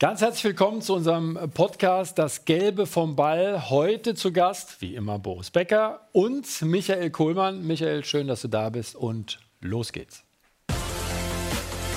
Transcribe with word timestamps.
Ganz 0.00 0.22
herzlich 0.22 0.44
willkommen 0.44 0.80
zu 0.80 0.94
unserem 0.94 1.38
Podcast 1.52 2.18
Das 2.18 2.46
Gelbe 2.46 2.86
vom 2.86 3.16
Ball. 3.16 3.68
Heute 3.68 4.14
zu 4.14 4.32
Gast, 4.32 4.80
wie 4.80 4.94
immer, 4.94 5.18
Boris 5.18 5.50
Becker 5.50 6.08
und 6.12 6.62
Michael 6.62 7.10
Kohlmann. 7.10 7.66
Michael, 7.66 8.02
schön, 8.02 8.26
dass 8.26 8.40
du 8.40 8.48
da 8.48 8.70
bist 8.70 8.96
und 8.96 9.40
los 9.60 9.92
geht's. 9.92 10.24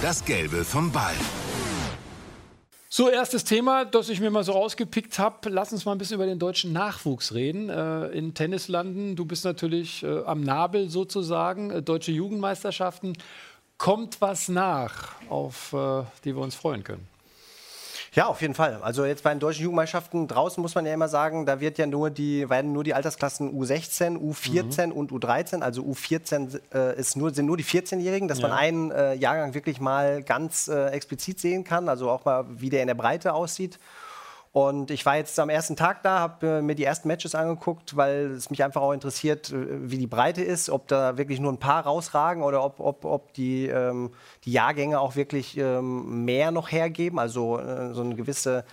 Das 0.01 0.25
Gelbe 0.25 0.65
vom 0.65 0.91
Ball. 0.91 1.15
So, 2.89 3.07
erstes 3.07 3.45
Thema, 3.45 3.85
das 3.85 4.09
ich 4.09 4.19
mir 4.19 4.31
mal 4.31 4.43
so 4.43 4.51
rausgepickt 4.51 5.17
habe. 5.17 5.47
Lass 5.47 5.71
uns 5.71 5.85
mal 5.85 5.93
ein 5.93 5.97
bisschen 5.97 6.15
über 6.15 6.25
den 6.25 6.39
deutschen 6.39 6.73
Nachwuchs 6.73 7.33
reden. 7.33 7.69
Äh, 7.69 8.07
in 8.07 8.33
Tennislanden, 8.33 9.15
du 9.15 9.23
bist 9.23 9.45
natürlich 9.45 10.03
äh, 10.03 10.25
am 10.25 10.41
Nabel 10.41 10.89
sozusagen. 10.89 11.71
Äh, 11.71 11.81
deutsche 11.81 12.11
Jugendmeisterschaften. 12.11 13.13
Kommt 13.77 14.19
was 14.19 14.49
nach, 14.49 15.13
auf 15.29 15.71
äh, 15.71 16.03
die 16.25 16.35
wir 16.35 16.41
uns 16.41 16.55
freuen 16.55 16.83
können? 16.83 17.12
Ja, 18.15 18.27
auf 18.27 18.41
jeden 18.41 18.53
Fall. 18.53 18.79
Also 18.83 19.05
jetzt 19.05 19.23
bei 19.23 19.31
den 19.31 19.39
deutschen 19.39 19.63
Jugendmannschaften 19.63 20.27
draußen 20.27 20.61
muss 20.61 20.75
man 20.75 20.85
ja 20.85 20.93
immer 20.93 21.07
sagen, 21.07 21.47
da 21.47 21.59
wird 21.59 21.79
ja 21.79 21.87
nur 21.87 22.11
die, 22.11 22.47
werden 22.47 22.71
nur 22.71 22.83
die 22.83 22.93
Altersklassen 22.93 23.59
U16, 23.59 24.17
U14 24.19 24.87
mhm. 24.87 24.91
und 24.91 25.11
U13. 25.11 25.61
Also 25.61 25.81
U14 25.81 26.59
äh, 26.73 26.99
ist 26.99 27.17
nur, 27.17 27.33
sind 27.33 27.47
nur 27.47 27.57
die 27.57 27.65
14-Jährigen, 27.65 28.27
dass 28.27 28.39
ja. 28.39 28.49
man 28.49 28.57
einen 28.57 28.91
äh, 28.91 29.15
Jahrgang 29.15 29.55
wirklich 29.55 29.79
mal 29.79 30.21
ganz 30.21 30.67
äh, 30.67 30.89
explizit 30.89 31.39
sehen 31.39 31.63
kann, 31.63 31.89
also 31.89 32.11
auch 32.11 32.23
mal, 32.23 32.45
wie 32.49 32.69
der 32.69 32.81
in 32.81 32.87
der 32.87 32.93
Breite 32.93 33.33
aussieht. 33.33 33.79
Und 34.53 34.91
ich 34.91 35.03
war 35.03 35.17
jetzt 35.17 35.39
am 35.39 35.49
ersten 35.49 35.75
Tag 35.75 36.03
da, 36.03 36.19
habe 36.19 36.47
äh, 36.47 36.61
mir 36.61 36.75
die 36.75 36.83
ersten 36.83 37.07
Matches 37.07 37.33
angeguckt, 37.33 37.97
weil 37.97 38.27
es 38.27 38.51
mich 38.51 38.63
einfach 38.63 38.81
auch 38.81 38.91
interessiert, 38.91 39.51
äh, 39.51 39.89
wie 39.89 39.97
die 39.97 40.05
Breite 40.05 40.43
ist, 40.43 40.69
ob 40.69 40.87
da 40.87 41.17
wirklich 41.17 41.39
nur 41.39 41.51
ein 41.51 41.57
paar 41.57 41.85
rausragen 41.85 42.43
oder 42.43 42.63
ob, 42.63 42.79
ob, 42.79 43.03
ob 43.03 43.33
die, 43.33 43.65
ähm, 43.65 44.11
die 44.45 44.51
Jahrgänge 44.51 44.99
auch 44.99 45.15
wirklich 45.15 45.57
ähm, 45.57 46.23
mehr 46.23 46.51
noch 46.51 46.71
hergeben, 46.71 47.17
also 47.17 47.57
äh, 47.57 47.95
so 47.95 48.01
eine 48.01 48.13
gewisse 48.13 48.63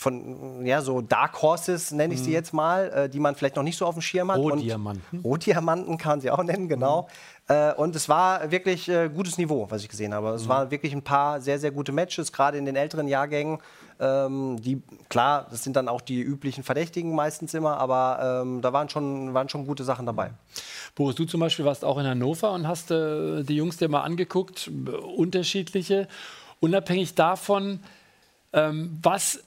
von 0.00 0.64
ja 0.64 0.80
so 0.80 1.00
Dark 1.00 1.42
Horses 1.42 1.90
nenne 1.90 2.14
ich 2.14 2.20
sie 2.20 2.28
mhm. 2.28 2.34
jetzt 2.34 2.54
mal, 2.54 2.88
äh, 2.90 3.08
die 3.08 3.18
man 3.18 3.34
vielleicht 3.34 3.56
noch 3.56 3.64
nicht 3.64 3.76
so 3.76 3.84
auf 3.84 3.96
dem 3.96 4.00
Schirm 4.00 4.30
hat. 4.30 4.38
Rohdiamanten. 4.38 5.18
Rohdiamanten 5.24 5.98
kann 5.98 6.12
man 6.12 6.20
sie 6.20 6.30
auch 6.30 6.44
nennen, 6.44 6.68
genau. 6.68 7.08
Mhm. 7.48 7.54
Äh, 7.54 7.74
und 7.74 7.96
es 7.96 8.08
war 8.08 8.48
wirklich 8.52 8.88
äh, 8.88 9.08
gutes 9.08 9.38
Niveau, 9.38 9.66
was 9.68 9.82
ich 9.82 9.88
gesehen 9.88 10.14
habe. 10.14 10.28
Es 10.28 10.44
mhm. 10.44 10.50
waren 10.50 10.70
wirklich 10.70 10.92
ein 10.92 11.02
paar 11.02 11.40
sehr 11.40 11.58
sehr 11.58 11.72
gute 11.72 11.90
Matches, 11.90 12.32
gerade 12.32 12.56
in 12.58 12.64
den 12.64 12.76
älteren 12.76 13.08
Jahrgängen. 13.08 13.58
Ähm, 13.98 14.62
die, 14.62 14.80
klar, 15.08 15.48
das 15.50 15.64
sind 15.64 15.74
dann 15.74 15.88
auch 15.88 16.00
die 16.00 16.20
üblichen 16.20 16.62
Verdächtigen 16.62 17.12
meistens 17.16 17.52
immer, 17.52 17.78
aber 17.78 18.42
ähm, 18.42 18.62
da 18.62 18.72
waren 18.72 18.88
schon, 18.88 19.34
waren 19.34 19.48
schon 19.48 19.66
gute 19.66 19.82
Sachen 19.82 20.06
dabei. 20.06 20.30
Boris, 20.94 21.16
du 21.16 21.24
zum 21.24 21.40
Beispiel 21.40 21.64
warst 21.64 21.84
auch 21.84 21.98
in 21.98 22.06
Hannover 22.06 22.52
und 22.52 22.68
hast 22.68 22.92
äh, 22.92 23.42
die 23.42 23.56
Jungs 23.56 23.78
dir 23.78 23.88
mal 23.88 24.02
angeguckt, 24.02 24.70
unterschiedliche. 25.16 26.06
Unabhängig 26.60 27.16
davon, 27.16 27.80
ähm, 28.52 28.98
was 29.02 29.42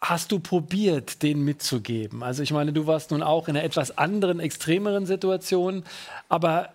hast 0.00 0.32
du 0.32 0.38
probiert, 0.38 1.22
den 1.22 1.44
mitzugeben? 1.44 2.22
Also 2.22 2.42
ich 2.42 2.52
meine, 2.52 2.72
du 2.72 2.86
warst 2.86 3.10
nun 3.10 3.22
auch 3.22 3.48
in 3.48 3.56
einer 3.56 3.64
etwas 3.64 3.96
anderen, 3.96 4.40
extremeren 4.40 5.06
Situation, 5.06 5.84
aber 6.28 6.70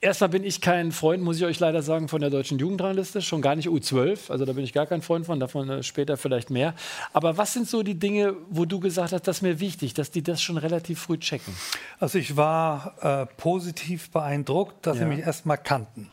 Erstmal 0.00 0.28
bin 0.28 0.44
ich 0.44 0.60
kein 0.60 0.92
Freund, 0.92 1.24
muss 1.24 1.38
ich 1.38 1.44
euch 1.44 1.58
leider 1.58 1.82
sagen, 1.82 2.06
von 2.06 2.20
der 2.20 2.30
deutschen 2.30 2.60
Jugendrangliste, 2.60 3.20
schon 3.20 3.42
gar 3.42 3.56
nicht 3.56 3.68
U12, 3.68 4.30
also 4.30 4.44
da 4.44 4.52
bin 4.52 4.62
ich 4.62 4.72
gar 4.72 4.86
kein 4.86 5.02
Freund 5.02 5.26
von, 5.26 5.40
davon 5.40 5.68
äh, 5.68 5.82
später 5.82 6.16
vielleicht 6.16 6.50
mehr. 6.50 6.74
Aber 7.12 7.36
was 7.36 7.52
sind 7.52 7.68
so 7.68 7.82
die 7.82 7.96
Dinge, 7.96 8.36
wo 8.48 8.64
du 8.64 8.78
gesagt 8.78 9.12
hast, 9.12 9.26
das 9.26 9.38
ist 9.38 9.42
mir 9.42 9.58
wichtig, 9.58 9.94
dass 9.94 10.12
die 10.12 10.22
das 10.22 10.40
schon 10.40 10.56
relativ 10.56 11.00
früh 11.00 11.18
checken? 11.18 11.52
Also 11.98 12.18
ich 12.18 12.36
war 12.36 12.94
äh, 13.00 13.26
positiv 13.38 14.10
beeindruckt, 14.10 14.86
dass 14.86 14.98
ja. 14.98 15.02
sie 15.02 15.16
mich 15.16 15.26
erstmal 15.26 15.58
kannten. 15.58 16.12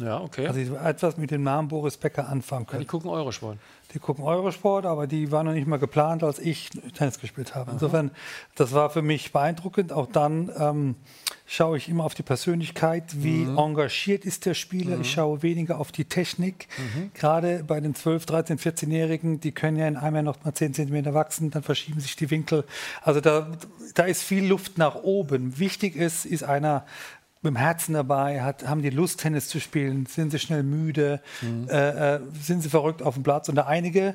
Ja, 0.00 0.20
okay. 0.20 0.46
Also 0.46 0.76
etwas 0.76 1.16
mit 1.16 1.30
dem 1.30 1.42
Namen 1.42 1.68
Boris 1.68 1.96
Becker 1.96 2.28
anfangen 2.28 2.66
können. 2.66 2.80
Ja, 2.80 2.84
die 2.84 2.88
gucken 2.88 3.10
Eurosport. 3.10 3.58
Die 3.94 3.98
gucken 3.98 4.24
Eurosport, 4.24 4.84
aber 4.84 5.06
die 5.06 5.30
waren 5.30 5.46
noch 5.46 5.52
nicht 5.52 5.66
mal 5.66 5.78
geplant, 5.78 6.22
als 6.22 6.38
ich 6.38 6.70
Tennis 6.94 7.20
gespielt 7.20 7.54
habe. 7.54 7.70
Insofern, 7.70 8.10
das 8.56 8.72
war 8.72 8.90
für 8.90 9.00
mich 9.00 9.32
beeindruckend. 9.32 9.92
Auch 9.92 10.06
dann 10.06 10.50
ähm, 10.58 10.96
schaue 11.46 11.78
ich 11.78 11.88
immer 11.88 12.04
auf 12.04 12.14
die 12.14 12.24
Persönlichkeit, 12.24 13.22
wie 13.22 13.44
mhm. 13.44 13.56
engagiert 13.56 14.24
ist 14.24 14.44
der 14.44 14.54
Spieler. 14.54 14.96
Mhm. 14.96 15.02
Ich 15.02 15.12
schaue 15.12 15.42
weniger 15.42 15.78
auf 15.78 15.92
die 15.92 16.04
Technik. 16.04 16.66
Mhm. 16.76 17.12
Gerade 17.14 17.64
bei 17.64 17.80
den 17.80 17.94
12, 17.94 18.26
13, 18.26 18.58
14-Jährigen, 18.58 19.40
die 19.40 19.52
können 19.52 19.76
ja 19.76 19.86
in 19.86 19.96
einem 19.96 20.16
Jahr 20.16 20.24
noch 20.24 20.44
mal 20.44 20.52
10 20.52 20.74
cm 20.74 21.14
wachsen, 21.14 21.50
dann 21.50 21.62
verschieben 21.62 22.00
sich 22.00 22.16
die 22.16 22.30
Winkel. 22.30 22.64
Also 23.02 23.20
da, 23.20 23.46
da 23.94 24.02
ist 24.02 24.22
viel 24.22 24.46
Luft 24.46 24.78
nach 24.78 24.96
oben. 24.96 25.58
Wichtig 25.58 25.94
ist, 25.94 26.26
ist 26.26 26.42
einer 26.42 26.84
mit 27.46 27.54
dem 27.54 27.56
Herzen 27.56 27.94
dabei, 27.94 28.42
hat, 28.42 28.68
haben 28.68 28.82
die 28.82 28.90
Lust, 28.90 29.20
Tennis 29.20 29.48
zu 29.48 29.60
spielen, 29.60 30.06
sind 30.06 30.30
sie 30.30 30.38
schnell 30.38 30.62
müde, 30.62 31.20
mhm. 31.40 31.68
äh, 31.68 32.16
äh, 32.16 32.20
sind 32.40 32.62
sie 32.62 32.68
verrückt 32.68 33.02
auf 33.02 33.14
dem 33.14 33.22
Platz. 33.22 33.48
Und 33.48 33.54
da 33.54 33.66
einige 33.66 34.14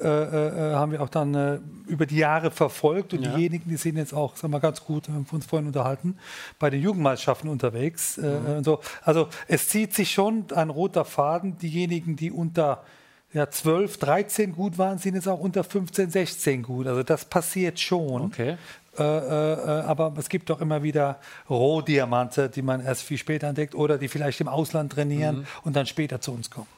äh, 0.00 0.06
äh, 0.08 0.74
haben 0.74 0.92
wir 0.92 1.00
auch 1.02 1.08
dann 1.08 1.34
äh, 1.34 1.58
über 1.86 2.04
die 2.04 2.18
Jahre 2.18 2.50
verfolgt. 2.50 3.14
Und 3.14 3.22
ja. 3.22 3.34
diejenigen, 3.34 3.70
die 3.70 3.76
sind 3.76 3.96
jetzt 3.96 4.12
auch, 4.12 4.36
sagen 4.36 4.52
wir 4.52 4.60
ganz 4.60 4.84
gut, 4.84 5.08
haben 5.08 5.26
wir 5.28 5.34
uns 5.34 5.46
vorhin 5.46 5.66
unterhalten, 5.66 6.18
bei 6.58 6.68
den 6.68 6.82
Jugendmeisterschaften 6.82 7.48
unterwegs. 7.48 8.18
Äh, 8.18 8.38
mhm. 8.40 8.64
so. 8.64 8.80
Also 9.02 9.28
es 9.48 9.68
zieht 9.68 9.94
sich 9.94 10.12
schon 10.12 10.44
ein 10.54 10.68
roter 10.68 11.04
Faden. 11.04 11.56
Diejenigen, 11.58 12.16
die 12.16 12.30
unter 12.30 12.84
ja, 13.32 13.50
12, 13.50 13.98
13 13.98 14.52
gut 14.54 14.76
waren, 14.76 14.98
sind 14.98 15.14
jetzt 15.14 15.28
auch 15.28 15.40
unter 15.40 15.64
15, 15.64 16.10
16 16.10 16.62
gut. 16.62 16.86
Also 16.86 17.02
das 17.02 17.24
passiert 17.24 17.80
schon. 17.80 18.22
Okay. 18.22 18.56
Äh, 18.98 19.02
äh, 19.02 19.52
äh, 19.52 19.82
aber 19.82 20.12
es 20.16 20.28
gibt 20.28 20.48
doch 20.50 20.60
immer 20.60 20.82
wieder 20.82 21.18
Rohdiamante, 21.50 22.48
die 22.48 22.62
man 22.62 22.84
erst 22.84 23.02
viel 23.02 23.18
später 23.18 23.48
entdeckt 23.48 23.74
oder 23.74 23.98
die 23.98 24.08
vielleicht 24.08 24.40
im 24.40 24.48
Ausland 24.48 24.92
trainieren 24.92 25.38
mhm. 25.38 25.46
und 25.64 25.76
dann 25.76 25.86
später 25.86 26.20
zu 26.20 26.32
uns 26.32 26.50
kommen. 26.50 26.68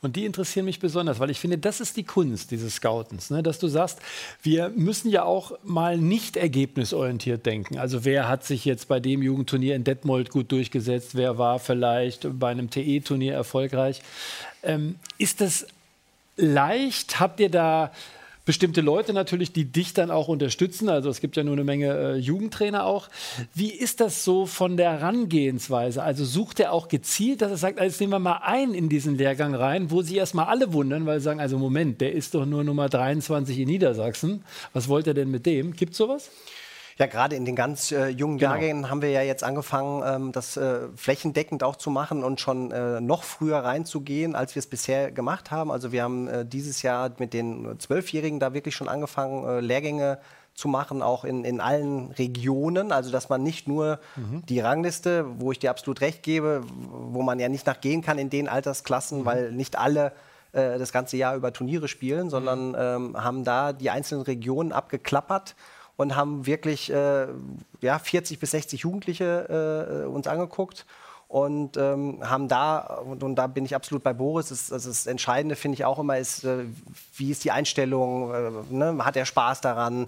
Und 0.00 0.16
die 0.16 0.24
interessieren 0.24 0.64
mich 0.64 0.80
besonders, 0.80 1.20
weil 1.20 1.30
ich 1.30 1.38
finde, 1.38 1.58
das 1.58 1.80
ist 1.80 1.96
die 1.96 2.04
Kunst 2.04 2.50
dieses 2.50 2.76
Scoutens, 2.76 3.30
ne? 3.30 3.42
dass 3.42 3.58
du 3.58 3.68
sagst, 3.68 3.98
wir 4.42 4.70
müssen 4.70 5.10
ja 5.10 5.24
auch 5.24 5.52
mal 5.62 5.98
nicht 5.98 6.36
ergebnisorientiert 6.36 7.44
denken. 7.44 7.78
Also 7.78 8.04
wer 8.04 8.28
hat 8.28 8.44
sich 8.44 8.64
jetzt 8.64 8.88
bei 8.88 9.00
dem 9.00 9.22
Jugendturnier 9.22 9.76
in 9.76 9.84
Detmold 9.84 10.30
gut 10.30 10.50
durchgesetzt, 10.50 11.14
wer 11.14 11.38
war 11.38 11.58
vielleicht 11.58 12.26
bei 12.38 12.50
einem 12.50 12.70
TE-Turnier 12.70 13.34
erfolgreich. 13.34 14.02
Ähm, 14.62 14.96
ist 15.18 15.40
das 15.40 15.66
leicht? 16.36 17.20
Habt 17.20 17.40
ihr 17.40 17.50
da 17.50 17.92
bestimmte 18.50 18.80
Leute 18.80 19.12
natürlich, 19.12 19.52
die 19.52 19.66
dich 19.66 19.94
dann 19.94 20.10
auch 20.10 20.26
unterstützen. 20.26 20.88
Also 20.88 21.08
es 21.08 21.20
gibt 21.20 21.36
ja 21.36 21.44
nur 21.44 21.52
eine 21.52 21.62
Menge 21.62 21.96
äh, 21.96 22.16
Jugendtrainer 22.16 22.84
auch. 22.84 23.08
Wie 23.54 23.70
ist 23.70 24.00
das 24.00 24.24
so 24.24 24.44
von 24.44 24.76
der 24.76 24.90
Herangehensweise? 24.90 26.02
Also 26.02 26.24
sucht 26.24 26.58
er 26.58 26.72
auch 26.72 26.88
gezielt, 26.88 27.42
dass 27.42 27.52
er 27.52 27.58
sagt, 27.58 27.78
jetzt 27.78 28.00
nehmen 28.00 28.12
wir 28.12 28.18
mal 28.18 28.40
einen 28.42 28.74
in 28.74 28.88
diesen 28.88 29.16
Lehrgang 29.16 29.54
rein, 29.54 29.92
wo 29.92 30.02
sich 30.02 30.16
erstmal 30.16 30.46
alle 30.46 30.72
wundern, 30.72 31.06
weil 31.06 31.20
sie 31.20 31.26
sagen, 31.26 31.38
also 31.38 31.58
Moment, 31.58 32.00
der 32.00 32.12
ist 32.12 32.34
doch 32.34 32.44
nur 32.44 32.64
Nummer 32.64 32.88
23 32.88 33.56
in 33.56 33.68
Niedersachsen. 33.68 34.42
Was 34.72 34.88
wollt 34.88 35.06
er 35.06 35.14
denn 35.14 35.30
mit 35.30 35.46
dem? 35.46 35.72
Gibt 35.72 35.94
sowas? 35.94 36.28
Ja, 37.00 37.06
gerade 37.06 37.34
in 37.34 37.46
den 37.46 37.56
ganz 37.56 37.92
äh, 37.92 38.08
jungen 38.08 38.36
genau. 38.36 38.50
Jahrgängen 38.52 38.90
haben 38.90 39.00
wir 39.00 39.08
ja 39.08 39.22
jetzt 39.22 39.42
angefangen, 39.42 40.02
ähm, 40.04 40.32
das 40.32 40.58
äh, 40.58 40.80
flächendeckend 40.96 41.62
auch 41.62 41.76
zu 41.76 41.88
machen 41.88 42.22
und 42.22 42.42
schon 42.42 42.72
äh, 42.72 43.00
noch 43.00 43.22
früher 43.22 43.56
reinzugehen, 43.64 44.34
als 44.34 44.54
wir 44.54 44.60
es 44.60 44.66
bisher 44.66 45.10
gemacht 45.10 45.50
haben. 45.50 45.70
Also 45.70 45.92
wir 45.92 46.02
haben 46.02 46.28
äh, 46.28 46.44
dieses 46.44 46.82
Jahr 46.82 47.10
mit 47.16 47.32
den 47.32 47.78
Zwölfjährigen 47.78 48.38
da 48.38 48.52
wirklich 48.52 48.76
schon 48.76 48.86
angefangen, 48.86 49.46
äh, 49.46 49.60
Lehrgänge 49.60 50.18
zu 50.52 50.68
machen, 50.68 51.00
auch 51.00 51.24
in, 51.24 51.46
in 51.46 51.62
allen 51.62 52.10
Regionen. 52.10 52.92
Also 52.92 53.10
dass 53.10 53.30
man 53.30 53.42
nicht 53.42 53.66
nur 53.66 53.98
mhm. 54.16 54.44
die 54.44 54.60
Rangliste, 54.60 55.24
wo 55.38 55.52
ich 55.52 55.58
dir 55.58 55.70
absolut 55.70 56.02
recht 56.02 56.22
gebe, 56.22 56.60
wo 56.66 57.22
man 57.22 57.38
ja 57.38 57.48
nicht 57.48 57.66
nachgehen 57.66 58.02
kann 58.02 58.18
in 58.18 58.28
den 58.28 58.46
Altersklassen, 58.46 59.20
mhm. 59.20 59.24
weil 59.24 59.52
nicht 59.52 59.78
alle 59.78 60.12
äh, 60.52 60.78
das 60.78 60.92
ganze 60.92 61.16
Jahr 61.16 61.34
über 61.34 61.50
Turniere 61.54 61.88
spielen, 61.88 62.28
sondern 62.28 62.68
mhm. 62.68 62.76
ähm, 63.14 63.24
haben 63.24 63.42
da 63.42 63.72
die 63.72 63.88
einzelnen 63.88 64.24
Regionen 64.24 64.72
abgeklappert 64.72 65.56
und 66.00 66.16
haben 66.16 66.46
wirklich 66.46 66.90
äh, 66.90 67.26
ja, 67.82 67.98
40 67.98 68.38
bis 68.38 68.52
60 68.52 68.80
Jugendliche 68.80 70.04
äh, 70.06 70.06
uns 70.06 70.26
angeguckt 70.26 70.86
und 71.28 71.76
ähm, 71.76 72.18
haben 72.22 72.48
da, 72.48 72.78
und, 72.78 73.22
und, 73.22 73.36
da 73.36 73.46
bin 73.46 73.66
ich 73.66 73.74
absolut 73.74 74.02
bei 74.02 74.14
Boris, 74.14 74.48
das, 74.48 74.68
das, 74.68 74.84
das 74.84 75.06
Entscheidende 75.06 75.56
finde 75.56 75.74
ich 75.74 75.84
auch 75.84 75.98
immer 75.98 76.16
ist, 76.16 76.44
äh, 76.44 76.64
wie 77.16 77.30
ist 77.30 77.44
die 77.44 77.50
Einstellung, 77.50 78.32
äh, 78.32 78.50
ne? 78.74 79.04
hat 79.04 79.16
er 79.16 79.26
Spaß 79.26 79.60
daran, 79.60 80.06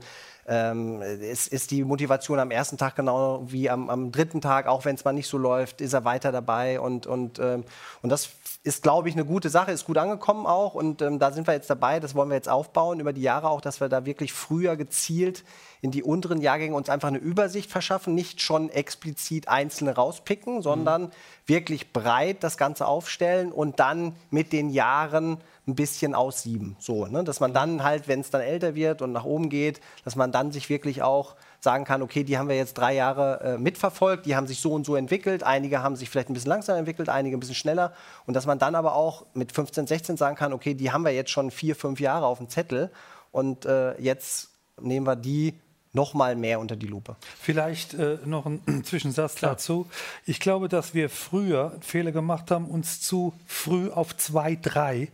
ähm, 0.48 1.02
ist, 1.02 1.48
ist, 1.48 1.70
die 1.70 1.84
Motivation 1.84 2.38
am 2.40 2.50
ersten 2.50 2.78
Tag 2.78 2.96
genau 2.96 3.44
wie 3.46 3.68
am, 3.68 3.90
am 3.90 4.10
dritten 4.10 4.40
Tag, 4.40 4.66
auch 4.66 4.86
wenn 4.86 4.94
es 4.94 5.04
mal 5.04 5.12
nicht 5.12 5.28
so 5.28 5.36
läuft, 5.36 5.82
ist 5.82 5.92
er 5.92 6.04
weiter 6.06 6.32
dabei 6.32 6.80
und, 6.80 7.06
und, 7.06 7.38
ähm, 7.38 7.64
und 8.00 8.08
das 8.08 8.30
ist, 8.64 8.82
glaube 8.82 9.08
ich, 9.08 9.14
eine 9.14 9.24
gute 9.24 9.50
Sache, 9.50 9.72
ist 9.72 9.86
gut 9.86 9.98
angekommen 9.98 10.46
auch 10.46 10.74
und 10.74 11.02
ähm, 11.02 11.18
da 11.18 11.32
sind 11.32 11.46
wir 11.46 11.54
jetzt 11.54 11.70
dabei, 11.70 12.00
das 12.00 12.14
wollen 12.14 12.30
wir 12.30 12.36
jetzt 12.36 12.48
aufbauen 12.48 12.98
über 12.98 13.12
die 13.12 13.22
Jahre 13.22 13.48
auch, 13.48 13.60
dass 13.60 13.80
wir 13.80 13.88
da 13.88 14.06
wirklich 14.06 14.32
früher 14.32 14.76
gezielt 14.76 15.44
in 15.82 15.90
die 15.90 16.04
unteren 16.04 16.40
Jahrgänge 16.40 16.76
uns 16.76 16.88
einfach 16.88 17.08
eine 17.08 17.18
Übersicht 17.18 17.68
verschaffen, 17.68 18.14
nicht 18.14 18.40
schon 18.40 18.70
explizit 18.70 19.48
einzelne 19.48 19.96
rauspicken, 19.96 20.62
sondern 20.62 21.02
mhm. 21.02 21.10
wirklich 21.46 21.92
breit 21.92 22.44
das 22.44 22.56
Ganze 22.56 22.86
aufstellen 22.86 23.50
und 23.50 23.80
dann 23.80 24.14
mit 24.30 24.52
den 24.52 24.70
Jahren 24.70 25.38
ein 25.66 25.74
bisschen 25.74 26.14
aussieben. 26.14 26.76
So, 26.78 27.06
ne? 27.06 27.24
Dass 27.24 27.40
man 27.40 27.52
dann 27.52 27.82
halt, 27.82 28.06
wenn 28.06 28.20
es 28.20 28.30
dann 28.30 28.40
älter 28.40 28.76
wird 28.76 29.02
und 29.02 29.10
nach 29.10 29.24
oben 29.24 29.48
geht, 29.48 29.80
dass 30.04 30.14
man 30.14 30.30
dann 30.30 30.52
sich 30.52 30.68
wirklich 30.68 31.02
auch 31.02 31.34
sagen 31.58 31.84
kann, 31.84 32.02
okay, 32.02 32.22
die 32.22 32.38
haben 32.38 32.48
wir 32.48 32.56
jetzt 32.56 32.74
drei 32.74 32.94
Jahre 32.94 33.40
äh, 33.40 33.58
mitverfolgt, 33.58 34.24
die 34.24 34.36
haben 34.36 34.46
sich 34.46 34.60
so 34.60 34.72
und 34.72 34.86
so 34.86 34.94
entwickelt, 34.94 35.42
einige 35.42 35.82
haben 35.82 35.96
sich 35.96 36.10
vielleicht 36.10 36.30
ein 36.30 36.34
bisschen 36.34 36.50
langsamer 36.50 36.78
entwickelt, 36.78 37.08
einige 37.08 37.36
ein 37.36 37.40
bisschen 37.40 37.56
schneller 37.56 37.92
und 38.26 38.34
dass 38.34 38.46
man 38.46 38.60
dann 38.60 38.76
aber 38.76 38.94
auch 38.94 39.26
mit 39.34 39.50
15, 39.50 39.88
16 39.88 40.16
sagen 40.16 40.36
kann, 40.36 40.52
okay, 40.52 40.74
die 40.74 40.92
haben 40.92 41.04
wir 41.04 41.12
jetzt 41.12 41.30
schon 41.30 41.50
vier, 41.50 41.74
fünf 41.74 41.98
Jahre 41.98 42.26
auf 42.26 42.38
dem 42.38 42.48
Zettel 42.48 42.90
und 43.32 43.66
äh, 43.66 44.00
jetzt 44.00 44.50
nehmen 44.80 45.06
wir 45.06 45.16
die 45.16 45.54
noch 45.92 46.14
mal 46.14 46.36
mehr 46.36 46.58
unter 46.60 46.76
die 46.76 46.86
Lupe. 46.86 47.16
Vielleicht 47.40 47.94
äh, 47.94 48.18
noch 48.24 48.46
ein 48.46 48.62
Zwischensatz 48.84 49.36
Klar. 49.36 49.52
dazu. 49.52 49.88
Ich 50.24 50.40
glaube, 50.40 50.68
dass 50.68 50.94
wir 50.94 51.10
früher 51.10 51.76
Fehler 51.80 52.12
gemacht 52.12 52.50
haben, 52.50 52.66
uns 52.66 53.00
zu 53.00 53.34
früh 53.46 53.90
auf 53.90 54.16
zwei, 54.16 54.56
drei 54.60 55.08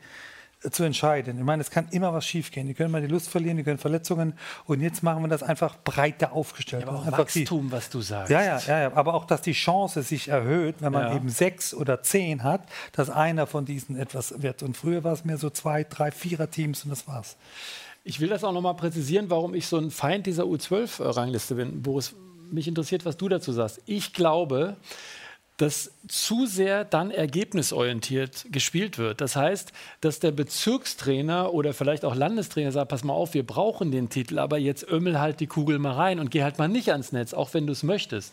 zu 0.71 0.83
entscheiden. 0.83 1.39
Ich 1.39 1.45
meine, 1.45 1.63
es 1.63 1.71
kann 1.71 1.87
immer 1.93 2.13
was 2.13 2.27
schiefgehen. 2.27 2.67
Die 2.67 2.75
können 2.75 2.91
mal 2.91 3.01
die 3.01 3.07
Lust 3.07 3.29
verlieren, 3.29 3.57
die 3.57 3.63
können 3.63 3.79
Verletzungen. 3.79 4.35
Und 4.67 4.81
jetzt 4.81 5.03
machen 5.03 5.23
wir 5.23 5.29
das 5.29 5.43
einfach 5.43 5.77
breiter 5.85 6.33
aufgestellt. 6.33 6.83
Ja, 6.83 6.89
aber 6.89 6.99
auch 6.99 7.07
einfach 7.07 7.19
Wachstum, 7.19 7.67
die, 7.67 7.73
was 7.73 7.91
du 7.91 8.01
sagst. 8.01 8.31
Ja, 8.31 8.43
ja, 8.43 8.59
ja, 8.59 8.81
ja, 8.81 8.93
aber 8.95 9.15
auch, 9.15 9.25
dass 9.25 9.41
die 9.41 9.53
Chance 9.53 10.03
sich 10.03 10.29
erhöht, 10.29 10.77
wenn 10.81 10.93
man 10.93 11.03
ja. 11.05 11.17
eben 11.17 11.29
sechs 11.29 11.75
oder 11.75 12.03
zehn 12.03 12.43
hat, 12.43 12.63
dass 12.93 13.09
einer 13.09 13.47
von 13.47 13.67
diesen 13.67 13.97
etwas 13.97 14.43
wird. 14.43 14.65
Und 14.65 14.77
früher 14.77 15.05
war 15.05 15.13
es 15.13 15.25
mehr 15.25 15.39
so 15.39 15.49
zwei, 15.49 15.85
drei, 15.85 16.11
vierer 16.11 16.51
Teams 16.51 16.83
und 16.83 16.91
das 16.91 17.07
war's. 17.07 17.37
Ich 18.09 18.21
will 18.21 18.31
das 18.31 18.43
auch 18.43 18.53
noch 18.53 18.63
mal 18.63 18.73
präzisieren, 18.73 19.29
warum 19.29 19.53
ich 19.53 19.67
so 19.67 19.77
ein 19.77 19.91
Feind 19.91 20.25
dieser 20.25 20.45
U12-Rangliste 20.45 21.57
bin. 21.57 21.83
Boris, 21.83 22.15
mich 22.51 22.67
interessiert, 22.67 23.05
was 23.05 23.19
du 23.19 23.29
dazu 23.29 23.53
sagst. 23.53 23.83
Ich 23.85 24.15
glaube, 24.15 24.79
dass 25.59 25.93
zu 26.09 26.47
sehr 26.47 26.87
dann 26.87 27.11
ergebnisorientiert 27.11 28.47
gespielt 28.51 28.97
wird. 28.97 29.21
Das 29.21 29.37
heißt, 29.37 29.73
dass 30.01 30.21
der 30.21 30.31
Bezirkstrainer 30.31 31.53
oder 31.53 31.75
vielleicht 31.75 32.07
auch 32.07 32.15
Landestrainer 32.15 32.73
sagt, 32.73 32.89
pass 32.89 33.05
mal 33.05 33.13
auf, 33.13 33.35
wir 33.35 33.47
brauchen 33.47 33.91
den 33.91 34.09
Titel, 34.09 34.39
aber 34.39 34.57
jetzt 34.57 34.89
ömmel 34.91 35.21
halt 35.21 35.41
die 35.41 35.47
Kugel 35.47 35.79
mal 35.79 35.93
rein 35.93 36.19
und 36.19 36.31
geh 36.31 36.43
halt 36.43 36.57
mal 36.57 36.67
nicht 36.69 36.93
ans 36.93 37.13
Netz, 37.13 37.35
auch 37.35 37.53
wenn 37.53 37.67
du 37.67 37.75
es 37.75 37.83
möchtest. 37.83 38.33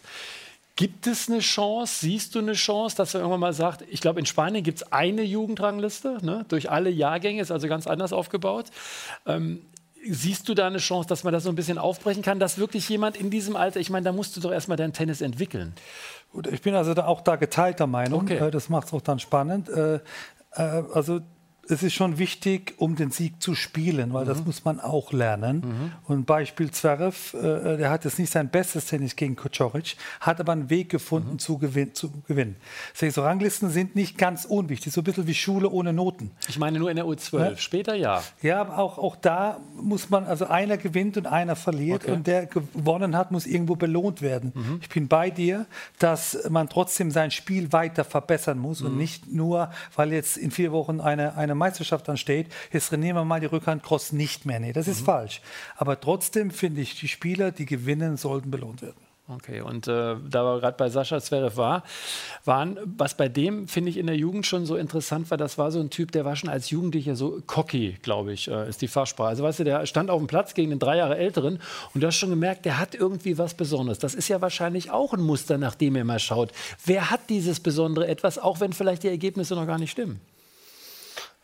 Gibt 0.75 1.07
es 1.07 1.29
eine 1.29 1.39
Chance, 1.39 1.99
siehst 2.01 2.35
du 2.35 2.39
eine 2.39 2.53
Chance, 2.53 2.97
dass 2.97 3.13
er 3.13 3.21
irgendwann 3.21 3.39
mal 3.39 3.53
sagt, 3.53 3.83
ich 3.89 4.01
glaube, 4.01 4.19
in 4.19 4.25
Spanien 4.25 4.61
gibt 4.63 4.79
es 4.81 4.91
eine 4.91 5.21
Jugendrangliste, 5.21 6.17
ne, 6.21 6.45
durch 6.49 6.69
alle 6.69 6.89
Jahrgänge, 6.89 7.41
ist 7.41 7.51
also 7.51 7.69
ganz 7.69 7.87
anders 7.87 8.11
aufgebaut. 8.11 8.65
Ähm, 9.25 9.61
siehst 10.07 10.49
du 10.49 10.53
da 10.53 10.67
eine 10.67 10.79
Chance, 10.79 11.07
dass 11.07 11.23
man 11.23 11.31
das 11.31 11.43
so 11.43 11.49
ein 11.49 11.55
bisschen 11.55 11.77
aufbrechen 11.77 12.21
kann, 12.23 12.39
dass 12.39 12.57
wirklich 12.57 12.87
jemand 12.89 13.15
in 13.15 13.29
diesem 13.29 13.55
Alter, 13.55 13.79
ich 13.79 13.89
meine, 13.89 14.03
da 14.03 14.11
musst 14.11 14.35
du 14.35 14.41
doch 14.41 14.51
erstmal 14.51 14.77
dein 14.77 14.91
Tennis 14.91 15.21
entwickeln. 15.21 15.73
Gut, 16.31 16.47
ich 16.47 16.61
bin 16.61 16.75
also 16.75 16.93
da 16.93 17.05
auch 17.05 17.21
da 17.21 17.37
geteilter 17.37 17.87
Meinung. 17.87 18.23
Okay. 18.23 18.37
Äh, 18.37 18.51
das 18.51 18.67
macht 18.67 18.87
es 18.87 18.93
auch 18.93 19.01
dann 19.01 19.19
spannend. 19.19 19.69
Äh, 19.69 19.95
äh, 19.95 20.83
also 20.93 21.21
es 21.69 21.83
ist 21.83 21.93
schon 21.93 22.17
wichtig, 22.17 22.73
um 22.77 22.95
den 22.95 23.11
Sieg 23.11 23.41
zu 23.41 23.55
spielen, 23.55 24.13
weil 24.13 24.25
mhm. 24.25 24.29
das 24.29 24.45
muss 24.45 24.65
man 24.65 24.79
auch 24.79 25.11
lernen. 25.13 25.57
Mhm. 25.57 25.91
Und 26.05 26.25
Beispiel 26.25 26.71
Zverev, 26.71 27.35
äh, 27.35 27.77
der 27.77 27.89
hat 27.89 28.05
jetzt 28.05 28.19
nicht 28.19 28.31
sein 28.31 28.49
bestes 28.49 28.85
Tennis 28.85 29.15
gegen 29.15 29.35
Kocoric, 29.35 29.95
hat 30.19 30.39
aber 30.39 30.51
einen 30.51 30.69
Weg 30.69 30.89
gefunden 30.89 31.33
mhm. 31.33 31.39
zu, 31.39 31.57
gewin 31.57 31.93
zu 31.93 32.11
gewinnen. 32.27 32.55
So 32.93 33.21
Ranglisten 33.21 33.69
sind 33.69 33.95
nicht 33.95 34.17
ganz 34.17 34.45
unwichtig, 34.45 34.93
so 34.93 35.01
ein 35.01 35.03
bisschen 35.03 35.27
wie 35.27 35.33
Schule 35.33 35.69
ohne 35.69 35.93
Noten. 35.93 36.31
Ich 36.47 36.59
meine 36.59 36.79
nur 36.79 36.89
in 36.89 36.95
der 36.95 37.05
U12, 37.05 37.39
ja? 37.39 37.57
später 37.57 37.95
ja. 37.95 38.23
Ja, 38.41 38.61
aber 38.61 38.77
auch, 38.77 38.97
auch 38.97 39.15
da 39.15 39.59
muss 39.75 40.09
man, 40.09 40.25
also 40.25 40.47
einer 40.47 40.77
gewinnt 40.77 41.17
und 41.17 41.27
einer 41.27 41.55
verliert 41.55 42.03
okay. 42.03 42.11
und 42.11 42.27
der 42.27 42.45
gewonnen 42.45 43.15
hat, 43.15 43.31
muss 43.31 43.45
irgendwo 43.45 43.75
belohnt 43.75 44.21
werden. 44.21 44.51
Mhm. 44.53 44.79
Ich 44.81 44.89
bin 44.89 45.07
bei 45.07 45.29
dir, 45.29 45.65
dass 45.99 46.37
man 46.49 46.69
trotzdem 46.69 47.11
sein 47.11 47.31
Spiel 47.31 47.71
weiter 47.71 48.03
verbessern 48.03 48.57
muss 48.59 48.81
und 48.81 48.93
mhm. 48.93 48.97
nicht 48.97 49.31
nur, 49.31 49.71
weil 49.95 50.11
jetzt 50.13 50.37
in 50.37 50.51
vier 50.51 50.71
Wochen 50.71 50.99
eine, 50.99 51.35
eine 51.35 51.54
Meisterschaft 51.55 52.07
ansteht, 52.09 52.47
jetzt 52.71 52.89
trainieren 52.89 53.15
wir 53.15 53.25
mal 53.25 53.39
die 53.39 53.47
Rückhandcross 53.47 54.11
nicht 54.11 54.45
mehr. 54.45 54.59
Nee, 54.59 54.73
das 54.73 54.87
ist 54.87 55.01
mhm. 55.01 55.05
falsch. 55.05 55.41
Aber 55.77 55.99
trotzdem 55.99 56.51
finde 56.51 56.81
ich, 56.81 56.99
die 56.99 57.07
Spieler, 57.07 57.51
die 57.51 57.65
gewinnen, 57.65 58.17
sollten 58.17 58.51
belohnt 58.51 58.81
werden. 58.81 59.05
Okay, 59.27 59.61
und 59.61 59.87
äh, 59.87 60.15
da 60.29 60.43
wir 60.43 60.59
gerade 60.59 60.77
bei 60.77 60.87
Sascha 60.87 61.19
Zverev 61.19 61.57
war, 61.57 61.81
waren, 62.43 62.77
was 62.85 63.17
bei 63.17 63.27
dem, 63.27 63.67
finde 63.67 63.89
ich, 63.89 63.97
in 63.97 64.05
der 64.05 64.15
Jugend 64.15 64.45
schon 64.45 64.67
so 64.67 64.75
interessant 64.75 65.31
war, 65.31 65.37
das 65.37 65.57
war 65.57 65.71
so 65.71 65.79
ein 65.79 65.89
Typ, 65.89 66.11
der 66.11 66.25
war 66.25 66.35
schon 66.35 66.47
als 66.47 66.69
Jugendlicher 66.69 67.15
so 67.15 67.41
cocky, 67.47 67.97
glaube 68.03 68.33
ich, 68.33 68.47
äh, 68.47 68.69
ist 68.69 68.83
die 68.83 68.87
Fachsprache. 68.87 69.29
Also 69.29 69.43
weißt 69.43 69.59
du, 69.59 69.63
der 69.63 69.87
stand 69.87 70.11
auf 70.11 70.19
dem 70.19 70.27
Platz 70.27 70.53
gegen 70.53 70.69
den 70.69 70.77
drei 70.77 70.97
Jahre 70.97 71.17
Älteren 71.17 71.59
und 71.95 72.01
du 72.01 72.07
hast 72.07 72.17
schon 72.17 72.29
gemerkt, 72.29 72.65
der 72.65 72.77
hat 72.77 72.93
irgendwie 72.93 73.39
was 73.39 73.55
Besonderes. 73.55 73.97
Das 73.97 74.13
ist 74.13 74.27
ja 74.27 74.41
wahrscheinlich 74.41 74.91
auch 74.91 75.13
ein 75.13 75.21
Muster, 75.21 75.57
nach 75.57 75.73
dem 75.73 75.95
er 75.95 76.03
mal 76.03 76.19
schaut. 76.19 76.51
Wer 76.85 77.09
hat 77.09 77.21
dieses 77.29 77.59
besondere 77.59 78.07
etwas, 78.07 78.37
auch 78.37 78.59
wenn 78.59 78.73
vielleicht 78.73 79.01
die 79.01 79.09
Ergebnisse 79.09 79.55
noch 79.55 79.65
gar 79.65 79.79
nicht 79.79 79.89
stimmen? 79.89 80.21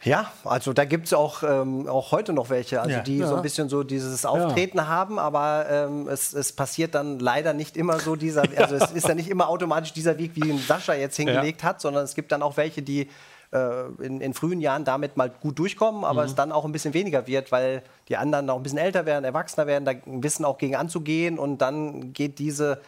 Ja, 0.04 0.32
also 0.44 0.74
da 0.74 0.86
gibt 0.86 1.06
es 1.06 1.14
auch, 1.14 1.44
ähm, 1.44 1.88
auch 1.88 2.12
heute 2.12 2.34
noch 2.34 2.50
welche, 2.50 2.82
also 2.82 2.96
ja. 2.96 3.02
die 3.02 3.20
ja. 3.20 3.28
so 3.28 3.36
ein 3.36 3.44
bisschen 3.44 3.70
so 3.70 3.84
dieses 3.84 4.26
Auftreten 4.26 4.80
ja. 4.80 4.88
haben, 4.88 5.20
aber 5.20 5.68
ähm, 5.70 6.08
es, 6.08 6.34
es 6.34 6.54
passiert 6.54 6.96
dann 6.96 7.20
leider 7.20 7.54
nicht 7.54 7.78
immer 7.78 8.00
so 8.00 8.16
dieser, 8.16 8.44
also 8.58 8.76
es 8.76 8.92
ist 8.92 9.08
ja 9.08 9.14
nicht 9.14 9.30
immer 9.30 9.48
automatisch 9.48 9.94
dieser 9.94 10.18
Weg, 10.18 10.32
wie 10.36 10.50
ihn 10.50 10.58
Sascha 10.58 10.96
jetzt 10.96 11.18
hingelegt 11.18 11.64
hat, 11.64 11.82
sondern 11.82 12.04
es 12.04 12.16
gibt 12.16 12.32
dann 12.32 12.42
auch 12.42 12.58
welche, 12.58 12.82
die 12.82 13.10
äh, 13.52 13.86
in, 14.00 14.22
in, 14.22 14.34
frühen 14.34 14.60
Jahren 14.60 14.86
damit 14.86 15.18
mal 15.18 15.30
gut 15.30 15.60
durchkommen, 15.60 16.04
aber 16.04 16.22
mhm. 16.22 16.30
es 16.30 16.36
dann 16.36 16.52
auch 16.52 16.66
ein 16.66 16.72
bisschen 16.72 16.96
weniger 16.96 17.28
wird, 17.28 17.52
weil 17.52 17.84
die 18.10 18.18
anderen 18.18 18.50
auch 18.50 18.58
ein 18.58 18.64
bisschen 18.64 18.80
älter 18.80 19.06
werden, 19.06 19.24
erwachsener 19.24 19.68
werden, 19.68 19.86
da 19.86 19.94
wissen 20.06 20.46
auch 20.46 20.58
gegen 20.58 20.76
anzugehen 20.76 21.38
und 21.38 21.60
dann 21.60 22.12
geht 22.14 22.40
diese 22.40 22.82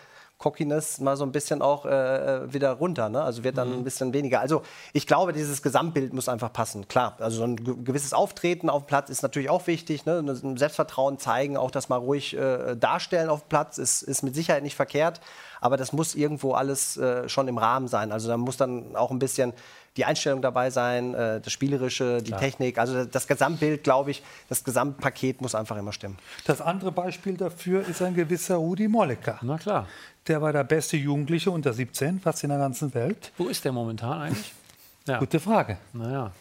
Cockiness 0.43 0.99
mal 0.99 1.15
so 1.15 1.23
ein 1.23 1.31
bisschen 1.31 1.61
auch 1.61 1.85
äh, 1.85 1.89
äh, 1.89 2.53
wieder 2.53 2.73
runter. 2.73 3.07
Ne? 3.07 3.21
Also 3.21 3.45
wird 3.45 3.57
dann 3.57 3.69
mhm. 3.69 3.77
ein 3.77 3.83
bisschen 3.85 4.11
weniger. 4.11 4.41
Also 4.41 4.61
ich 4.91 5.07
glaube, 5.07 5.31
dieses 5.31 5.61
Gesamtbild 5.61 6.11
muss 6.11 6.27
einfach 6.27 6.51
passen. 6.51 6.89
Klar, 6.89 7.15
also 7.19 7.37
so 7.37 7.43
ein 7.45 7.55
gewisses 7.85 8.11
Auftreten 8.11 8.69
auf 8.69 8.83
dem 8.83 8.87
Platz 8.87 9.09
ist 9.09 9.23
natürlich 9.23 9.49
auch 9.49 9.65
wichtig. 9.67 10.05
Ne? 10.05 10.17
Ein 10.19 10.57
Selbstvertrauen 10.57 11.17
zeigen, 11.17 11.55
auch 11.55 11.71
das 11.71 11.87
mal 11.87 11.95
ruhig 11.95 12.35
äh, 12.35 12.75
darstellen 12.75 13.29
auf 13.29 13.43
dem 13.43 13.49
Platz 13.49 13.77
ist, 13.77 14.01
ist 14.01 14.21
mit 14.21 14.35
Sicherheit 14.35 14.63
nicht 14.63 14.75
verkehrt. 14.75 15.21
Aber 15.61 15.77
das 15.77 15.93
muss 15.93 16.13
irgendwo 16.13 16.51
alles 16.51 16.97
äh, 16.97 17.29
schon 17.29 17.47
im 17.47 17.57
Rahmen 17.57 17.87
sein. 17.87 18.11
Also 18.11 18.27
da 18.27 18.35
muss 18.35 18.57
dann 18.57 18.97
auch 18.97 19.11
ein 19.11 19.19
bisschen 19.19 19.53
die 19.97 20.05
Einstellung 20.05 20.41
dabei 20.41 20.69
sein, 20.69 21.13
äh, 21.13 21.39
das 21.39 21.53
Spielerische, 21.53 22.21
die 22.21 22.31
Klar. 22.31 22.39
Technik. 22.39 22.77
Also 22.77 23.05
das 23.05 23.27
Gesamtbild, 23.27 23.83
glaube 23.83 24.11
ich, 24.11 24.23
das 24.49 24.63
Gesamtpaket 24.63 25.41
muss 25.41 25.53
einfach 25.55 25.77
immer 25.77 25.91
stimmen. 25.93 26.17
Das 26.45 26.61
andere 26.61 26.91
Beispiel 26.91 27.37
dafür 27.37 27.87
ist 27.87 28.01
ein 28.01 28.15
gewisser 28.15 28.55
Rudi 28.55 28.87
Mollecker. 28.87 29.39
Na 29.41 29.57
klar. 29.57 29.87
Der 30.27 30.41
war 30.41 30.53
der 30.53 30.63
beste 30.63 30.97
Jugendliche 30.97 31.51
unter 31.51 31.73
17, 31.73 32.21
fast 32.21 32.43
in 32.43 32.49
der 32.49 32.57
ganzen 32.59 32.93
Welt. 32.93 33.31
Wo 33.37 33.47
ist 33.47 33.63
der 33.65 33.71
momentan 33.71 34.21
eigentlich? 34.21 34.53
Ja. 35.05 35.19
Gute 35.19 35.41
Frage. 35.41 35.79
Naja. 35.91 36.31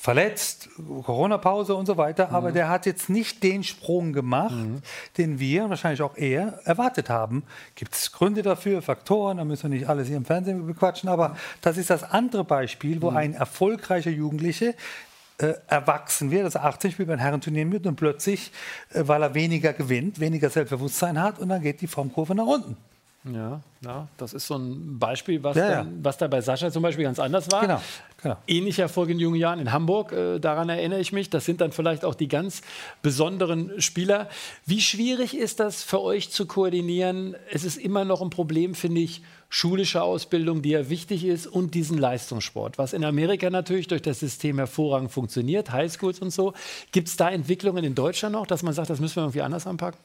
Verletzt, 0.00 0.68
Corona-Pause 1.02 1.74
und 1.74 1.86
so 1.86 1.96
weiter, 1.96 2.28
mhm. 2.28 2.34
aber 2.36 2.52
der 2.52 2.68
hat 2.68 2.86
jetzt 2.86 3.10
nicht 3.10 3.42
den 3.42 3.64
Sprung 3.64 4.12
gemacht, 4.12 4.54
mhm. 4.54 4.80
den 5.16 5.40
wir, 5.40 5.68
wahrscheinlich 5.70 6.02
auch 6.02 6.16
er, 6.16 6.60
erwartet 6.64 7.10
haben. 7.10 7.42
Gibt 7.74 7.96
es 7.96 8.12
Gründe 8.12 8.42
dafür, 8.42 8.80
Faktoren, 8.80 9.38
da 9.38 9.44
müssen 9.44 9.64
wir 9.64 9.76
nicht 9.76 9.88
alles 9.88 10.06
hier 10.06 10.16
im 10.16 10.24
Fernsehen 10.24 10.64
bequatschen, 10.68 11.08
aber 11.08 11.36
das 11.62 11.76
ist 11.76 11.90
das 11.90 12.04
andere 12.04 12.44
Beispiel, 12.44 13.02
wo 13.02 13.10
mhm. 13.10 13.16
ein 13.16 13.34
erfolgreicher 13.34 14.10
Jugendliche 14.10 14.76
äh, 15.38 15.54
erwachsen 15.66 16.30
wird, 16.30 16.44
also 16.44 16.60
18 16.60 16.92
spielt 16.92 17.08
beim 17.08 17.18
Herrenturnier 17.18 17.66
mit 17.66 17.84
und 17.84 17.96
plötzlich, 17.96 18.52
äh, 18.92 19.02
weil 19.04 19.20
er 19.20 19.34
weniger 19.34 19.72
gewinnt, 19.72 20.20
weniger 20.20 20.48
Selbstbewusstsein 20.48 21.20
hat 21.20 21.40
und 21.40 21.48
dann 21.48 21.60
geht 21.60 21.80
die 21.80 21.88
Formkurve 21.88 22.36
nach 22.36 22.46
unten. 22.46 22.76
Ja, 23.24 23.60
ja, 23.84 24.08
das 24.16 24.32
ist 24.32 24.46
so 24.46 24.56
ein 24.56 24.98
Beispiel, 24.98 25.42
was, 25.42 25.56
ja, 25.56 25.68
dann, 25.68 26.04
was 26.04 26.18
da 26.18 26.28
bei 26.28 26.40
Sascha 26.40 26.70
zum 26.70 26.82
Beispiel 26.82 27.04
ganz 27.04 27.18
anders 27.18 27.50
war. 27.50 27.62
Genau, 27.62 27.82
genau. 28.22 28.36
Ähnlicher 28.46 28.84
Erfolg 28.84 29.10
in 29.10 29.18
jungen 29.18 29.36
Jahren 29.36 29.58
in 29.58 29.72
Hamburg, 29.72 30.12
äh, 30.12 30.38
daran 30.38 30.68
erinnere 30.68 31.00
ich 31.00 31.12
mich. 31.12 31.28
Das 31.28 31.44
sind 31.44 31.60
dann 31.60 31.72
vielleicht 31.72 32.04
auch 32.04 32.14
die 32.14 32.28
ganz 32.28 32.62
besonderen 33.02 33.80
Spieler. 33.80 34.28
Wie 34.66 34.80
schwierig 34.80 35.36
ist 35.36 35.58
das 35.58 35.82
für 35.82 36.00
euch 36.00 36.30
zu 36.30 36.46
koordinieren? 36.46 37.34
Es 37.52 37.64
ist 37.64 37.76
immer 37.76 38.04
noch 38.04 38.22
ein 38.22 38.30
Problem, 38.30 38.74
finde 38.76 39.00
ich, 39.00 39.22
schulische 39.48 40.02
Ausbildung, 40.02 40.62
die 40.62 40.70
ja 40.70 40.88
wichtig 40.88 41.24
ist, 41.24 41.46
und 41.48 41.74
diesen 41.74 41.98
Leistungssport, 41.98 42.78
was 42.78 42.92
in 42.92 43.04
Amerika 43.04 43.50
natürlich 43.50 43.88
durch 43.88 44.02
das 44.02 44.20
System 44.20 44.58
hervorragend 44.58 45.10
funktioniert, 45.10 45.72
Highschools 45.72 46.20
und 46.20 46.30
so. 46.30 46.52
Gibt 46.92 47.08
es 47.08 47.16
da 47.16 47.30
Entwicklungen 47.30 47.82
in 47.82 47.94
Deutschland 47.94 48.34
noch, 48.34 48.46
dass 48.46 48.62
man 48.62 48.74
sagt, 48.74 48.90
das 48.90 49.00
müssen 49.00 49.16
wir 49.16 49.22
irgendwie 49.24 49.42
anders 49.42 49.66
anpacken? 49.66 49.98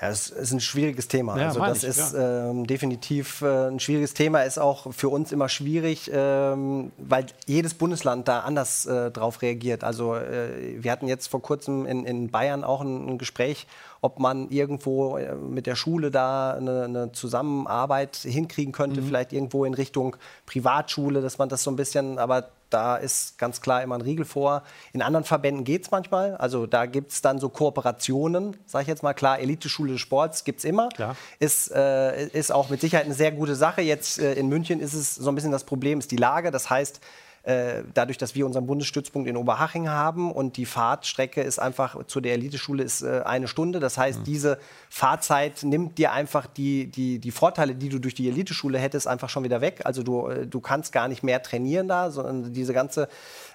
Ja, 0.00 0.08
es 0.08 0.30
ist 0.30 0.52
ein 0.52 0.60
schwieriges 0.60 1.08
Thema. 1.08 1.38
Ja, 1.38 1.48
also 1.48 1.60
das 1.60 1.82
ich, 1.82 1.90
ist 1.90 2.14
ja. 2.14 2.50
ähm, 2.50 2.66
definitiv 2.66 3.42
äh, 3.42 3.68
ein 3.68 3.80
schwieriges 3.80 4.14
Thema, 4.14 4.42
ist 4.42 4.58
auch 4.58 4.92
für 4.94 5.10
uns 5.10 5.30
immer 5.30 5.50
schwierig, 5.50 6.10
ähm, 6.12 6.90
weil 6.96 7.26
jedes 7.46 7.74
Bundesland 7.74 8.26
da 8.26 8.40
anders 8.40 8.86
äh, 8.86 9.10
drauf 9.10 9.42
reagiert. 9.42 9.84
Also 9.84 10.14
äh, 10.14 10.82
wir 10.82 10.90
hatten 10.90 11.06
jetzt 11.06 11.26
vor 11.26 11.42
kurzem 11.42 11.84
in, 11.84 12.06
in 12.06 12.30
Bayern 12.30 12.64
auch 12.64 12.80
ein, 12.80 13.10
ein 13.10 13.18
Gespräch, 13.18 13.66
ob 14.00 14.18
man 14.18 14.48
irgendwo 14.48 15.18
äh, 15.18 15.34
mit 15.34 15.66
der 15.66 15.76
Schule 15.76 16.10
da 16.10 16.54
eine, 16.54 16.84
eine 16.84 17.12
Zusammenarbeit 17.12 18.16
hinkriegen 18.16 18.72
könnte, 18.72 19.02
mhm. 19.02 19.06
vielleicht 19.06 19.34
irgendwo 19.34 19.66
in 19.66 19.74
Richtung 19.74 20.16
Privatschule, 20.46 21.20
dass 21.20 21.36
man 21.36 21.50
das 21.50 21.62
so 21.62 21.70
ein 21.70 21.76
bisschen, 21.76 22.18
aber 22.18 22.48
da 22.70 22.96
ist 22.96 23.38
ganz 23.38 23.60
klar 23.60 23.82
immer 23.82 23.96
ein 23.96 24.00
Riegel 24.00 24.24
vor. 24.24 24.62
In 24.92 25.02
anderen 25.02 25.24
Verbänden 25.24 25.64
geht 25.64 25.84
es 25.84 25.90
manchmal. 25.90 26.36
Also 26.36 26.66
da 26.66 26.86
gibt 26.86 27.12
es 27.12 27.22
dann 27.22 27.38
so 27.38 27.48
Kooperationen, 27.48 28.56
sage 28.66 28.82
ich 28.82 28.88
jetzt 28.88 29.02
mal 29.02 29.14
klar. 29.14 29.38
Elite-Schule 29.38 29.92
des 29.92 30.00
Sports 30.00 30.44
gibt 30.44 30.60
es 30.60 30.64
immer. 30.64 30.88
Klar. 30.90 31.16
Ist, 31.38 31.70
äh, 31.72 32.28
ist 32.28 32.52
auch 32.52 32.68
mit 32.70 32.80
Sicherheit 32.80 33.06
eine 33.06 33.14
sehr 33.14 33.32
gute 33.32 33.54
Sache. 33.54 33.82
Jetzt 33.82 34.18
äh, 34.18 34.34
in 34.34 34.48
München 34.48 34.80
ist 34.80 34.94
es 34.94 35.14
so 35.14 35.30
ein 35.30 35.34
bisschen 35.34 35.52
das 35.52 35.64
Problem, 35.64 35.98
ist 35.98 36.10
die 36.10 36.16
Lage. 36.16 36.50
Das 36.50 36.70
heißt, 36.70 37.00
äh, 37.42 37.84
dadurch, 37.94 38.18
dass 38.18 38.34
wir 38.34 38.44
unseren 38.44 38.66
Bundesstützpunkt 38.66 39.26
in 39.26 39.36
Oberhaching 39.36 39.88
haben 39.88 40.30
und 40.30 40.58
die 40.58 40.66
Fahrtstrecke 40.66 41.40
ist 41.40 41.58
einfach 41.58 42.04
zu 42.06 42.20
der 42.20 42.34
Eliteschule 42.34 42.82
ist 42.82 43.02
äh, 43.02 43.22
eine 43.24 43.48
Stunde. 43.48 43.80
Das 43.80 43.96
heißt, 43.96 44.20
mhm. 44.20 44.24
diese 44.24 44.58
Fahrzeit 44.90 45.62
nimmt 45.62 45.96
dir 45.96 46.12
einfach 46.12 46.46
die, 46.46 46.88
die, 46.88 47.18
die 47.18 47.30
Vorteile, 47.30 47.74
die 47.74 47.88
du 47.88 47.98
durch 47.98 48.14
die 48.14 48.28
Eliteschule 48.28 48.78
hättest, 48.78 49.06
einfach 49.06 49.30
schon 49.30 49.42
wieder 49.42 49.62
weg. 49.62 49.80
Also 49.84 50.02
du, 50.02 50.28
äh, 50.28 50.46
du 50.46 50.60
kannst 50.60 50.92
gar 50.92 51.08
nicht 51.08 51.22
mehr 51.22 51.42
trainieren 51.42 51.88
da, 51.88 52.10
sondern 52.10 52.52
diese 52.52 52.74
ganze 52.74 53.08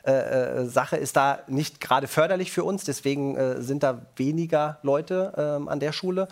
äh, 0.04 0.12
äh 0.12 0.66
Sache 0.66 0.98
ist 0.98 1.16
da 1.16 1.40
nicht 1.48 1.80
gerade 1.80 2.08
förderlich 2.08 2.52
für 2.52 2.64
uns. 2.64 2.86
Deswegen 2.86 3.62
sind 3.62 3.84
da 3.84 4.02
weniger 4.16 4.80
Leute 4.82 5.34
ähm, 5.38 5.68
an 5.68 5.80
der 5.80 5.92
Schule. 5.92 6.28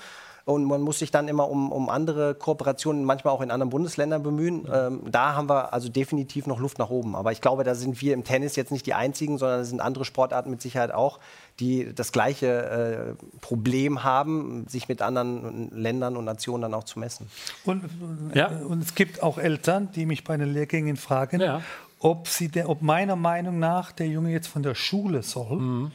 Und 0.45 0.65
man 0.65 0.81
muss 0.81 0.99
sich 0.99 1.09
dann 1.09 1.29
immer 1.29 1.49
um, 1.49 1.71
um 1.71 1.89
andere 1.89 2.35
Kooperationen, 2.35 3.05
manchmal 3.05 3.33
auch 3.33 3.39
in 3.39 3.49
anderen 3.49 3.69
Bundesländern 3.69 4.23
bemühen. 4.23 4.67
Ähm, 4.71 5.01
da 5.09 5.35
haben 5.35 5.47
wir 5.47 5.71
also 5.71 5.87
definitiv 5.87 6.47
noch 6.47 6.59
Luft 6.59 6.79
nach 6.79 6.89
oben. 6.89 7.15
Aber 7.15 7.31
ich 7.31 7.39
glaube, 7.39 7.63
da 7.63 7.75
sind 7.75 8.01
wir 8.01 8.13
im 8.13 8.25
Tennis 8.25 8.57
jetzt 8.57 8.71
nicht 8.71 8.85
die 8.85 8.93
Einzigen, 8.93 9.37
sondern 9.37 9.61
es 9.61 9.69
sind 9.69 9.79
andere 9.79 10.03
Sportarten 10.03 10.49
mit 10.49 10.61
Sicherheit 10.61 10.91
auch, 10.91 11.19
die 11.61 11.93
das 11.95 12.11
gleiche 12.11 13.15
äh, 13.17 13.39
Problem 13.39 14.03
haben, 14.03 14.65
sich 14.67 14.89
mit 14.89 15.01
anderen 15.01 15.71
Ländern 15.71 16.17
und 16.17 16.25
Nationen 16.25 16.63
dann 16.63 16.73
auch 16.73 16.83
zu 16.83 16.99
messen. 16.99 17.29
Und, 17.63 17.83
ja. 18.33 18.47
und 18.47 18.83
es 18.83 18.95
gibt 18.95 19.23
auch 19.23 19.37
Eltern, 19.37 19.91
die 19.95 20.05
mich 20.05 20.25
bei 20.25 20.35
den 20.35 20.51
Lehrgängen 20.51 20.97
fragen, 20.97 21.39
ja. 21.39 21.61
ob, 21.99 22.27
sie 22.27 22.49
der, 22.49 22.67
ob 22.67 22.81
meiner 22.81 23.15
Meinung 23.15 23.59
nach 23.59 23.93
der 23.93 24.07
Junge 24.07 24.31
jetzt 24.31 24.47
von 24.47 24.61
der 24.61 24.75
Schule 24.75 25.23
soll. 25.23 25.55
Mhm 25.57 25.91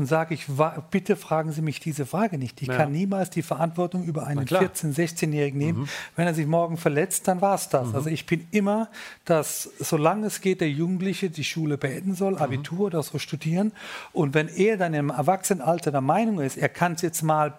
und 0.00 0.06
sage 0.06 0.34
ich, 0.34 0.46
bitte 0.90 1.14
fragen 1.14 1.52
Sie 1.52 1.60
mich 1.60 1.78
diese 1.78 2.06
Frage 2.06 2.38
nicht. 2.38 2.62
Ich 2.62 2.68
ja. 2.68 2.76
kann 2.76 2.90
niemals 2.90 3.28
die 3.28 3.42
Verantwortung 3.42 4.04
über 4.04 4.26
einen 4.26 4.46
14-, 4.46 4.94
16-Jährigen 4.94 5.58
nehmen. 5.58 5.80
Mhm. 5.80 5.88
Wenn 6.16 6.26
er 6.26 6.34
sich 6.34 6.46
morgen 6.46 6.78
verletzt, 6.78 7.28
dann 7.28 7.40
war 7.42 7.54
es 7.54 7.68
das. 7.68 7.88
Mhm. 7.88 7.94
Also 7.94 8.08
ich 8.08 8.24
bin 8.24 8.46
immer, 8.50 8.88
dass 9.26 9.70
solange 9.78 10.26
es 10.26 10.40
geht, 10.40 10.62
der 10.62 10.70
Jugendliche 10.70 11.28
die 11.28 11.44
Schule 11.44 11.76
beenden 11.76 12.14
soll, 12.14 12.32
mhm. 12.32 12.38
Abitur 12.38 12.86
oder 12.86 13.02
so 13.02 13.18
studieren. 13.18 13.72
Und 14.12 14.32
wenn 14.32 14.48
er 14.48 14.78
dann 14.78 14.94
im 14.94 15.10
Erwachsenenalter 15.10 15.90
der 15.90 16.00
Meinung 16.00 16.40
ist, 16.40 16.56
er 16.56 16.70
kann 16.70 16.94
es 16.94 17.02
jetzt 17.02 17.22
mal 17.22 17.52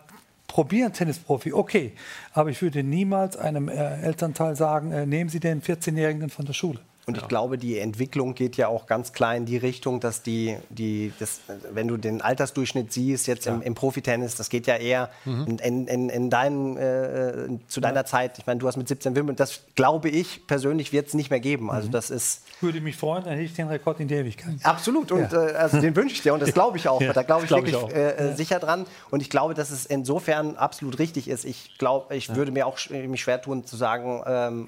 probieren, 0.47 0.93
Tennisprofi, 0.93 1.53
okay. 1.53 1.93
Aber 2.33 2.49
ich 2.49 2.61
würde 2.61 2.83
niemals 2.83 3.37
einem 3.37 3.69
äh, 3.69 4.01
Elternteil 4.01 4.55
sagen, 4.55 4.91
äh, 4.91 5.05
nehmen 5.05 5.29
Sie 5.29 5.39
den 5.39 5.61
14-Jährigen 5.61 6.29
von 6.29 6.45
der 6.45 6.53
Schule. 6.53 6.79
Und 7.07 7.17
ja. 7.17 7.23
ich 7.23 7.27
glaube, 7.27 7.57
die 7.57 7.79
Entwicklung 7.79 8.35
geht 8.35 8.57
ja 8.57 8.67
auch 8.67 8.85
ganz 8.85 9.11
klar 9.11 9.35
in 9.35 9.45
die 9.45 9.57
Richtung, 9.57 9.99
dass 9.99 10.21
die, 10.21 10.57
die 10.69 11.11
das, 11.19 11.41
wenn 11.71 11.87
du 11.87 11.97
den 11.97 12.21
Altersdurchschnitt 12.21 12.93
siehst, 12.93 13.25
jetzt 13.25 13.45
ja. 13.45 13.55
im, 13.55 13.61
im 13.63 13.73
Profitennis, 13.73 14.35
das 14.35 14.49
geht 14.49 14.67
ja 14.67 14.75
eher 14.75 15.09
mhm. 15.25 15.57
in, 15.63 15.87
in, 15.87 16.09
in 16.09 16.29
dein, 16.29 16.77
äh, 16.77 17.47
zu 17.67 17.81
deiner 17.81 18.01
ja. 18.01 18.05
Zeit. 18.05 18.37
Ich 18.37 18.45
meine, 18.45 18.59
du 18.59 18.67
hast 18.67 18.77
mit 18.77 18.87
17 18.87 19.15
Wimbledon, 19.15 19.35
das 19.35 19.61
glaube 19.75 20.09
ich 20.09 20.45
persönlich 20.45 20.93
wird 20.93 21.07
es 21.07 21.15
nicht 21.15 21.31
mehr 21.31 21.39
geben. 21.39 21.71
Also 21.71 21.87
mhm. 21.87 21.91
das 21.91 22.11
ist. 22.11 22.43
Würde 22.61 22.81
mich 22.81 22.97
freuen, 22.97 23.23
dann 23.23 23.33
hätte 23.33 23.45
ich 23.45 23.55
den 23.55 23.67
Rekord 23.67 23.99
in 23.99 24.07
der 24.07 24.19
Ewigkeit. 24.19 24.55
Absolut. 24.61 25.11
Und 25.11 25.33
äh, 25.33 25.35
also 25.35 25.81
den 25.81 25.95
wünsche 25.95 26.13
ich 26.13 26.21
dir 26.21 26.35
und 26.35 26.41
das 26.41 26.53
glaube 26.53 26.77
ich 26.77 26.87
auch. 26.87 27.01
Da 27.01 27.23
glaube 27.23 27.43
ich 27.43 27.47
glaub 27.47 27.65
wirklich 27.65 27.81
ich 27.89 27.95
äh, 27.95 28.31
äh 28.31 28.35
sicher 28.35 28.59
dran. 28.59 28.85
Und 29.09 29.21
ich 29.21 29.31
glaube, 29.31 29.55
dass 29.55 29.71
es 29.71 29.87
insofern 29.87 30.55
absolut 30.55 30.99
richtig 30.99 31.27
ist. 31.27 31.45
Ich 31.45 31.79
glaube, 31.79 32.15
ich 32.15 32.35
würde 32.35 32.51
mir 32.51 32.67
auch 32.67 32.77
mich 32.91 33.21
schwer 33.21 33.41
tun 33.41 33.65
zu 33.65 33.75
sagen, 33.75 34.21
ähm, 34.27 34.67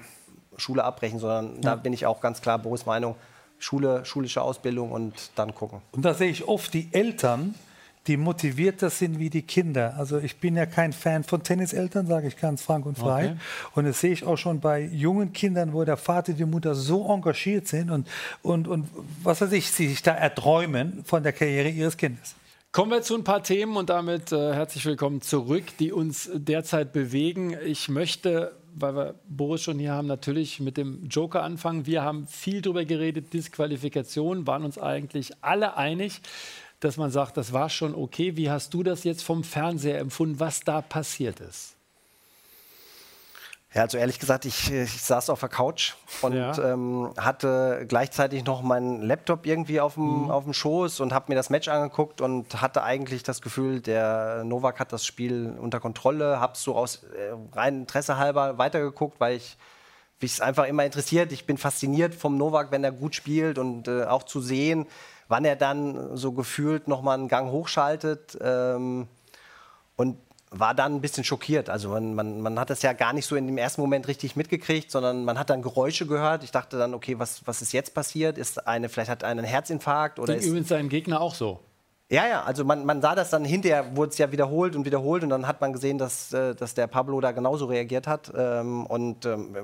Schule 0.56 0.84
abbrechen, 0.84 1.18
sondern 1.18 1.56
ja. 1.56 1.60
da 1.60 1.76
bin 1.76 1.92
ich 1.92 2.06
auch 2.06 2.20
ganz 2.20 2.40
klar 2.40 2.58
Boris 2.58 2.86
Meinung, 2.86 3.16
Schule, 3.58 4.04
schulische 4.04 4.42
Ausbildung 4.42 4.92
und 4.92 5.14
dann 5.36 5.54
gucken. 5.54 5.80
Und 5.92 6.04
da 6.04 6.14
sehe 6.14 6.30
ich 6.30 6.46
oft 6.46 6.74
die 6.74 6.88
Eltern, 6.92 7.54
die 8.06 8.16
motivierter 8.16 8.90
sind 8.90 9.18
wie 9.18 9.30
die 9.30 9.42
Kinder. 9.42 9.94
Also 9.96 10.18
ich 10.18 10.36
bin 10.36 10.56
ja 10.56 10.66
kein 10.66 10.92
Fan 10.92 11.24
von 11.24 11.42
Tenniseltern, 11.42 12.06
sage 12.06 12.28
ich 12.28 12.36
ganz 12.36 12.62
frank 12.62 12.84
und 12.84 12.98
frei. 12.98 13.24
Okay. 13.24 13.36
Und 13.74 13.84
das 13.86 14.00
sehe 14.00 14.12
ich 14.12 14.24
auch 14.24 14.36
schon 14.36 14.60
bei 14.60 14.80
jungen 14.80 15.32
Kindern, 15.32 15.72
wo 15.72 15.84
der 15.84 15.96
Vater 15.96 16.32
und 16.32 16.38
die 16.38 16.44
Mutter 16.44 16.74
so 16.74 17.08
engagiert 17.10 17.66
sind 17.66 17.90
und, 17.90 18.06
und, 18.42 18.68
und 18.68 18.88
was 19.22 19.40
weiß 19.40 19.52
ich, 19.52 19.70
sie 19.70 19.88
sich 19.88 20.02
da 20.02 20.12
erträumen 20.12 21.02
von 21.04 21.22
der 21.22 21.32
Karriere 21.32 21.68
ihres 21.68 21.96
Kindes. 21.96 22.34
Kommen 22.72 22.90
wir 22.90 23.02
zu 23.02 23.14
ein 23.14 23.24
paar 23.24 23.42
Themen 23.42 23.76
und 23.76 23.88
damit 23.88 24.32
äh, 24.32 24.52
herzlich 24.52 24.84
willkommen 24.84 25.22
zurück, 25.22 25.64
die 25.78 25.92
uns 25.92 26.28
derzeit 26.34 26.92
bewegen. 26.92 27.56
Ich 27.64 27.88
möchte 27.88 28.52
weil 28.76 28.96
wir 28.96 29.14
Boris 29.28 29.62
schon 29.62 29.78
hier 29.78 29.92
haben, 29.92 30.06
natürlich 30.06 30.60
mit 30.60 30.76
dem 30.76 31.06
Joker 31.06 31.42
anfangen. 31.42 31.86
Wir 31.86 32.02
haben 32.02 32.26
viel 32.26 32.62
darüber 32.62 32.84
geredet, 32.84 33.32
Disqualifikation, 33.32 34.46
waren 34.46 34.64
uns 34.64 34.78
eigentlich 34.78 35.32
alle 35.40 35.76
einig, 35.76 36.20
dass 36.80 36.96
man 36.96 37.10
sagt, 37.10 37.36
das 37.36 37.52
war 37.52 37.70
schon 37.70 37.94
okay. 37.94 38.36
Wie 38.36 38.50
hast 38.50 38.74
du 38.74 38.82
das 38.82 39.04
jetzt 39.04 39.22
vom 39.22 39.44
Fernseher 39.44 39.98
empfunden, 39.98 40.40
was 40.40 40.60
da 40.60 40.82
passiert 40.82 41.40
ist? 41.40 41.73
Ja, 43.74 43.82
also 43.82 43.98
ehrlich 43.98 44.20
gesagt, 44.20 44.44
ich, 44.44 44.70
ich 44.70 45.02
saß 45.02 45.30
auf 45.30 45.40
der 45.40 45.48
Couch 45.48 45.94
und 46.22 46.34
ja. 46.34 46.56
ähm, 46.58 47.12
hatte 47.16 47.84
gleichzeitig 47.88 48.44
noch 48.44 48.62
meinen 48.62 49.02
Laptop 49.02 49.46
irgendwie 49.46 49.80
auf 49.80 49.94
dem, 49.94 50.24
mhm. 50.24 50.30
auf 50.30 50.44
dem 50.44 50.52
Schoß 50.52 51.00
und 51.00 51.12
habe 51.12 51.26
mir 51.28 51.34
das 51.34 51.50
Match 51.50 51.66
angeguckt 51.66 52.20
und 52.20 52.62
hatte 52.62 52.84
eigentlich 52.84 53.24
das 53.24 53.42
Gefühl, 53.42 53.80
der 53.80 54.44
Novak 54.44 54.78
hat 54.78 54.92
das 54.92 55.04
Spiel 55.04 55.56
unter 55.60 55.80
Kontrolle. 55.80 56.38
Habe 56.38 56.56
so 56.56 56.76
aus 56.76 57.02
äh, 57.02 57.34
rein 57.52 57.80
Interesse 57.80 58.16
halber 58.16 58.58
weitergeguckt, 58.58 59.18
weil 59.18 59.36
ich 59.36 59.56
mich 60.20 60.34
es 60.34 60.40
einfach 60.40 60.66
immer 60.66 60.84
interessiert. 60.84 61.32
Ich 61.32 61.44
bin 61.44 61.58
fasziniert 61.58 62.14
vom 62.14 62.38
Novak, 62.38 62.70
wenn 62.70 62.84
er 62.84 62.92
gut 62.92 63.16
spielt 63.16 63.58
und 63.58 63.88
äh, 63.88 64.04
auch 64.04 64.22
zu 64.22 64.40
sehen, 64.40 64.86
wann 65.26 65.44
er 65.44 65.56
dann 65.56 66.16
so 66.16 66.30
gefühlt 66.30 66.86
noch 66.86 67.02
mal 67.02 67.14
einen 67.14 67.28
Gang 67.28 67.50
hochschaltet. 67.50 68.38
Ähm, 68.40 69.08
und 69.96 70.18
war 70.58 70.74
dann 70.74 70.94
ein 70.94 71.00
bisschen 71.00 71.24
schockiert. 71.24 71.68
Also 71.68 71.90
man, 71.90 72.14
man, 72.14 72.40
man 72.40 72.58
hat 72.58 72.70
das 72.70 72.82
ja 72.82 72.92
gar 72.92 73.12
nicht 73.12 73.26
so 73.26 73.36
in 73.36 73.46
dem 73.46 73.58
ersten 73.58 73.80
Moment 73.80 74.08
richtig 74.08 74.36
mitgekriegt, 74.36 74.90
sondern 74.90 75.24
man 75.24 75.38
hat 75.38 75.50
dann 75.50 75.62
Geräusche 75.62 76.06
gehört. 76.06 76.44
Ich 76.44 76.52
dachte 76.52 76.78
dann, 76.78 76.94
okay, 76.94 77.18
was, 77.18 77.46
was 77.46 77.60
ist 77.62 77.72
jetzt 77.72 77.94
passiert? 77.94 78.38
Ist 78.38 78.66
eine, 78.66 78.88
vielleicht 78.88 79.10
hat 79.10 79.24
einen 79.24 79.44
Herzinfarkt 79.44 80.18
oder 80.18 80.36
ist 80.36 80.46
übrigens 80.46 80.68
seinem 80.68 80.88
Gegner 80.88 81.20
auch 81.20 81.34
so. 81.34 81.60
Ja, 82.10 82.28
ja, 82.28 82.42
also 82.42 82.64
man, 82.64 82.84
man 82.84 83.00
sah 83.00 83.14
das 83.14 83.30
dann 83.30 83.44
hinterher, 83.44 83.96
wurde 83.96 84.10
es 84.10 84.18
ja 84.18 84.30
wiederholt 84.30 84.76
und 84.76 84.84
wiederholt 84.84 85.22
und 85.22 85.30
dann 85.30 85.48
hat 85.48 85.60
man 85.60 85.72
gesehen, 85.72 85.96
dass, 85.96 86.32
äh, 86.32 86.54
dass 86.54 86.74
der 86.74 86.86
Pablo 86.86 87.20
da 87.20 87.32
genauso 87.32 87.64
reagiert 87.64 88.06
hat 88.06 88.30
ähm, 88.36 88.84
und 88.86 89.24
ähm, 89.24 89.56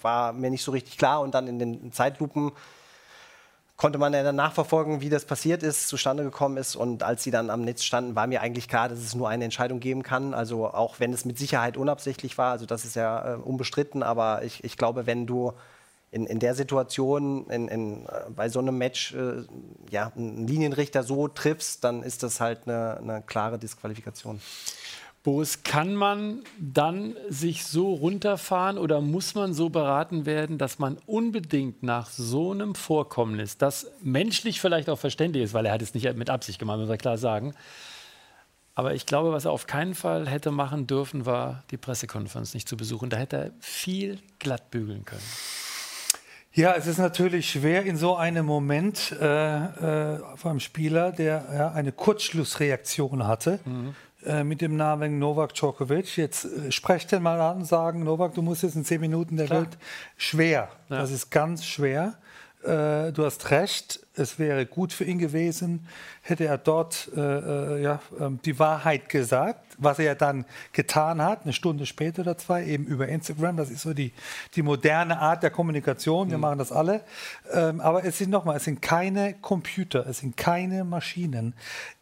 war 0.00 0.32
mir 0.32 0.50
nicht 0.50 0.64
so 0.64 0.72
richtig 0.72 0.96
klar 0.96 1.20
und 1.20 1.34
dann 1.34 1.46
in 1.46 1.58
den 1.58 1.92
Zeitlupen 1.92 2.52
konnte 3.76 3.98
man 3.98 4.12
dann 4.12 4.36
nachverfolgen, 4.36 5.00
wie 5.00 5.08
das 5.08 5.24
passiert 5.24 5.62
ist, 5.62 5.88
zustande 5.88 6.22
gekommen 6.22 6.56
ist. 6.56 6.76
Und 6.76 7.02
als 7.02 7.24
sie 7.24 7.30
dann 7.30 7.50
am 7.50 7.62
Netz 7.62 7.82
standen, 7.82 8.14
war 8.14 8.26
mir 8.26 8.40
eigentlich 8.40 8.68
klar, 8.68 8.88
dass 8.88 9.00
es 9.00 9.14
nur 9.14 9.28
eine 9.28 9.44
Entscheidung 9.44 9.80
geben 9.80 10.02
kann. 10.02 10.32
Also 10.32 10.68
auch 10.68 11.00
wenn 11.00 11.12
es 11.12 11.24
mit 11.24 11.38
Sicherheit 11.38 11.76
unabsichtlich 11.76 12.38
war, 12.38 12.52
also 12.52 12.66
das 12.66 12.84
ist 12.84 12.94
ja 12.94 13.34
äh, 13.34 13.36
unbestritten, 13.36 14.02
aber 14.02 14.44
ich, 14.44 14.62
ich 14.62 14.76
glaube, 14.76 15.06
wenn 15.06 15.26
du 15.26 15.52
in, 16.12 16.26
in 16.26 16.38
der 16.38 16.54
Situation, 16.54 17.50
in, 17.50 17.66
in, 17.66 18.06
äh, 18.06 18.30
bei 18.30 18.48
so 18.48 18.60
einem 18.60 18.78
Match, 18.78 19.12
äh, 19.14 19.42
ja, 19.90 20.12
einen 20.14 20.46
Linienrichter 20.46 21.02
so 21.02 21.26
triffst, 21.26 21.82
dann 21.82 22.04
ist 22.04 22.22
das 22.22 22.40
halt 22.40 22.60
eine, 22.66 22.98
eine 22.98 23.22
klare 23.22 23.58
Disqualifikation. 23.58 24.40
Boris, 25.24 25.62
kann 25.62 25.96
man 25.96 26.42
dann 26.60 27.16
sich 27.30 27.64
so 27.64 27.94
runterfahren 27.94 28.76
oder 28.76 29.00
muss 29.00 29.34
man 29.34 29.54
so 29.54 29.70
beraten 29.70 30.26
werden, 30.26 30.58
dass 30.58 30.78
man 30.78 30.98
unbedingt 31.06 31.82
nach 31.82 32.10
so 32.10 32.52
einem 32.52 32.74
Vorkommnis, 32.74 33.56
das 33.56 33.90
menschlich 34.02 34.60
vielleicht 34.60 34.90
auch 34.90 34.98
verständlich 34.98 35.44
ist, 35.44 35.54
weil 35.54 35.64
er 35.64 35.72
hat 35.72 35.80
es 35.80 35.94
nicht 35.94 36.14
mit 36.16 36.28
Absicht 36.28 36.58
gemacht, 36.58 36.78
muss 36.78 36.90
man 36.90 36.98
klar 36.98 37.16
sagen. 37.16 37.54
Aber 38.74 38.92
ich 38.94 39.06
glaube, 39.06 39.32
was 39.32 39.46
er 39.46 39.52
auf 39.52 39.66
keinen 39.66 39.94
Fall 39.94 40.28
hätte 40.28 40.50
machen 40.50 40.86
dürfen, 40.86 41.24
war 41.24 41.64
die 41.70 41.78
Pressekonferenz 41.78 42.52
nicht 42.52 42.68
zu 42.68 42.76
besuchen. 42.76 43.08
Da 43.08 43.16
hätte 43.16 43.36
er 43.36 43.50
viel 43.60 44.18
glatt 44.40 44.70
bügeln 44.70 45.06
können. 45.06 45.22
Ja, 46.52 46.74
es 46.74 46.86
ist 46.86 46.98
natürlich 46.98 47.50
schwer 47.50 47.84
in 47.84 47.96
so 47.96 48.14
einem 48.14 48.46
Moment 48.46 49.10
äh, 49.20 50.14
äh, 50.14 50.20
vom 50.36 50.60
Spieler, 50.60 51.12
der 51.12 51.44
ja, 51.52 51.72
eine 51.72 51.92
Kurzschlussreaktion 51.92 53.26
hatte, 53.26 53.58
mhm. 53.64 53.96
Äh, 54.24 54.42
mit 54.42 54.62
dem 54.62 54.76
Namen 54.76 55.18
Novak 55.18 55.52
Djokovic. 55.54 56.16
Jetzt 56.16 56.46
äh, 56.46 56.72
sprecht 56.72 57.12
den 57.12 57.22
mal 57.22 57.40
an 57.40 57.58
und 57.58 57.64
sagen, 57.66 58.04
Novak, 58.04 58.34
du 58.34 58.40
musst 58.40 58.62
jetzt 58.62 58.74
in 58.74 58.84
zehn 58.84 59.00
Minuten 59.00 59.36
der 59.36 59.46
Klar. 59.46 59.62
Welt. 59.62 59.78
Schwer. 60.16 60.70
Ja. 60.88 60.98
Das 60.98 61.10
ist 61.10 61.30
ganz 61.30 61.64
schwer. 61.64 62.14
Äh, 62.62 63.12
du 63.12 63.24
hast 63.24 63.50
recht, 63.50 64.00
es 64.16 64.38
wäre 64.38 64.66
gut 64.66 64.92
für 64.92 65.04
ihn 65.04 65.18
gewesen, 65.18 65.86
hätte 66.22 66.44
er 66.46 66.58
dort 66.58 67.10
äh, 67.16 67.20
äh 67.20 67.82
ja, 67.82 68.00
ähm, 68.20 68.38
die 68.44 68.58
Wahrheit 68.58 69.08
gesagt, 69.08 69.74
was 69.78 69.98
er 69.98 70.14
dann 70.14 70.44
getan 70.72 71.20
hat, 71.20 71.42
eine 71.42 71.52
Stunde 71.52 71.86
später 71.86 72.22
oder 72.22 72.38
zwei, 72.38 72.64
eben 72.64 72.84
über 72.86 73.08
Instagram. 73.08 73.56
Das 73.56 73.70
ist 73.70 73.82
so 73.82 73.92
die, 73.92 74.12
die 74.54 74.62
moderne 74.62 75.18
Art 75.18 75.42
der 75.42 75.50
Kommunikation. 75.50 76.30
Wir 76.30 76.36
mhm. 76.36 76.42
machen 76.42 76.58
das 76.58 76.72
alle. 76.72 77.02
Ähm, 77.52 77.80
aber 77.80 78.04
es 78.04 78.18
sind 78.18 78.30
nochmal, 78.30 78.56
es 78.56 78.64
sind 78.64 78.82
keine 78.82 79.34
Computer, 79.34 80.06
es 80.06 80.18
sind 80.18 80.36
keine 80.36 80.84
Maschinen. 80.84 81.54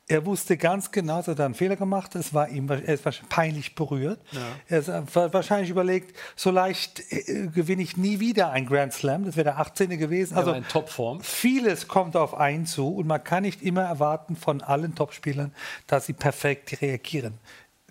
Er 0.09 0.27
wusste 0.27 0.59
ganz 0.59 0.91
genau, 0.91 1.19
dass 1.19 1.29
er 1.29 1.35
da 1.37 1.47
einen 1.47 1.55
Fehler 1.55 1.77
gemacht 1.77 2.15
hat. 2.15 2.21
Es 2.21 2.35
war 2.35 2.49
ihm, 2.49 2.69
er 2.69 2.87
ist 2.87 3.29
peinlich 3.31 3.75
berührt. 3.75 4.21
Ja. 4.33 4.41
Er 4.69 5.05
hat 5.05 5.33
wahrscheinlich 5.33 5.71
überlegt, 5.71 6.15
so 6.37 6.51
leicht 6.51 7.01
äh, 7.11 7.47
gewinne 7.47 7.83
ich 7.83 7.97
nie 7.97 8.21
wieder 8.21 8.51
ein 8.51 8.67
Grand 8.67 8.93
Slam. 8.93 9.25
Das 9.25 9.37
wäre 9.37 9.45
der 9.45 9.59
18. 9.59 9.89
gewesen. 9.99 10.37
Also 10.37 10.53
in 10.53 10.69
Topform. 10.69 11.23
Vieles 11.23 11.89
kommt 11.89 12.02
auf 12.17 12.35
einen 12.35 12.67
zu 12.67 12.89
und 12.97 13.07
man 13.07 13.23
kann 13.23 13.43
nicht 13.43 13.63
immer 13.63 13.83
erwarten 13.83 14.37
von 14.37 14.61
allen 14.61 14.95
Topspielern, 14.95 15.53
dass 15.87 16.07
sie 16.07 16.13
perfekt 16.13 16.81
reagieren. 16.81 17.39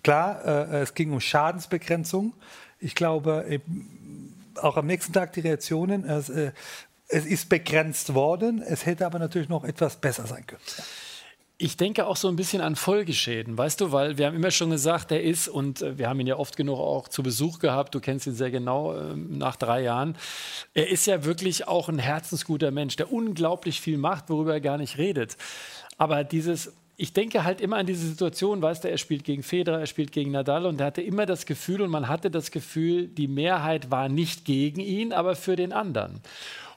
Klar, 0.02 0.44
äh, 0.44 0.80
es 0.80 0.94
ging 0.94 1.12
um 1.12 1.20
Schadensbegrenzung. 1.20 2.34
Ich 2.78 2.94
glaube, 2.94 3.60
auch 4.60 4.76
am 4.76 4.86
nächsten 4.86 5.12
Tag 5.12 5.32
die 5.32 5.40
Reaktionen. 5.40 6.04
Äh, 6.04 6.52
es 7.08 7.26
ist 7.26 7.48
begrenzt 7.48 8.14
worden. 8.14 8.62
Es 8.62 8.86
hätte 8.86 9.06
aber 9.06 9.18
natürlich 9.18 9.48
noch 9.48 9.64
etwas 9.64 9.96
besser 9.96 10.26
sein 10.26 10.46
können. 10.46 10.62
Ich 11.58 11.76
denke 11.76 12.06
auch 12.06 12.16
so 12.16 12.28
ein 12.28 12.34
bisschen 12.34 12.60
an 12.60 12.74
Folgeschäden, 12.74 13.56
weißt 13.56 13.80
du, 13.80 13.92
weil 13.92 14.18
wir 14.18 14.26
haben 14.26 14.34
immer 14.34 14.50
schon 14.50 14.70
gesagt, 14.70 15.12
er 15.12 15.22
ist, 15.22 15.48
und 15.48 15.82
äh, 15.82 15.96
wir 15.98 16.08
haben 16.08 16.18
ihn 16.18 16.26
ja 16.26 16.36
oft 16.36 16.56
genug 16.56 16.78
auch 16.78 17.08
zu 17.08 17.22
Besuch 17.22 17.60
gehabt, 17.60 17.94
du 17.94 18.00
kennst 18.00 18.26
ihn 18.26 18.34
sehr 18.34 18.50
genau 18.50 18.94
äh, 18.94 19.14
nach 19.14 19.56
drei 19.56 19.82
Jahren, 19.82 20.16
er 20.74 20.88
ist 20.88 21.06
ja 21.06 21.24
wirklich 21.24 21.68
auch 21.68 21.88
ein 21.88 21.98
herzensguter 21.98 22.70
Mensch, 22.70 22.96
der 22.96 23.12
unglaublich 23.12 23.80
viel 23.80 23.98
macht, 23.98 24.28
worüber 24.28 24.54
er 24.54 24.60
gar 24.60 24.78
nicht 24.78 24.98
redet. 24.98 25.36
Aber 25.98 26.24
dieses, 26.24 26.72
ich 26.96 27.12
denke 27.12 27.44
halt 27.44 27.60
immer 27.60 27.76
an 27.76 27.86
diese 27.86 28.06
Situation, 28.06 28.62
weißt 28.62 28.84
du, 28.84 28.90
er 28.90 28.98
spielt 28.98 29.24
gegen 29.24 29.42
Federer, 29.42 29.80
er 29.80 29.86
spielt 29.86 30.12
gegen 30.12 30.30
Nadal 30.32 30.66
und 30.66 30.80
er 30.80 30.86
hatte 30.86 31.02
immer 31.02 31.26
das 31.26 31.46
Gefühl 31.46 31.82
und 31.82 31.90
man 31.90 32.08
hatte 32.08 32.30
das 32.30 32.50
Gefühl, 32.50 33.08
die 33.08 33.28
Mehrheit 33.28 33.90
war 33.90 34.08
nicht 34.08 34.44
gegen 34.44 34.80
ihn, 34.80 35.12
aber 35.12 35.36
für 35.36 35.56
den 35.56 35.72
anderen. 35.72 36.20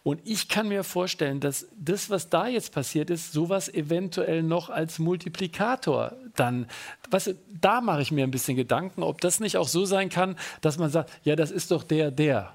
Und 0.05 0.21
ich 0.23 0.49
kann 0.49 0.67
mir 0.67 0.83
vorstellen, 0.83 1.39
dass 1.39 1.65
das, 1.75 2.11
was 2.11 2.29
da 2.29 2.45
jetzt 2.45 2.71
passiert 2.71 3.09
ist, 3.09 3.33
sowas 3.33 3.73
eventuell 3.73 4.43
noch 4.43 4.69
als 4.69 4.99
Multiplikator 4.99 6.13
dann, 6.35 6.67
weißt 7.09 7.27
du, 7.27 7.35
da 7.59 7.81
mache 7.81 8.03
ich 8.03 8.11
mir 8.11 8.23
ein 8.23 8.29
bisschen 8.29 8.55
Gedanken, 8.55 9.01
ob 9.01 9.19
das 9.19 9.39
nicht 9.39 9.57
auch 9.57 9.67
so 9.67 9.83
sein 9.85 10.09
kann, 10.09 10.35
dass 10.61 10.77
man 10.77 10.91
sagt, 10.91 11.09
ja, 11.23 11.35
das 11.35 11.49
ist 11.49 11.71
doch 11.71 11.81
der, 11.81 12.11
der. 12.11 12.53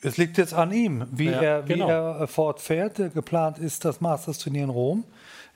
Es 0.00 0.16
liegt 0.16 0.38
jetzt 0.38 0.54
an 0.54 0.72
ihm, 0.72 1.06
wie, 1.10 1.26
ja, 1.26 1.42
er, 1.42 1.68
wie 1.68 1.74
genau. 1.74 1.88
er 1.90 2.26
fortfährt. 2.26 3.12
Geplant 3.12 3.58
ist 3.58 3.84
das 3.84 4.00
Masters-Turnier 4.00 4.64
in 4.64 4.70
Rom. 4.70 5.04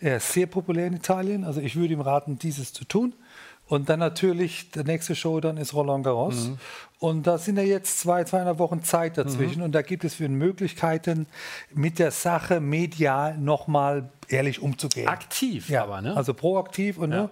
Er 0.01 0.19
ist 0.19 0.35
sehr 0.35 0.47
populär 0.47 0.89
in 0.89 0.93
Italien, 0.93 1.45
also 1.45 1.63
ich 1.63 1.77
würde 1.77 1.95
ihm 1.95 2.03
raten, 2.03 2.39
dieses 2.39 2.75
zu 2.75 2.85
tun. 2.85 3.15
Und 3.67 3.89
dann 3.89 4.01
natürlich, 4.01 4.71
der 4.73 4.85
nächste 4.85 5.15
Show 5.15 5.41
dann 5.41 5.57
ist 5.57 5.73
Roland 5.73 6.05
Garros. 6.05 6.49
Mhm. 6.49 6.59
Und 7.01 7.27
da 7.27 7.39
sind 7.39 7.57
ja 7.57 7.63
jetzt 7.63 8.01
zwei, 8.01 8.25
zweieinhalb 8.25 8.59
Wochen 8.59 8.83
Zeit 8.83 9.19
dazwischen. 9.19 9.59
Mhm. 9.59 9.65
Und 9.65 9.73
da 9.73 9.83
gibt 9.83 10.05
es 10.05 10.15
für 10.15 10.29
Möglichkeiten, 10.29 11.27
mit 11.75 11.99
der 11.99 12.11
Sache 12.11 12.61
medial 12.61 13.37
nochmal 13.37 14.09
ehrlich 14.29 14.63
umzugehen. 14.63 15.09
Aktiv, 15.09 15.69
ja, 15.69 15.83
aber, 15.83 16.01
ne? 16.01 16.17
Also 16.17 16.35
proaktiv. 16.35 16.99
Und 16.99 17.13
ja. 17.13 17.29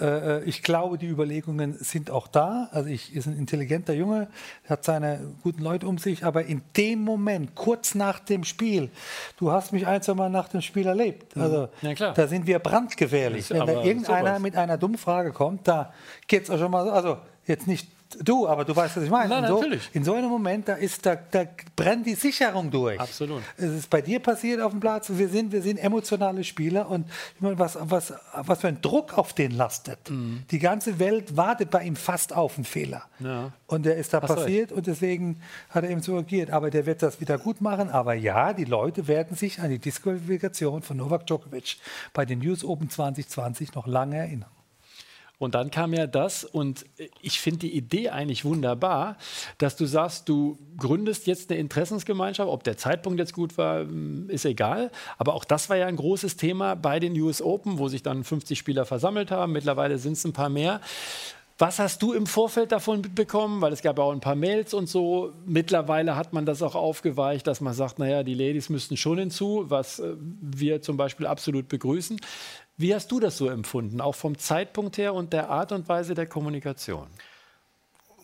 ne, 0.00 0.40
äh, 0.40 0.44
ich 0.44 0.62
glaube, 0.62 0.96
die 0.96 1.06
Überlegungen 1.06 1.74
sind 1.74 2.10
auch 2.10 2.28
da. 2.28 2.68
Also 2.72 2.88
ich 2.88 3.14
ist 3.14 3.26
ein 3.26 3.36
intelligenter 3.36 3.92
Junge, 3.92 4.28
hat 4.68 4.84
seine 4.84 5.20
guten 5.42 5.62
Leute 5.62 5.86
um 5.86 5.98
sich. 5.98 6.24
Aber 6.24 6.44
in 6.44 6.62
dem 6.76 7.00
Moment, 7.00 7.54
kurz 7.54 7.94
nach 7.94 8.20
dem 8.20 8.44
Spiel, 8.44 8.90
du 9.36 9.50
hast 9.50 9.72
mich 9.72 9.86
ein, 9.86 10.02
zwei 10.02 10.14
Mal 10.14 10.30
nach 10.30 10.48
dem 10.48 10.62
Spiel 10.62 10.86
erlebt. 10.86 11.36
Mhm. 11.36 11.42
Also 11.42 11.68
ja, 11.82 12.12
da 12.12 12.26
sind 12.26 12.46
wir 12.46 12.58
brandgefährlich. 12.58 13.50
Wenn 13.50 13.66
da 13.66 13.82
irgendeiner 13.82 14.28
sowas. 14.28 14.40
mit 14.40 14.56
einer 14.56 14.78
dummen 14.78 14.98
Frage 14.98 15.32
kommt, 15.32 15.68
da 15.68 15.92
geht 16.26 16.44
es 16.44 16.50
auch 16.50 16.58
schon 16.58 16.70
mal 16.70 16.84
so. 16.84 16.92
Also 16.92 17.18
jetzt 17.46 17.66
nicht 17.66 17.88
du, 18.22 18.46
aber 18.46 18.64
du 18.64 18.74
weißt, 18.74 18.96
was 18.96 19.04
ich 19.04 19.10
meine. 19.10 19.28
Nein, 19.28 19.46
so, 19.46 19.56
natürlich. 19.56 19.90
In 19.92 20.04
so 20.04 20.14
einem 20.14 20.28
Moment, 20.28 20.68
da, 20.68 20.74
ist, 20.74 21.04
da, 21.06 21.16
da 21.16 21.44
brennt 21.76 22.06
die 22.06 22.14
Sicherung 22.14 22.70
durch. 22.70 22.98
Absolut. 22.98 23.42
Es 23.56 23.70
ist 23.70 23.90
bei 23.90 24.02
dir 24.02 24.20
passiert 24.20 24.60
auf 24.60 24.72
dem 24.72 24.80
Platz. 24.80 25.10
Wir 25.10 25.28
sind, 25.28 25.52
wir 25.52 25.62
sind 25.62 25.78
emotionale 25.78 26.44
Spieler 26.44 26.88
und 26.88 27.06
ich 27.34 27.40
meine, 27.40 27.58
was, 27.58 27.78
was, 27.80 28.12
was 28.34 28.60
für 28.60 28.68
ein 28.68 28.80
Druck 28.80 29.16
auf 29.16 29.32
den 29.32 29.52
lastet. 29.52 30.10
Mhm. 30.10 30.42
Die 30.50 30.58
ganze 30.58 30.98
Welt 30.98 31.36
wartet 31.36 31.70
bei 31.70 31.84
ihm 31.84 31.96
fast 31.96 32.34
auf 32.34 32.56
einen 32.56 32.64
Fehler. 32.64 33.02
Ja. 33.20 33.52
Und 33.66 33.86
der 33.86 33.96
ist 33.96 34.12
da 34.12 34.20
Hast 34.22 34.34
passiert 34.34 34.72
und 34.72 34.86
deswegen 34.86 35.40
hat 35.68 35.84
er 35.84 35.90
eben 35.90 36.02
so 36.02 36.16
agiert. 36.16 36.50
Aber 36.50 36.70
der 36.70 36.86
wird 36.86 37.02
das 37.02 37.20
wieder 37.20 37.38
gut 37.38 37.60
machen. 37.60 37.90
Aber 37.90 38.14
ja, 38.14 38.52
die 38.52 38.64
Leute 38.64 39.08
werden 39.08 39.36
sich 39.36 39.60
an 39.60 39.70
die 39.70 39.78
Disqualifikation 39.78 40.82
von 40.82 40.96
Novak 40.96 41.26
Djokovic 41.26 41.76
bei 42.12 42.24
den 42.24 42.40
News 42.40 42.64
Open 42.64 42.90
2020 42.90 43.74
noch 43.74 43.86
lange 43.86 44.16
erinnern. 44.16 44.50
Und 45.40 45.54
dann 45.54 45.70
kam 45.70 45.94
ja 45.94 46.06
das, 46.06 46.44
und 46.44 46.84
ich 47.22 47.40
finde 47.40 47.60
die 47.60 47.74
Idee 47.74 48.10
eigentlich 48.10 48.44
wunderbar, 48.44 49.16
dass 49.56 49.74
du 49.74 49.86
sagst, 49.86 50.28
du 50.28 50.58
gründest 50.76 51.26
jetzt 51.26 51.50
eine 51.50 51.58
Interessensgemeinschaft. 51.58 52.50
Ob 52.50 52.62
der 52.62 52.76
Zeitpunkt 52.76 53.18
jetzt 53.18 53.32
gut 53.32 53.56
war, 53.56 53.80
hm, 53.80 54.28
ist 54.28 54.44
egal. 54.44 54.90
Aber 55.16 55.32
auch 55.32 55.46
das 55.46 55.70
war 55.70 55.78
ja 55.78 55.86
ein 55.86 55.96
großes 55.96 56.36
Thema 56.36 56.76
bei 56.76 57.00
den 57.00 57.18
US 57.18 57.40
Open, 57.40 57.78
wo 57.78 57.88
sich 57.88 58.02
dann 58.02 58.22
50 58.22 58.58
Spieler 58.58 58.84
versammelt 58.84 59.30
haben. 59.30 59.52
Mittlerweile 59.52 59.96
sind 59.96 60.12
es 60.12 60.24
ein 60.26 60.34
paar 60.34 60.50
mehr. 60.50 60.82
Was 61.56 61.78
hast 61.78 62.02
du 62.02 62.14
im 62.14 62.26
Vorfeld 62.26 62.72
davon 62.72 63.00
mitbekommen? 63.02 63.60
Weil 63.62 63.72
es 63.72 63.80
gab 63.80 63.98
ja 63.98 64.04
auch 64.04 64.12
ein 64.12 64.20
paar 64.20 64.34
Mails 64.34 64.74
und 64.74 64.88
so. 64.88 65.32
Mittlerweile 65.46 66.16
hat 66.16 66.34
man 66.34 66.46
das 66.46 66.62
auch 66.62 66.74
aufgeweicht, 66.74 67.46
dass 67.46 67.60
man 67.60 67.72
sagt, 67.72 67.98
naja, 67.98 68.22
die 68.22 68.34
Ladies 68.34 68.68
müssten 68.70 68.96
schon 68.98 69.18
hinzu, 69.18 69.66
was 69.68 70.00
äh, 70.00 70.16
wir 70.18 70.82
zum 70.82 70.96
Beispiel 70.96 71.26
absolut 71.26 71.68
begrüßen. 71.68 72.18
Wie 72.80 72.94
hast 72.94 73.12
du 73.12 73.20
das 73.20 73.36
so 73.36 73.50
empfunden, 73.50 74.00
auch 74.00 74.14
vom 74.14 74.38
Zeitpunkt 74.38 74.96
her 74.96 75.12
und 75.12 75.34
der 75.34 75.50
Art 75.50 75.70
und 75.70 75.86
Weise 75.90 76.14
der 76.14 76.24
Kommunikation? 76.26 77.08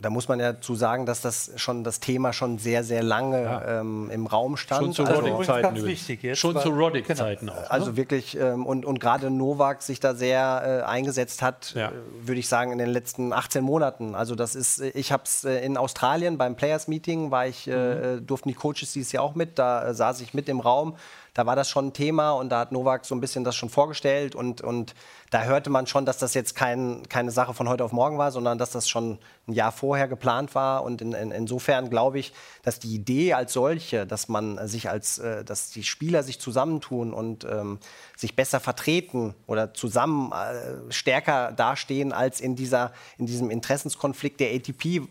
da 0.01 0.11
muss 0.11 0.29
man 0.29 0.41
ja 0.41 0.61
zu 0.61 0.75
sagen, 0.75 1.07
dass 1.07 1.21
das 1.21 1.53
schon 1.57 1.83
das 1.83 2.01
Thema 2.01 2.33
schon 2.33 2.59
sehr, 2.59 2.85
sehr 2.85 3.03
lange 3.03 3.43
ja. 3.43 3.81
ähm, 3.81 4.11
im 4.11 4.27
Raum 4.27 4.57
stand. 4.57 4.83
Schon 4.83 4.93
zu 4.93 5.05
also, 5.05 5.21
Roddick-Zeiten. 5.21 6.37
Schon 6.37 6.61
zu 6.61 6.69
Roddick-Zeiten 6.69 7.47
genau. 7.47 7.59
auch. 7.59 7.63
Ne? 7.63 7.71
Also 7.71 7.97
wirklich, 7.97 8.37
ähm, 8.39 8.67
und, 8.67 8.85
und 8.85 9.01
gerade 9.01 9.31
Novak 9.31 9.83
sich 9.83 10.01
da 10.01 10.15
sehr 10.15 10.83
äh, 10.85 10.87
eingesetzt 10.87 11.43
hat, 11.43 11.73
ja. 11.75 11.89
äh, 11.89 11.93
würde 12.23 12.39
ich 12.39 12.49
sagen, 12.49 12.73
in 12.73 12.79
den 12.79 12.91
letzten 12.91 13.33
18 13.33 13.65
Monaten. 13.65 14.15
Also 14.15 14.35
das 14.35 14.55
ist, 14.55 14.81
ich 14.81 15.13
habe 15.13 15.23
es 15.25 15.45
äh, 15.45 15.65
in 15.65 15.77
Australien 15.77 16.37
beim 16.37 16.57
Players 16.57 16.89
Meeting, 16.89 17.31
war 17.31 17.47
ich, 17.47 17.67
äh, 17.67 17.71
mhm. 17.71 18.19
Äh, 18.19 18.21
durften 18.21 18.51
die 18.51 18.55
Coaches 18.55 18.93
dieses 18.93 19.13
Jahr 19.13 19.23
auch 19.23 19.35
mit, 19.35 19.59
da 19.59 19.89
äh, 19.89 19.95
saß 19.95 20.21
ich 20.21 20.35
mit 20.35 20.49
im 20.49 20.61
Raum 20.61 20.97
da 21.37 21.45
war 21.45 21.55
das 21.55 21.69
schon 21.69 21.89
ein 21.89 21.93
Thema 21.93 22.31
und 22.31 22.49
da 22.49 22.61
hat 22.61 22.73
Novak 22.73 23.05
so 23.05 23.15
ein 23.15 23.21
bisschen 23.21 23.45
das 23.45 23.55
schon 23.55 23.69
vorgestellt 23.69 24.35
und, 24.35 24.63
und 24.63 24.95
da 25.31 25.43
hörte 25.43 25.69
man 25.69 25.87
schon, 25.87 26.07
dass 26.07 26.17
das 26.17 26.33
jetzt 26.33 26.55
kein, 26.55 27.03
keine 27.11 27.31
Sache 27.31 27.53
von 27.53 27.69
heute 27.69 27.85
auf 27.85 27.93
morgen 27.93 28.17
war, 28.17 28.33
sondern 28.33 28.57
dass 28.57 28.71
das 28.71 28.89
schon 28.89 29.19
ein 29.47 29.53
Jahr 29.53 29.71
vorher 29.71 30.09
geplant 30.09 30.55
war. 30.55 30.83
Und 30.83 31.03
in, 31.03 31.13
in, 31.13 31.33
insofern 31.33 31.91
glaube 31.91 32.19
ich, 32.19 32.33
dass 32.63 32.79
die 32.79 32.95
Idee 32.95 33.35
als 33.35 33.53
solche, 33.53 34.07
dass 34.07 34.29
man 34.29 34.67
sich 34.67 34.89
als, 34.89 35.19
äh, 35.19 35.45
dass 35.45 35.69
die 35.71 35.85
Spieler 35.85 36.23
sich 36.23 36.41
zusammentun 36.41 37.13
und 37.13 37.45
ähm, 37.45 37.81
sich 38.17 38.35
besser 38.35 38.59
vertreten 38.59 39.35
oder 39.47 39.75
zusammen 39.75 40.33
äh, 40.33 40.91
stärker 40.91 41.53
dastehen 41.53 42.15
als 42.15 42.41
in 42.41 42.57
dieser, 42.57 42.93
in 43.19 43.27
diesem 43.27 43.51
Interessenskonflikt 43.51 44.41
der 44.41 44.55
ATP, 44.55 45.03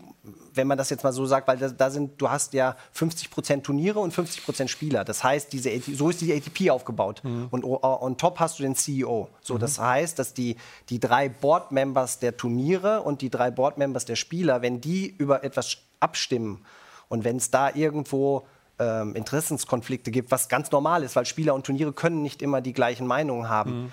wenn 0.54 0.66
man 0.66 0.78
das 0.78 0.90
jetzt 0.90 1.04
mal 1.04 1.12
so 1.12 1.26
sagt, 1.26 1.46
weil 1.48 1.58
da, 1.58 1.68
da 1.68 1.90
sind, 1.90 2.20
du 2.20 2.30
hast 2.30 2.52
ja 2.52 2.76
50 2.92 3.30
Prozent 3.30 3.64
Turniere 3.64 4.00
und 4.00 4.12
50 4.12 4.44
Prozent 4.44 4.70
Spieler. 4.70 5.04
Das 5.04 5.22
heißt, 5.22 5.52
diese 5.52 5.70
so 5.94 6.10
ist 6.10 6.20
die 6.20 6.32
ATP 6.32 6.70
aufgebaut. 6.70 7.22
Mhm. 7.24 7.48
Und 7.50 7.64
on 7.64 8.16
top 8.16 8.40
hast 8.40 8.58
du 8.58 8.62
den 8.62 8.74
CEO. 8.74 9.28
So, 9.40 9.54
mhm. 9.54 9.58
das 9.58 9.78
heißt, 9.78 10.18
dass 10.18 10.34
die, 10.34 10.56
die 10.88 10.98
drei 10.98 11.28
Board-Members 11.28 12.18
der 12.18 12.36
Turniere 12.36 13.02
und 13.02 13.22
die 13.22 13.30
drei 13.30 13.50
Board-Members 13.50 14.04
der 14.04 14.16
Spieler, 14.16 14.62
wenn 14.62 14.80
die 14.80 15.06
über 15.06 15.44
etwas 15.44 15.78
abstimmen 16.00 16.64
und 17.08 17.24
wenn 17.24 17.36
es 17.36 17.50
da 17.50 17.74
irgendwo 17.74 18.46
ähm, 18.78 19.14
Interessenskonflikte 19.14 20.10
gibt, 20.10 20.30
was 20.30 20.48
ganz 20.48 20.70
normal 20.70 21.02
ist, 21.02 21.16
weil 21.16 21.26
Spieler 21.26 21.54
und 21.54 21.64
Turniere 21.64 21.92
können 21.92 22.22
nicht 22.22 22.42
immer 22.42 22.60
die 22.60 22.72
gleichen 22.72 23.06
Meinungen 23.06 23.48
haben, 23.48 23.84
mhm. 23.84 23.92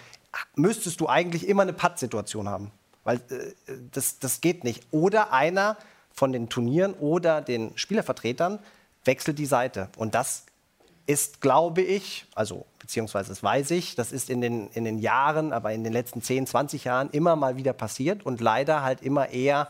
müsstest 0.55 0.99
du 0.99 1.07
eigentlich 1.07 1.47
immer 1.47 1.61
eine 1.61 1.73
Patt-Situation 1.73 2.49
haben. 2.49 2.71
Weil 3.03 3.17
äh, 3.17 3.73
das, 3.91 4.19
das 4.19 4.41
geht 4.41 4.63
nicht. 4.63 4.87
Oder 4.91 5.33
einer 5.33 5.77
von 6.13 6.32
den 6.32 6.49
Turnieren 6.49 6.93
oder 6.93 7.41
den 7.41 7.71
Spielervertretern 7.76 8.60
wechselt 9.04 9.39
die 9.39 9.45
Seite. 9.45 9.89
Und 9.97 10.15
das 10.15 10.45
ist, 11.06 11.41
glaube 11.41 11.82
ich, 11.82 12.26
also 12.34 12.65
beziehungsweise 12.80 13.30
das 13.30 13.43
weiß 13.43 13.71
ich, 13.71 13.95
das 13.95 14.12
ist 14.12 14.30
in 14.30 14.39
den, 14.39 14.69
in 14.69 14.86
den 14.86 14.99
Jahren, 14.99 15.52
aber 15.52 15.73
in 15.73 15.84
den 15.84 15.91
letzten 15.91 16.21
10, 16.21 16.47
20 16.47 16.86
Jahren 16.86 17.10
immer 17.10 17.36
mal 17.36 17.58
wieder 17.58 17.73
passiert 17.73 18.26
und 18.26 18.39
leider 18.39 18.84
halt 18.84 19.02
immer 19.02 19.30
eher 19.30 19.67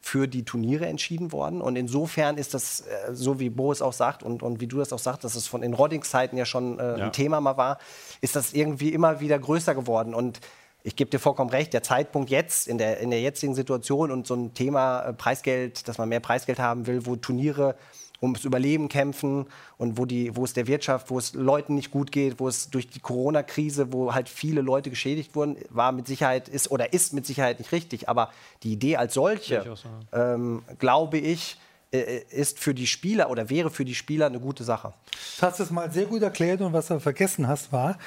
für 0.00 0.26
die 0.26 0.44
Turniere 0.44 0.86
entschieden 0.86 1.30
worden. 1.30 1.60
Und 1.60 1.76
insofern 1.76 2.36
ist 2.36 2.54
das, 2.54 2.80
äh, 2.80 3.14
so 3.14 3.38
wie 3.38 3.50
Boris 3.50 3.80
auch 3.80 3.92
sagt 3.92 4.24
und, 4.24 4.42
und 4.42 4.60
wie 4.60 4.66
du 4.66 4.78
das 4.78 4.92
auch 4.92 4.98
sagst, 4.98 5.22
dass 5.22 5.36
es 5.36 5.46
von 5.46 5.62
den 5.62 5.74
Roddings-Zeiten 5.74 6.36
ja 6.36 6.44
schon 6.44 6.78
äh, 6.78 6.98
ja. 6.98 7.04
ein 7.04 7.12
Thema 7.12 7.40
mal 7.40 7.56
war, 7.56 7.78
ist 8.20 8.34
das 8.34 8.52
irgendwie 8.52 8.92
immer 8.92 9.20
wieder 9.20 9.38
größer 9.38 9.76
geworden. 9.76 10.12
Und 10.12 10.40
ich 10.84 10.96
gebe 10.96 11.10
dir 11.10 11.18
vollkommen 11.18 11.50
recht, 11.50 11.72
der 11.72 11.82
Zeitpunkt 11.82 12.30
jetzt, 12.30 12.66
in 12.66 12.78
der, 12.78 12.98
in 12.98 13.10
der 13.10 13.20
jetzigen 13.20 13.54
Situation 13.54 14.10
und 14.10 14.26
so 14.26 14.34
ein 14.34 14.54
Thema 14.54 15.00
äh, 15.00 15.12
Preisgeld, 15.12 15.86
dass 15.88 15.98
man 15.98 16.08
mehr 16.08 16.20
Preisgeld 16.20 16.58
haben 16.58 16.86
will, 16.86 17.06
wo 17.06 17.16
Turniere 17.16 17.76
ums 18.20 18.44
Überleben 18.44 18.88
kämpfen 18.88 19.46
und 19.78 19.98
wo, 19.98 20.06
die, 20.06 20.36
wo 20.36 20.44
es 20.44 20.52
der 20.52 20.68
Wirtschaft, 20.68 21.10
wo 21.10 21.18
es 21.18 21.34
Leuten 21.34 21.74
nicht 21.74 21.90
gut 21.90 22.12
geht, 22.12 22.38
wo 22.38 22.46
es 22.46 22.70
durch 22.70 22.88
die 22.88 23.00
Corona-Krise, 23.00 23.92
wo 23.92 24.14
halt 24.14 24.28
viele 24.28 24.60
Leute 24.60 24.90
geschädigt 24.90 25.34
wurden, 25.34 25.56
war 25.70 25.90
mit 25.90 26.06
Sicherheit, 26.06 26.48
ist 26.48 26.70
oder 26.70 26.92
ist 26.92 27.12
mit 27.12 27.26
Sicherheit 27.26 27.58
nicht 27.58 27.72
richtig. 27.72 28.08
Aber 28.08 28.30
die 28.62 28.72
Idee 28.72 28.96
als 28.96 29.14
solche, 29.14 29.74
ähm, 30.12 30.62
glaube 30.78 31.18
ich, 31.18 31.58
äh, 31.92 32.22
ist 32.30 32.60
für 32.60 32.74
die 32.74 32.86
Spieler 32.86 33.28
oder 33.28 33.50
wäre 33.50 33.70
für 33.70 33.84
die 33.84 33.94
Spieler 33.94 34.26
eine 34.26 34.38
gute 34.38 34.62
Sache. 34.62 34.94
Du 35.38 35.42
hast 35.42 35.58
es 35.58 35.70
mal 35.70 35.90
sehr 35.90 36.06
gut 36.06 36.22
erklärt 36.22 36.60
und 36.60 36.72
was 36.72 36.86
du 36.86 37.00
vergessen 37.00 37.48
hast, 37.48 37.72
war, 37.72 37.98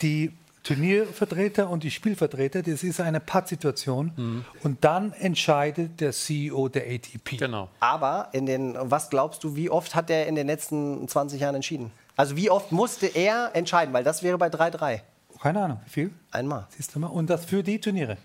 die 0.00 0.32
Turniervertreter 0.62 1.70
und 1.70 1.82
die 1.82 1.90
Spielvertreter, 1.90 2.62
das 2.62 2.82
ist 2.82 3.00
eine 3.00 3.20
Pattsituation. 3.20 4.12
Mhm. 4.16 4.44
Und 4.62 4.84
dann 4.84 5.12
entscheidet 5.12 6.00
der 6.00 6.12
CEO 6.12 6.68
der 6.68 6.82
ATP. 6.82 7.38
Genau. 7.38 7.68
Aber 7.80 8.28
in 8.32 8.46
den, 8.46 8.76
was 8.78 9.10
glaubst 9.10 9.42
du, 9.44 9.56
wie 9.56 9.70
oft 9.70 9.94
hat 9.94 10.10
er 10.10 10.26
in 10.26 10.34
den 10.34 10.46
letzten 10.46 11.08
20 11.08 11.40
Jahren 11.40 11.54
entschieden? 11.54 11.90
Also 12.16 12.36
wie 12.36 12.50
oft 12.50 12.72
musste 12.72 13.06
er 13.06 13.50
entscheiden? 13.54 13.94
Weil 13.94 14.04
das 14.04 14.22
wäre 14.22 14.36
bei 14.36 14.48
3-3. 14.48 15.00
Keine 15.40 15.62
Ahnung, 15.62 15.80
wie 15.86 15.90
viel? 15.90 16.10
Einmal. 16.30 16.66
Siehst 16.68 16.94
du 16.94 16.98
mal. 16.98 17.06
Und 17.06 17.30
das 17.30 17.46
für 17.46 17.62
die 17.62 17.80
Turniere. 17.80 18.18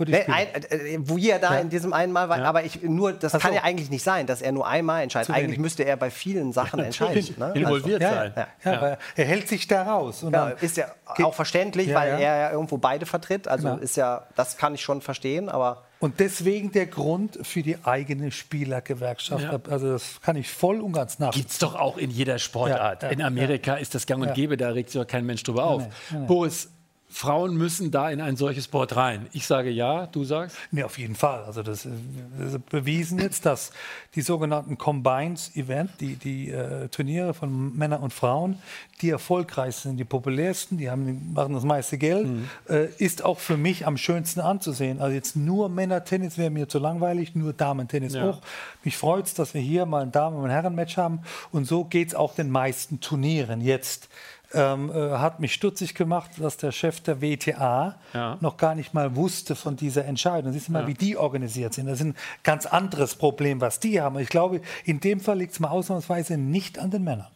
Wo, 0.00 0.04
nee, 0.04 0.24
ein, 0.26 0.48
äh, 0.70 0.98
wo 1.00 1.18
er 1.18 1.38
da 1.38 1.54
ja. 1.54 1.60
in 1.60 1.68
diesem 1.68 1.92
einen 1.92 2.12
Mal 2.12 2.30
war. 2.30 2.38
Ja. 2.38 2.44
Aber 2.44 2.64
ich, 2.64 2.82
nur, 2.82 3.12
das 3.12 3.34
Ach 3.34 3.40
kann 3.40 3.50
so. 3.50 3.56
ja 3.56 3.64
eigentlich 3.64 3.90
nicht 3.90 4.02
sein, 4.02 4.26
dass 4.26 4.40
er 4.40 4.50
nur 4.52 4.66
einmal 4.66 5.02
entscheidet. 5.02 5.30
Eigentlich 5.30 5.58
müsste 5.58 5.84
er 5.84 5.96
bei 5.96 6.10
vielen 6.10 6.52
Sachen 6.52 6.80
entscheiden. 6.84 7.34
Ne? 7.38 7.52
Involviert 7.54 8.02
also, 8.02 8.34
sein. 8.34 8.46
Ja, 8.64 8.98
er 9.14 9.24
hält 9.24 9.48
sich 9.48 9.66
da 9.66 9.82
raus. 9.82 10.24
ist 10.60 10.76
ja 10.78 10.86
auch 11.22 11.34
verständlich, 11.34 11.92
weil 11.94 12.08
er 12.12 12.20
ja 12.20 12.50
irgendwo 12.50 12.78
beide 12.78 13.04
vertritt. 13.04 13.46
Also 13.46 13.68
genau. 13.68 13.82
ist 13.82 13.96
ja, 13.96 14.26
das 14.36 14.56
kann 14.56 14.74
ich 14.74 14.80
schon 14.80 15.02
verstehen, 15.02 15.48
aber. 15.48 15.84
Und 15.98 16.18
deswegen 16.18 16.72
der 16.72 16.86
Grund 16.86 17.38
für 17.42 17.62
die 17.62 17.76
eigene 17.84 18.30
Spielergewerkschaft. 18.30 19.44
Ja. 19.44 19.60
Also 19.68 19.92
das 19.92 20.22
kann 20.22 20.34
ich 20.36 20.50
voll 20.50 20.80
und 20.80 20.92
ganz 20.92 21.18
nachvollziehen. 21.18 21.42
Gibt 21.42 21.52
es 21.52 21.58
doch 21.58 21.74
auch 21.74 21.98
in 21.98 22.10
jeder 22.10 22.38
Sportart. 22.38 23.02
Ja, 23.02 23.08
ja, 23.08 23.12
in 23.12 23.20
Amerika 23.20 23.74
ist 23.74 23.94
das 23.94 24.06
gang 24.06 24.22
und 24.26 24.32
gäbe, 24.32 24.56
da 24.56 24.70
regt 24.70 24.88
sich 24.90 24.98
doch 24.98 25.06
kein 25.06 25.26
Mensch 25.26 25.42
drüber 25.42 25.64
auf. 25.64 25.82
Nee, 26.10 26.20
nee. 26.20 26.26
Boris, 26.26 26.70
Frauen 27.10 27.56
müssen 27.56 27.90
da 27.90 28.08
in 28.08 28.20
ein 28.20 28.36
solches 28.36 28.68
Board 28.68 28.94
rein. 28.94 29.26
Ich 29.32 29.46
sage 29.46 29.68
ja, 29.70 30.06
du 30.06 30.24
sagst? 30.24 30.56
Nee, 30.70 30.84
auf 30.84 30.96
jeden 30.96 31.16
Fall. 31.16 31.42
Also 31.42 31.62
das 31.62 31.84
ist 31.84 32.66
bewiesen 32.70 33.18
jetzt, 33.18 33.44
dass 33.44 33.72
die 34.14 34.22
sogenannten 34.22 34.78
Combines 34.78 35.54
Event, 35.56 35.90
die, 36.00 36.14
die 36.14 36.50
äh, 36.50 36.88
Turniere 36.88 37.34
von 37.34 37.76
Männern 37.76 38.02
und 38.02 38.12
Frauen, 38.12 38.60
die 39.02 39.10
erfolgreichsten, 39.10 39.96
die 39.96 40.04
populärsten, 40.04 40.78
die 40.78 40.88
haben, 40.88 41.32
machen 41.32 41.52
das 41.54 41.64
meiste 41.64 41.98
Geld, 41.98 42.28
mhm. 42.28 42.48
äh, 42.68 42.86
ist 42.98 43.24
auch 43.24 43.40
für 43.40 43.56
mich 43.56 43.86
am 43.86 43.96
schönsten 43.96 44.40
anzusehen. 44.40 45.00
Also 45.00 45.12
jetzt 45.14 45.34
nur 45.34 45.68
Männer-Tennis 45.68 46.38
wäre 46.38 46.50
mir 46.50 46.68
zu 46.68 46.78
langweilig, 46.78 47.34
nur 47.34 47.52
Damen-Tennis 47.52 48.14
ja. 48.14 48.28
hoch. 48.28 48.40
Mich 48.84 48.96
freut 48.96 49.26
es, 49.26 49.34
dass 49.34 49.52
wir 49.52 49.60
hier 49.60 49.84
mal 49.84 50.02
ein 50.02 50.12
Damen- 50.12 50.36
und 50.36 50.48
Herren-Match 50.48 50.96
haben. 50.96 51.22
Und 51.50 51.64
so 51.64 51.84
geht 51.84 52.08
es 52.08 52.14
auch 52.14 52.34
den 52.34 52.50
meisten 52.50 53.00
Turnieren 53.00 53.60
jetzt 53.60 54.08
ähm, 54.52 54.90
äh, 54.90 55.10
hat 55.12 55.40
mich 55.40 55.54
stutzig 55.54 55.94
gemacht, 55.94 56.32
dass 56.38 56.56
der 56.56 56.72
Chef 56.72 57.00
der 57.00 57.20
WTA 57.20 57.98
ja. 58.12 58.38
noch 58.40 58.56
gar 58.56 58.74
nicht 58.74 58.94
mal 58.94 59.14
wusste 59.16 59.54
von 59.54 59.76
dieser 59.76 60.04
Entscheidung. 60.04 60.52
Siehst 60.52 60.68
du 60.68 60.72
mal, 60.72 60.82
ja. 60.82 60.88
wie 60.88 60.94
die 60.94 61.16
organisiert 61.16 61.74
sind. 61.74 61.86
Das 61.86 62.00
ist 62.00 62.06
ein 62.06 62.16
ganz 62.42 62.66
anderes 62.66 63.14
Problem, 63.14 63.60
was 63.60 63.80
die 63.80 64.00
haben. 64.00 64.18
Ich 64.18 64.28
glaube, 64.28 64.60
in 64.84 65.00
dem 65.00 65.20
Fall 65.20 65.38
liegt 65.38 65.52
es 65.52 65.60
mal 65.60 65.68
ausnahmsweise 65.68 66.36
nicht 66.36 66.78
an 66.78 66.90
den 66.90 67.04
Männern. 67.04 67.28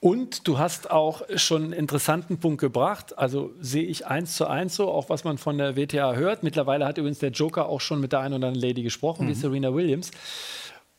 Und 0.00 0.48
du 0.48 0.58
hast 0.58 0.90
auch 0.90 1.22
schon 1.36 1.62
einen 1.62 1.72
interessanten 1.72 2.38
Punkt 2.38 2.60
gebracht. 2.60 3.16
Also 3.16 3.52
sehe 3.60 3.84
ich 3.84 4.08
eins 4.08 4.34
zu 4.34 4.48
eins 4.48 4.74
so, 4.74 4.90
auch 4.90 5.08
was 5.10 5.22
man 5.22 5.38
von 5.38 5.58
der 5.58 5.76
WTA 5.76 6.14
hört. 6.14 6.42
Mittlerweile 6.42 6.84
hat 6.84 6.98
übrigens 6.98 7.20
der 7.20 7.30
Joker 7.30 7.68
auch 7.68 7.80
schon 7.80 8.00
mit 8.00 8.10
der 8.10 8.18
einen 8.18 8.34
oder 8.34 8.48
anderen 8.48 8.68
Lady 8.68 8.82
gesprochen, 8.82 9.26
mhm. 9.26 9.30
wie 9.30 9.34
Serena 9.34 9.72
Williams. 9.72 10.10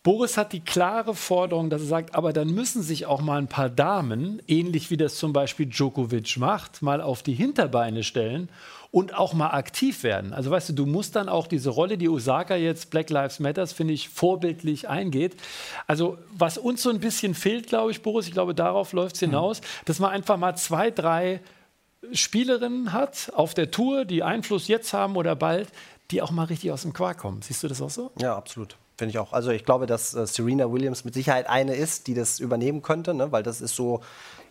Boris 0.04 0.36
hat 0.36 0.52
die 0.52 0.60
klare 0.60 1.16
Forderung, 1.16 1.70
dass 1.70 1.82
er 1.82 1.88
sagt, 1.88 2.14
aber 2.14 2.34
dann 2.34 2.50
müssen 2.50 2.84
sich 2.84 3.06
auch 3.06 3.22
mal 3.22 3.38
ein 3.38 3.48
paar 3.48 3.70
Damen, 3.70 4.42
ähnlich 4.48 4.92
wie 4.92 4.98
das 4.98 5.16
zum 5.16 5.32
Beispiel 5.32 5.66
Djokovic 5.66 6.38
macht, 6.38 6.82
mal 6.82 7.02
auf 7.02 7.24
die 7.24 7.34
Hinterbeine 7.34 8.04
stellen 8.04 8.50
und 8.92 9.16
auch 9.18 9.34
mal 9.34 9.52
aktiv 9.52 10.04
werden. 10.04 10.34
Also 10.34 10.52
weißt 10.52 10.70
du, 10.70 10.74
du 10.74 10.86
musst 10.86 11.16
dann 11.16 11.30
auch 11.30 11.48
diese 11.48 11.70
Rolle, 11.70 11.98
die 11.98 12.10
Osaka 12.10 12.58
jetzt 12.58 12.90
Black 12.92 13.10
Lives 13.10 13.40
Matters, 13.40 13.72
finde 13.72 13.94
ich, 13.94 14.10
vorbildlich 14.10 14.90
eingeht. 14.90 15.38
Also 15.88 16.18
was 16.32 16.58
uns 16.58 16.84
so 16.84 16.90
ein 16.90 17.00
bisschen 17.00 17.34
fehlt, 17.34 17.68
glaube 17.68 17.92
ich, 17.92 18.02
Boris, 18.02 18.28
ich 18.28 18.34
glaube, 18.34 18.54
darauf 18.54 18.92
läuft 18.92 19.16
es 19.16 19.22
hinaus, 19.22 19.62
mhm. 19.62 19.66
dass 19.86 20.00
man 20.00 20.12
einfach 20.12 20.36
mal 20.36 20.56
zwei, 20.58 20.92
drei 20.92 21.40
Spielerinnen 22.12 22.92
hat 22.92 23.32
auf 23.34 23.54
der 23.54 23.72
Tour, 23.72 24.04
die 24.04 24.22
Einfluss 24.22 24.68
jetzt 24.68 24.92
haben 24.92 25.16
oder 25.16 25.38
bald, 25.38 25.70
die 26.12 26.22
auch 26.22 26.32
mal 26.32 26.44
richtig 26.44 26.72
aus 26.74 26.82
dem 26.82 26.92
Quark 26.92 27.20
kommen. 27.20 27.42
Siehst 27.42 27.64
du 27.64 27.70
das 27.70 27.82
auch 27.82 27.90
so? 27.90 28.12
Ja, 28.20 28.36
absolut. 28.36 28.78
Finde 28.98 29.10
ich 29.10 29.18
auch. 29.18 29.34
Also 29.34 29.50
ich 29.50 29.66
glaube, 29.66 29.88
dass 29.88 30.14
äh, 30.14 30.28
Serena 30.28 30.72
Williams 30.72 31.04
mit 31.04 31.14
Sicherheit 31.14 31.48
eine 31.48 31.76
ist, 31.76 32.08
die 32.08 32.14
das 32.14 32.40
übernehmen 32.40 32.82
könnte, 32.82 33.14
ne? 33.14 33.32
weil 33.32 33.44
das 33.44 33.60
ist 33.60 33.76
so 33.76 34.02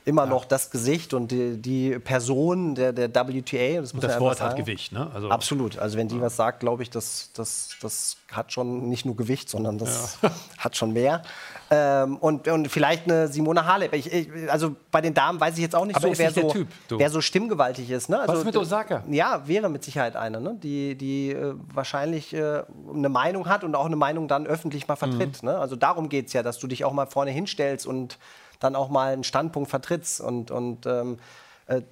immer 0.04 0.24
ja. 0.24 0.30
noch 0.30 0.44
das 0.44 0.70
Gesicht 0.70 1.14
und 1.14 1.30
die, 1.30 1.60
die 1.60 1.98
Person 1.98 2.74
der, 2.74 2.92
der 2.92 3.08
WTA. 3.08 3.80
Das, 3.80 3.92
das 3.92 4.20
Wort 4.20 4.40
hat 4.40 4.56
Gewicht, 4.56 4.92
ne? 4.92 5.10
Also 5.14 5.30
Absolut. 5.30 5.78
Also 5.78 5.96
wenn 5.96 6.08
die 6.08 6.16
ja. 6.16 6.22
was 6.22 6.36
sagt, 6.36 6.60
glaube 6.60 6.82
ich, 6.82 6.90
das, 6.90 7.30
das, 7.34 7.70
das 7.80 8.16
hat 8.30 8.52
schon 8.52 8.88
nicht 8.88 9.04
nur 9.04 9.16
Gewicht, 9.16 9.48
sondern 9.48 9.78
das 9.78 10.18
ja. 10.22 10.30
hat 10.58 10.76
schon 10.76 10.92
mehr. 10.92 11.22
Ähm, 11.70 12.16
und, 12.16 12.48
und 12.48 12.68
vielleicht 12.68 13.04
eine 13.08 13.28
Simone 13.28 13.64
Halep. 13.64 13.94
Ich, 13.94 14.12
ich, 14.12 14.28
also 14.50 14.74
bei 14.90 15.00
den 15.00 15.14
Damen 15.14 15.40
weiß 15.40 15.54
ich 15.54 15.60
jetzt 15.60 15.74
auch 15.74 15.86
nicht 15.86 15.96
Aber 15.96 16.08
so, 16.08 16.18
wer, 16.18 16.30
nicht 16.30 16.40
so 16.40 16.50
typ, 16.50 16.68
wer 16.88 17.08
so 17.08 17.20
stimmgewaltig 17.20 17.90
ist. 17.90 18.08
Ne? 18.08 18.20
Also, 18.20 18.34
Was 18.34 18.44
mit 18.44 18.56
Osaka? 18.56 19.04
Ja, 19.08 19.46
wäre 19.46 19.68
mit 19.68 19.84
Sicherheit 19.84 20.16
eine, 20.16 20.40
ne? 20.40 20.56
die, 20.62 20.96
die 20.96 21.30
äh, 21.30 21.54
wahrscheinlich 21.72 22.34
äh, 22.34 22.62
eine 22.92 23.08
Meinung 23.08 23.48
hat 23.48 23.64
und 23.64 23.74
auch 23.74 23.86
eine 23.86 23.96
Meinung 23.96 24.28
dann 24.28 24.46
öffentlich 24.46 24.88
mal 24.88 24.96
vertritt. 24.96 25.42
Mhm. 25.42 25.48
Ne? 25.48 25.58
Also 25.58 25.76
darum 25.76 26.08
geht 26.08 26.26
es 26.26 26.32
ja, 26.32 26.42
dass 26.42 26.58
du 26.58 26.66
dich 26.66 26.84
auch 26.84 26.92
mal 26.92 27.06
vorne 27.06 27.30
hinstellst 27.30 27.86
und 27.86 28.18
dann 28.62 28.76
auch 28.76 28.88
mal 28.88 29.12
einen 29.12 29.24
Standpunkt 29.24 29.70
vertrittst. 29.70 30.20
Und, 30.20 30.50
und 30.50 30.86
ähm, 30.86 31.18
äh, 31.66 31.82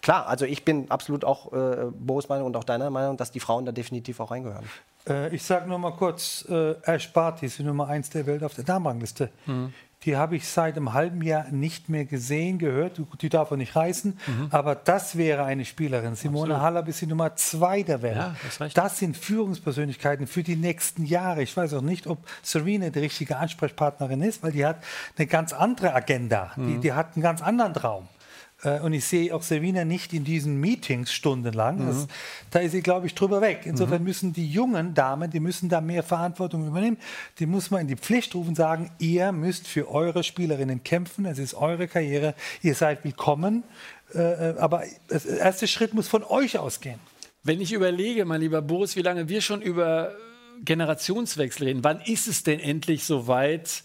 klar, 0.00 0.26
also 0.26 0.44
ich 0.44 0.64
bin 0.64 0.90
absolut 0.90 1.24
auch 1.24 1.52
äh, 1.52 1.90
Boris 1.92 2.28
Meinung 2.28 2.46
und 2.46 2.56
auch 2.56 2.64
deiner 2.64 2.90
Meinung, 2.90 3.16
dass 3.16 3.30
die 3.30 3.40
Frauen 3.40 3.64
da 3.66 3.72
definitiv 3.72 4.20
auch 4.20 4.30
reingehören. 4.30 4.64
Äh, 5.08 5.34
ich 5.34 5.42
sage 5.42 5.68
nur 5.68 5.78
mal 5.78 5.92
kurz, 5.92 6.44
äh, 6.48 6.74
Ash 6.82 7.12
Barty 7.12 7.46
ist 7.46 7.58
die 7.58 7.64
Nummer 7.64 7.88
1 7.88 8.10
der 8.10 8.26
Welt 8.26 8.42
auf 8.42 8.54
der 8.54 8.64
Damenrangliste. 8.64 9.30
Mhm. 9.46 9.72
Die 10.04 10.16
habe 10.16 10.36
ich 10.36 10.46
seit 10.48 10.76
einem 10.76 10.92
halben 10.92 11.22
Jahr 11.22 11.50
nicht 11.50 11.88
mehr 11.88 12.04
gesehen, 12.04 12.58
gehört. 12.58 13.00
Die 13.20 13.28
darf 13.28 13.50
er 13.50 13.56
nicht 13.56 13.74
reißen. 13.74 14.16
Mhm. 14.26 14.48
Aber 14.50 14.76
das 14.76 15.16
wäre 15.16 15.44
eine 15.44 15.64
Spielerin. 15.64 16.14
Simone 16.14 16.54
Absolut. 16.54 16.62
Halep 16.62 16.88
ist 16.88 17.00
die 17.00 17.06
Nummer 17.06 17.34
2 17.34 17.82
der 17.82 18.02
Welt. 18.02 18.16
Ja, 18.16 18.36
das, 18.58 18.74
das, 18.74 18.98
sind 18.98 19.16
Führungspersönlichkeiten 19.16 20.28
für 20.28 20.44
die 20.44 20.56
nächsten 20.56 21.04
Jahre. 21.04 21.42
Ich 21.42 21.56
weiß 21.56 21.74
auch 21.74 21.82
nicht, 21.82 22.06
ob 22.06 22.18
Serena 22.42 22.90
die 22.90 23.00
richtige 23.00 23.38
Ansprechpartnerin 23.38 24.22
ist, 24.22 24.42
weil 24.44 24.52
die 24.52 24.64
hat 24.64 24.84
eine 25.16 25.26
ganz 25.26 25.52
andere 25.52 25.92
Agenda. 25.94 26.52
Mhm. 26.54 26.66
Die, 26.66 26.78
die 26.78 26.92
hat 26.92 27.16
einen 27.16 27.22
ganz 27.22 27.42
anderen 27.42 27.74
Traum. 27.74 28.08
Äh, 28.62 28.80
und 28.80 28.92
ich 28.92 29.04
sehe 29.04 29.34
auch 29.34 29.42
Sevina 29.42 29.84
nicht 29.84 30.12
in 30.12 30.24
diesen 30.24 30.60
Meetings 30.60 31.12
stundenlang. 31.12 31.78
Mhm. 31.78 31.86
Das, 31.86 32.06
da 32.50 32.58
ist 32.60 32.72
sie, 32.72 32.82
glaube 32.82 33.06
ich, 33.06 33.14
drüber 33.14 33.40
weg. 33.40 33.62
Insofern 33.64 34.00
mhm. 34.00 34.08
müssen 34.08 34.32
die 34.32 34.50
jungen 34.50 34.94
Damen, 34.94 35.30
die 35.30 35.40
müssen 35.40 35.68
da 35.68 35.80
mehr 35.80 36.02
Verantwortung 36.02 36.66
übernehmen. 36.66 36.98
Die 37.38 37.46
muss 37.46 37.70
man 37.70 37.82
in 37.82 37.88
die 37.88 37.96
Pflicht 37.96 38.34
rufen 38.34 38.50
und 38.50 38.54
sagen, 38.56 38.90
ihr 38.98 39.32
müsst 39.32 39.66
für 39.68 39.90
eure 39.90 40.24
Spielerinnen 40.24 40.82
kämpfen. 40.82 41.26
Es 41.26 41.38
ist 41.38 41.54
eure 41.54 41.88
Karriere. 41.88 42.34
Ihr 42.62 42.74
seid 42.74 43.04
willkommen. 43.04 43.64
Äh, 44.14 44.18
äh, 44.50 44.58
aber 44.58 44.84
der 45.10 45.38
erste 45.38 45.66
Schritt 45.66 45.94
muss 45.94 46.08
von 46.08 46.24
euch 46.24 46.58
ausgehen. 46.58 46.98
Wenn 47.44 47.60
ich 47.60 47.72
überlege, 47.72 48.24
mein 48.24 48.40
lieber 48.40 48.60
Boris, 48.62 48.96
wie 48.96 49.02
lange 49.02 49.28
wir 49.28 49.40
schon 49.40 49.62
über 49.62 50.12
Generationswechsel 50.64 51.68
reden, 51.68 51.84
wann 51.84 52.00
ist 52.00 52.26
es 52.26 52.42
denn 52.42 52.58
endlich 52.58 53.04
soweit? 53.04 53.82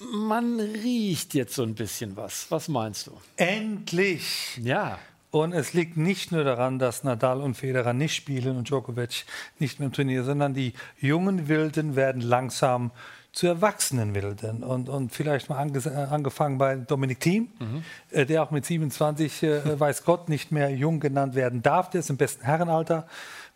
Man 0.00 0.58
riecht 0.60 1.34
jetzt 1.34 1.54
so 1.54 1.62
ein 1.62 1.74
bisschen 1.74 2.16
was. 2.16 2.46
Was 2.50 2.68
meinst 2.68 3.06
du? 3.06 3.12
Endlich! 3.36 4.58
Ja. 4.62 4.98
Und 5.30 5.52
es 5.52 5.74
liegt 5.74 5.96
nicht 5.96 6.32
nur 6.32 6.42
daran, 6.42 6.78
dass 6.78 7.04
Nadal 7.04 7.40
und 7.40 7.54
Federer 7.54 7.92
nicht 7.92 8.16
spielen 8.16 8.56
und 8.56 8.68
Djokovic 8.68 9.24
nicht 9.60 9.78
mehr 9.78 9.86
im 9.86 9.92
Turnier, 9.92 10.24
sondern 10.24 10.54
die 10.54 10.72
jungen 10.98 11.46
Wilden 11.48 11.94
werden 11.94 12.20
langsam 12.20 12.90
zu 13.32 13.46
erwachsenen 13.46 14.12
Wilden. 14.14 14.64
Und, 14.64 14.88
und 14.88 15.12
vielleicht 15.12 15.48
mal 15.48 15.58
ange 15.58 15.80
angefangen 16.10 16.58
bei 16.58 16.74
Dominik 16.74 17.20
Thiem, 17.20 17.48
mhm. 17.60 17.84
äh, 18.10 18.26
der 18.26 18.42
auch 18.42 18.50
mit 18.50 18.66
27, 18.66 19.42
äh, 19.44 19.78
weiß 19.80 20.04
Gott, 20.04 20.28
nicht 20.28 20.50
mehr 20.50 20.70
jung 20.70 20.98
genannt 20.98 21.36
werden 21.36 21.62
darf. 21.62 21.90
Der 21.90 22.00
ist 22.00 22.10
im 22.10 22.16
besten 22.16 22.44
Herrenalter 22.44 23.06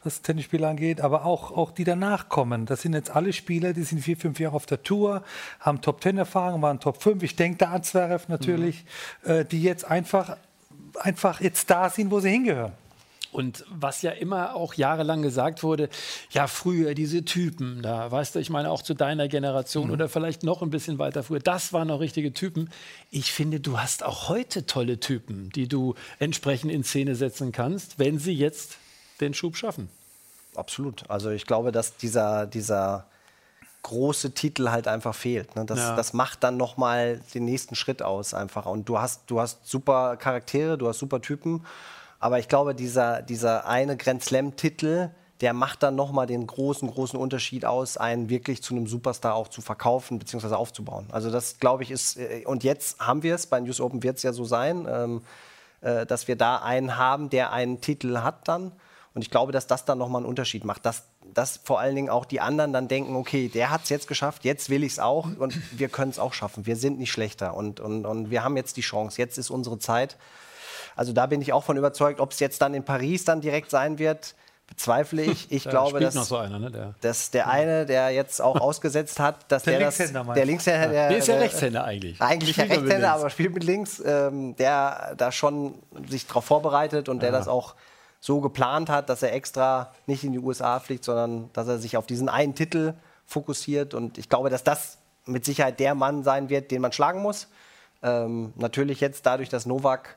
was 0.04 0.22
Tennisspieler 0.22 0.68
angeht, 0.68 1.00
aber 1.00 1.24
auch, 1.24 1.50
auch 1.50 1.70
die 1.70 1.84
danach 1.84 2.28
kommen. 2.28 2.66
Das 2.66 2.82
sind 2.82 2.94
jetzt 2.94 3.10
alle 3.10 3.32
Spieler, 3.32 3.72
die 3.72 3.82
sind 3.82 4.00
vier, 4.00 4.16
fünf 4.16 4.40
Jahre 4.40 4.56
auf 4.56 4.66
der 4.66 4.82
Tour, 4.82 5.22
haben 5.60 5.80
Top 5.80 6.00
Ten 6.00 6.18
Erfahrung, 6.18 6.62
waren 6.62 6.80
Top 6.80 7.02
5. 7.02 7.22
Ich 7.22 7.36
denke 7.36 7.58
da 7.58 7.70
an 7.70 7.82
Zverev 7.82 8.26
natürlich, 8.28 8.84
mhm. 9.24 9.30
äh, 9.30 9.44
die 9.44 9.62
jetzt 9.62 9.84
einfach, 9.84 10.36
einfach 10.98 11.40
jetzt 11.40 11.70
da 11.70 11.90
sind, 11.90 12.10
wo 12.10 12.20
sie 12.20 12.30
hingehören. 12.30 12.72
Und 13.34 13.64
was 13.68 14.02
ja 14.02 14.12
immer 14.12 14.54
auch 14.54 14.74
jahrelang 14.74 15.20
gesagt 15.20 15.64
wurde, 15.64 15.88
ja, 16.30 16.46
früher 16.46 16.94
diese 16.94 17.24
Typen, 17.24 17.82
da 17.82 18.08
weißt 18.08 18.36
du, 18.36 18.38
ich 18.38 18.48
meine 18.48 18.70
auch 18.70 18.80
zu 18.80 18.94
deiner 18.94 19.26
Generation 19.26 19.88
mhm. 19.88 19.92
oder 19.92 20.08
vielleicht 20.08 20.44
noch 20.44 20.62
ein 20.62 20.70
bisschen 20.70 21.00
weiter 21.00 21.24
früher, 21.24 21.40
das 21.40 21.72
waren 21.72 21.88
noch 21.88 21.98
richtige 21.98 22.32
Typen. 22.32 22.70
Ich 23.10 23.32
finde, 23.32 23.58
du 23.58 23.80
hast 23.80 24.04
auch 24.04 24.28
heute 24.28 24.66
tolle 24.66 25.00
Typen, 25.00 25.50
die 25.50 25.66
du 25.66 25.96
entsprechend 26.20 26.70
in 26.70 26.84
Szene 26.84 27.16
setzen 27.16 27.50
kannst, 27.50 27.98
wenn 27.98 28.20
sie 28.20 28.34
jetzt 28.34 28.78
den 29.20 29.34
Schub 29.34 29.56
schaffen. 29.56 29.88
Absolut. 30.54 31.08
Also 31.10 31.30
ich 31.30 31.46
glaube, 31.46 31.72
dass 31.72 31.96
dieser, 31.96 32.46
dieser 32.46 33.06
große 33.82 34.32
Titel 34.32 34.70
halt 34.70 34.88
einfach 34.88 35.14
fehlt. 35.14 35.54
Ne? 35.56 35.64
Das, 35.64 35.78
ja. 35.78 35.96
das 35.96 36.12
macht 36.12 36.42
dann 36.42 36.56
noch 36.56 36.76
mal 36.76 37.20
den 37.34 37.44
nächsten 37.44 37.74
Schritt 37.74 38.02
aus 38.02 38.34
einfach. 38.34 38.66
Und 38.66 38.88
du 38.88 38.98
hast, 38.98 39.22
du 39.28 39.40
hast 39.40 39.66
super 39.66 40.16
Charaktere, 40.16 40.78
du 40.78 40.88
hast 40.88 40.98
super 40.98 41.20
Typen. 41.20 41.64
Aber 42.18 42.38
ich 42.38 42.48
glaube, 42.48 42.74
dieser, 42.74 43.22
dieser 43.22 43.66
eine 43.66 43.96
Grand 43.96 44.24
Slam-Titel, 44.24 45.10
der 45.40 45.52
macht 45.52 45.82
dann 45.82 45.94
noch 45.94 46.12
mal 46.12 46.26
den 46.26 46.46
großen, 46.46 46.90
großen 46.90 47.18
Unterschied 47.18 47.66
aus, 47.66 47.98
einen 47.98 48.30
wirklich 48.30 48.62
zu 48.62 48.74
einem 48.74 48.86
Superstar 48.86 49.34
auch 49.34 49.48
zu 49.48 49.60
verkaufen 49.60 50.18
bzw. 50.18 50.54
aufzubauen. 50.54 51.06
Also 51.12 51.30
das, 51.30 51.58
glaube 51.58 51.82
ich, 51.82 51.90
ist, 51.90 52.16
äh, 52.16 52.44
und 52.46 52.64
jetzt 52.64 53.00
haben 53.00 53.22
wir 53.22 53.34
es, 53.34 53.46
bei 53.46 53.60
News 53.60 53.80
Open 53.80 54.02
wird 54.02 54.16
es 54.16 54.22
ja 54.22 54.32
so 54.32 54.44
sein, 54.44 54.86
ähm, 54.88 55.22
äh, 55.82 56.06
dass 56.06 56.28
wir 56.28 56.36
da 56.36 56.58
einen 56.58 56.96
haben, 56.96 57.28
der 57.28 57.52
einen 57.52 57.82
Titel 57.82 58.18
hat 58.18 58.48
dann 58.48 58.72
und 59.14 59.22
ich 59.22 59.30
glaube, 59.30 59.52
dass 59.52 59.66
das 59.66 59.84
dann 59.84 59.98
nochmal 59.98 60.20
einen 60.20 60.28
Unterschied 60.28 60.64
macht, 60.64 60.84
dass, 60.84 61.04
dass 61.32 61.58
vor 61.62 61.78
allen 61.80 61.94
Dingen 61.94 62.10
auch 62.10 62.24
die 62.24 62.40
anderen 62.40 62.72
dann 62.72 62.88
denken, 62.88 63.14
okay, 63.16 63.48
der 63.48 63.70
hat 63.70 63.84
es 63.84 63.88
jetzt 63.88 64.08
geschafft, 64.08 64.44
jetzt 64.44 64.70
will 64.70 64.82
ich 64.82 64.92
es 64.94 64.98
auch 64.98 65.26
und 65.38 65.54
wir 65.78 65.88
können 65.88 66.10
es 66.10 66.18
auch 66.18 66.32
schaffen. 66.32 66.66
Wir 66.66 66.76
sind 66.76 66.98
nicht 66.98 67.12
schlechter 67.12 67.54
und, 67.54 67.78
und, 67.80 68.06
und 68.06 68.30
wir 68.30 68.42
haben 68.42 68.56
jetzt 68.56 68.76
die 68.76 68.80
Chance, 68.82 69.18
jetzt 69.20 69.38
ist 69.38 69.50
unsere 69.50 69.78
Zeit. 69.78 70.16
Also 70.96 71.12
da 71.12 71.26
bin 71.26 71.40
ich 71.40 71.52
auch 71.52 71.64
von 71.64 71.76
überzeugt, 71.76 72.20
ob 72.20 72.32
es 72.32 72.40
jetzt 72.40 72.60
dann 72.62 72.74
in 72.74 72.84
Paris 72.84 73.24
dann 73.24 73.40
direkt 73.40 73.70
sein 73.70 73.98
wird, 73.98 74.34
bezweifle 74.66 75.22
ich. 75.22 75.46
Ich 75.50 75.64
Da 75.64 75.70
glaube, 75.70 76.00
dass, 76.00 76.14
noch 76.14 76.24
so 76.24 76.36
einer, 76.36 76.58
ne? 76.58 76.70
Der, 76.70 76.94
dass 77.00 77.30
der 77.30 77.48
eine, 77.48 77.84
der 77.86 78.10
jetzt 78.10 78.40
auch 78.40 78.56
ausgesetzt 78.60 79.20
hat, 79.20 79.36
dass 79.50 79.62
Der 79.64 79.78
der, 79.78 79.86
das, 79.88 79.98
Linkshänder 79.98 80.24
meinst 80.24 80.38
der? 80.38 80.46
Linkshänder, 80.46 80.88
der, 80.88 81.08
der 81.10 81.18
ist 81.18 81.28
ja 81.28 81.34
der- 81.34 81.42
Rechtshänder 81.44 81.84
eigentlich. 81.84 82.20
eigentlich 82.20 82.56
ja 82.56 82.64
Rechtshänder, 82.64 83.12
aber 83.12 83.30
spielt 83.30 83.52
mit 83.54 83.62
links, 83.64 84.02
ähm, 84.04 84.56
der 84.56 85.14
da 85.16 85.30
schon 85.32 85.74
sich 86.08 86.26
darauf 86.26 86.44
vorbereitet 86.46 87.08
und 87.08 87.22
der 87.22 87.30
das 87.32 87.46
auch 87.48 87.74
so 88.24 88.40
geplant 88.40 88.88
hat, 88.88 89.10
dass 89.10 89.22
er 89.22 89.34
extra 89.34 89.92
nicht 90.06 90.24
in 90.24 90.32
die 90.32 90.38
USA 90.38 90.80
fliegt, 90.80 91.04
sondern 91.04 91.50
dass 91.52 91.68
er 91.68 91.78
sich 91.78 91.98
auf 91.98 92.06
diesen 92.06 92.30
einen 92.30 92.54
Titel 92.54 92.94
fokussiert. 93.26 93.92
Und 93.92 94.16
ich 94.16 94.30
glaube, 94.30 94.48
dass 94.48 94.64
das 94.64 94.96
mit 95.26 95.44
Sicherheit 95.44 95.78
der 95.78 95.94
Mann 95.94 96.24
sein 96.24 96.48
wird, 96.48 96.70
den 96.70 96.80
man 96.80 96.90
schlagen 96.90 97.20
muss. 97.20 97.48
Ähm, 98.02 98.54
natürlich 98.56 99.00
jetzt 99.00 99.26
dadurch, 99.26 99.50
dass 99.50 99.66
Novak 99.66 100.16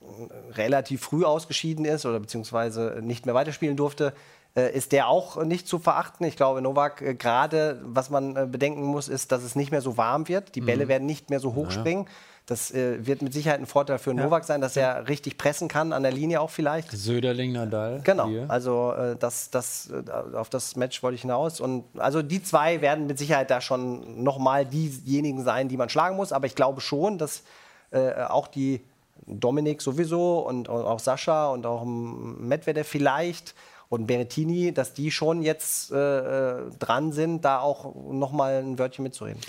äh, 0.00 0.52
relativ 0.52 1.02
früh 1.02 1.24
ausgeschieden 1.24 1.84
ist 1.84 2.06
oder 2.06 2.20
beziehungsweise 2.20 3.00
nicht 3.02 3.26
mehr 3.26 3.34
weiterspielen 3.34 3.76
durfte, 3.76 4.14
äh, 4.54 4.72
ist 4.72 4.92
der 4.92 5.08
auch 5.08 5.42
nicht 5.42 5.66
zu 5.66 5.80
verachten. 5.80 6.24
Ich 6.24 6.36
glaube, 6.36 6.62
Novak 6.62 7.02
äh, 7.02 7.14
gerade, 7.16 7.80
was 7.82 8.08
man 8.08 8.36
äh, 8.36 8.46
bedenken 8.46 8.84
muss, 8.84 9.08
ist, 9.08 9.32
dass 9.32 9.42
es 9.42 9.56
nicht 9.56 9.72
mehr 9.72 9.82
so 9.82 9.96
warm 9.96 10.28
wird. 10.28 10.54
Die 10.54 10.60
Bälle 10.60 10.86
werden 10.86 11.06
nicht 11.06 11.28
mehr 11.28 11.40
so 11.40 11.56
hoch 11.56 11.72
springen. 11.72 12.06
Das 12.46 12.72
äh, 12.72 13.06
wird 13.06 13.22
mit 13.22 13.32
Sicherheit 13.32 13.60
ein 13.60 13.66
Vorteil 13.66 13.98
für 13.98 14.12
Novak 14.12 14.44
sein, 14.44 14.60
dass 14.60 14.76
er 14.76 15.08
richtig 15.08 15.38
pressen 15.38 15.68
kann, 15.68 15.92
an 15.92 16.02
der 16.02 16.10
Linie 16.10 16.40
auch 16.40 16.50
vielleicht. 16.50 16.90
Söderling, 16.90 17.52
Nadal. 17.52 18.00
Genau, 18.02 18.26
hier. 18.26 18.50
also 18.50 18.92
äh, 18.92 19.16
das, 19.16 19.50
das, 19.50 19.90
äh, 19.90 20.36
auf 20.36 20.50
das 20.50 20.74
Match 20.74 21.02
wollte 21.04 21.14
ich 21.14 21.22
hinaus. 21.22 21.60
Und 21.60 21.84
also 21.96 22.20
die 22.20 22.42
zwei 22.42 22.80
werden 22.80 23.06
mit 23.06 23.18
Sicherheit 23.18 23.50
da 23.50 23.60
schon 23.60 24.24
nochmal 24.24 24.66
diejenigen 24.66 25.44
sein, 25.44 25.68
die 25.68 25.76
man 25.76 25.88
schlagen 25.88 26.16
muss. 26.16 26.32
Aber 26.32 26.46
ich 26.46 26.56
glaube 26.56 26.80
schon, 26.80 27.16
dass 27.16 27.44
äh, 27.92 28.12
auch 28.24 28.48
die 28.48 28.80
Dominik 29.26 29.80
sowieso 29.80 30.40
und, 30.40 30.68
und 30.68 30.84
auch 30.84 30.98
Sascha 30.98 31.48
und 31.48 31.64
auch 31.64 31.84
Medvedev 31.84 32.88
vielleicht 32.88 33.54
und 33.88 34.06
Berrettini, 34.06 34.72
dass 34.72 34.94
die 34.94 35.10
schon 35.10 35.42
jetzt 35.42 35.92
äh, 35.92 35.96
äh, 35.96 36.70
dran 36.78 37.12
sind, 37.12 37.44
da 37.44 37.60
auch 37.60 37.94
nochmal 37.94 38.62
ein 38.62 38.78
Wörtchen 38.78 39.02
mitzureden. 39.02 39.40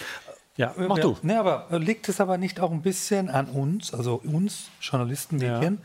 Ja, 0.55 0.73
mach 0.77 0.97
ja, 0.97 1.03
du. 1.03 1.17
Ne, 1.23 1.39
aber 1.39 1.67
äh, 1.71 1.77
liegt 1.77 2.07
es 2.09 2.21
aber 2.21 2.37
nicht 2.37 2.59
auch 2.59 2.71
ein 2.71 2.81
bisschen 2.81 3.29
an 3.29 3.47
uns, 3.47 3.93
also 3.93 4.21
uns, 4.23 4.69
Journalisten, 4.81 5.37
Medien, 5.37 5.79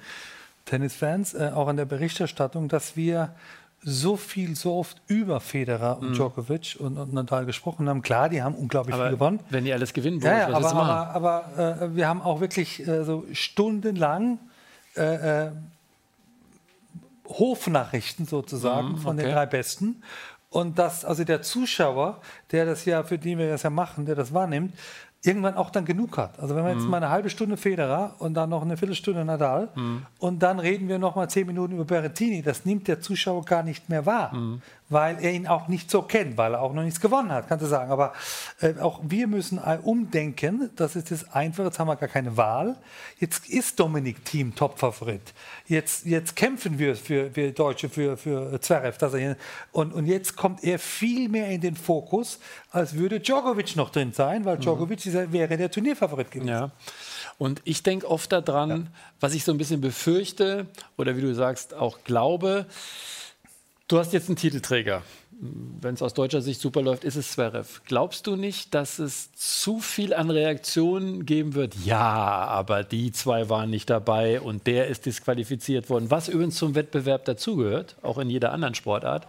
Tennisfans, 0.67 1.33
äh, 1.35 1.51
auch 1.55 1.69
an 1.69 1.77
der 1.79 1.87
Berichterstattung, 1.87 2.69
dass 2.69 2.95
wir 2.97 3.35
so 3.83 4.17
viel, 4.17 4.57
so 4.57 4.75
oft 4.75 5.01
über 5.07 5.41
Federer 5.41 5.97
Mhm. 6.01 6.09
und 6.09 6.17
Djokovic 6.17 6.77
und, 6.81 6.99
und 6.99 7.15
Nadal 7.15 7.47
gesprochen 7.47 7.89
haben. 7.89 8.03
Klar, 8.03 8.29
die 8.29 8.43
haben 8.43 8.57
unglaublich 8.57 8.95
viel 8.95 9.03
Aber 9.05 9.11
gewonnen. 9.13 9.41
wenn 9.51 9.65
die 9.65 9.73
alles 9.73 9.93
gewinnen, 9.95 10.21
Ja, 10.21 10.31
Boris, 10.31 10.43
ja, 10.49 10.61
willst 10.61 10.75
aber, 10.75 11.15
aber, 11.15 11.47
aber 11.57 11.83
äh, 11.83 11.97
wir 11.97 12.09
haben 12.09 12.21
auch 12.21 12.41
wirklich 12.41 12.87
äh, 12.87 13.05
so 13.05 13.25
stundenlang 13.33 14.39
äh, 14.97 15.47
äh, 15.47 15.51
Hofnachrichten 17.27 18.27
sozusagen 18.27 18.97
von 18.99 19.17
den 19.17 19.27
Mhm, 19.27 19.33
okay. 19.33 19.41
drei 19.41 19.47
Besten. 19.47 20.03
Und 20.51 20.79
dass 20.79 21.05
also 21.05 21.25
der 21.25 21.43
Zuschauer, 21.43 22.21
der 22.53 22.65
das 22.65 22.85
ja, 22.87 23.03
für 23.03 23.19
den 23.19 23.39
wir 23.39 23.51
das 23.51 23.63
ja 23.65 23.71
machen, 23.71 24.07
der 24.07 24.15
das 24.15 24.33
wahrnimmt, 24.33 24.73
irgendwann 25.25 25.57
auch 25.57 25.71
dann 25.71 25.85
genug 25.85 26.17
hat. 26.17 26.39
Also 26.39 26.55
wenn 26.55 26.65
wir 26.65 26.73
jetzt 26.73 26.85
Mhm. 26.85 26.91
mal 26.91 26.97
eine 26.99 27.11
halbe 27.11 27.29
Stunde 27.29 27.57
Federer 27.57 28.15
und 28.21 28.35
dann 28.35 28.49
noch 28.51 28.63
eine 28.63 28.77
Viertelstunde 28.77 29.25
Nadal 29.25 29.69
Mhm. 29.75 30.07
und 30.21 30.39
dann 30.45 30.61
reden 30.61 30.89
wir 30.89 30.99
noch 31.01 31.17
mal 31.17 31.29
zehn 31.29 31.47
Minuten 31.47 31.75
über 31.75 31.85
Berrettini, 31.85 32.41
das 32.41 32.65
nimmt 32.65 32.87
der 32.87 33.01
Zuschauer 33.01 33.45
gar 33.45 33.63
nicht 33.65 33.89
mehr 33.89 34.07
wahr, 34.07 34.33
Mhm. 34.35 34.63
Weil 34.89 35.23
er 35.23 35.33
ihn 35.33 35.47
auch 35.47 35.69
nicht 35.69 35.91
so 35.91 36.03
kennt, 36.03 36.37
weil 36.37 36.55
er 36.55 36.63
auch 36.63 36.73
noch 36.73 36.83
nichts 36.83 37.01
gewonnen 37.01 37.31
hat, 37.31 37.47
kannst 37.49 37.63
du 37.65 37.69
sagen. 37.69 37.91
Aber 37.91 38.13
äh, 38.61 38.75
auch 38.81 39.01
wir 39.03 39.27
müssen 39.27 39.59
umdenken, 39.83 40.71
das 40.77 40.97
ist 40.97 41.11
das 41.11 41.33
Einfache, 41.33 41.67
jetzt 41.67 41.79
haben 41.79 41.89
wir 41.89 41.97
gar 41.97 42.09
keine 42.09 42.37
Wahl. 42.37 42.77
Jetzt 43.19 43.49
ist 43.49 43.79
Dominik 43.79 44.25
Team 44.25 44.55
Topfavorit. 44.55 45.35
Jetzt, 45.67 46.07
jetzt 46.07 46.37
kämpfen 46.37 46.79
wir 46.79 46.97
für, 46.97 47.35
wir 47.37 47.53
Deutsche 47.53 47.89
für, 47.89 48.17
für 48.17 48.61
Zverev. 48.61 48.97
Dass 48.99 49.13
er 49.13 49.19
hier, 49.21 49.37
und, 49.73 49.93
und 49.93 50.07
jetzt 50.07 50.37
kommt 50.37 50.65
er 50.65 50.79
viel 50.79 51.29
mehr 51.29 51.49
in 51.49 51.61
den 51.61 51.77
Fokus, 51.77 52.39
als 52.71 52.95
würde 52.95 53.21
Djokovic 53.21 53.77
noch 53.77 53.91
drin 53.91 54.13
sein, 54.13 54.45
weil 54.45 54.57
Djokovic 54.59 55.05
ist, 55.05 55.15
ja- 55.15 55.31
wäre 55.33 55.57
der 55.57 55.71
Turnierfavorit 55.71 56.31
gewesen. 56.31 56.49
Ja. 56.49 56.71
Und 57.37 57.61
ich 57.65 57.83
denke 57.83 58.09
oft 58.09 58.33
daran, 58.33 58.89
was 59.21 59.35
ich 59.35 59.45
so 59.45 59.53
ein 59.53 59.59
bisschen 59.59 59.81
befürchte 59.81 60.67
oder 60.97 61.17
wie 61.17 61.21
du 61.21 61.35
sagst, 61.35 61.75
auch 61.75 61.99
glaube. 62.05 62.67
Du 63.89 63.99
hast 63.99 64.13
jetzt 64.13 64.29
einen 64.29 64.37
Titelträger. 64.37 65.03
Wenn 65.41 65.95
es 65.95 66.03
aus 66.03 66.13
deutscher 66.13 66.43
Sicht 66.43 66.61
super 66.61 66.83
läuft, 66.83 67.05
ist 67.05 67.17
es 67.17 67.33
Zverev. 67.33 67.81
Glaubst 67.87 68.27
du 68.27 68.37
nicht, 68.37 68.75
dass 68.75 68.99
es 68.99 69.33
zu 69.33 69.79
viel 69.79 70.13
an 70.13 70.31
Reaktionen 70.31 71.25
geben 71.25 71.55
wird? 71.55 71.75
Ja, 71.87 72.03
aber 72.03 72.85
die 72.85 73.13
zwei 73.13 73.49
waren 73.49 73.71
nicht 73.71 73.89
dabei 73.89 74.43
und 74.43 74.67
der 74.67 74.89
ist 74.89 75.07
disqualifiziert 75.07 75.89
worden. 75.89 76.11
Was 76.11 76.29
übrigens 76.29 76.57
zum 76.57 76.75
Wettbewerb 76.75 77.25
dazugehört, 77.25 77.97
auch 78.03 78.19
in 78.19 78.29
jeder 78.29 78.53
anderen 78.53 78.75
Sportart. 78.75 79.27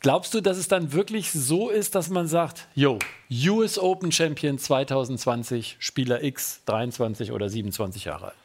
Glaubst 0.00 0.34
du, 0.34 0.42
dass 0.42 0.58
es 0.58 0.68
dann 0.68 0.92
wirklich 0.92 1.30
so 1.30 1.70
ist, 1.70 1.94
dass 1.94 2.10
man 2.10 2.28
sagt, 2.28 2.68
yo, 2.74 2.98
US 3.46 3.78
Open 3.78 4.12
Champion 4.12 4.58
2020, 4.58 5.76
Spieler 5.78 6.22
X, 6.22 6.60
23 6.66 7.32
oder 7.32 7.48
27 7.48 8.04
Jahre 8.04 8.26
alt? 8.26 8.43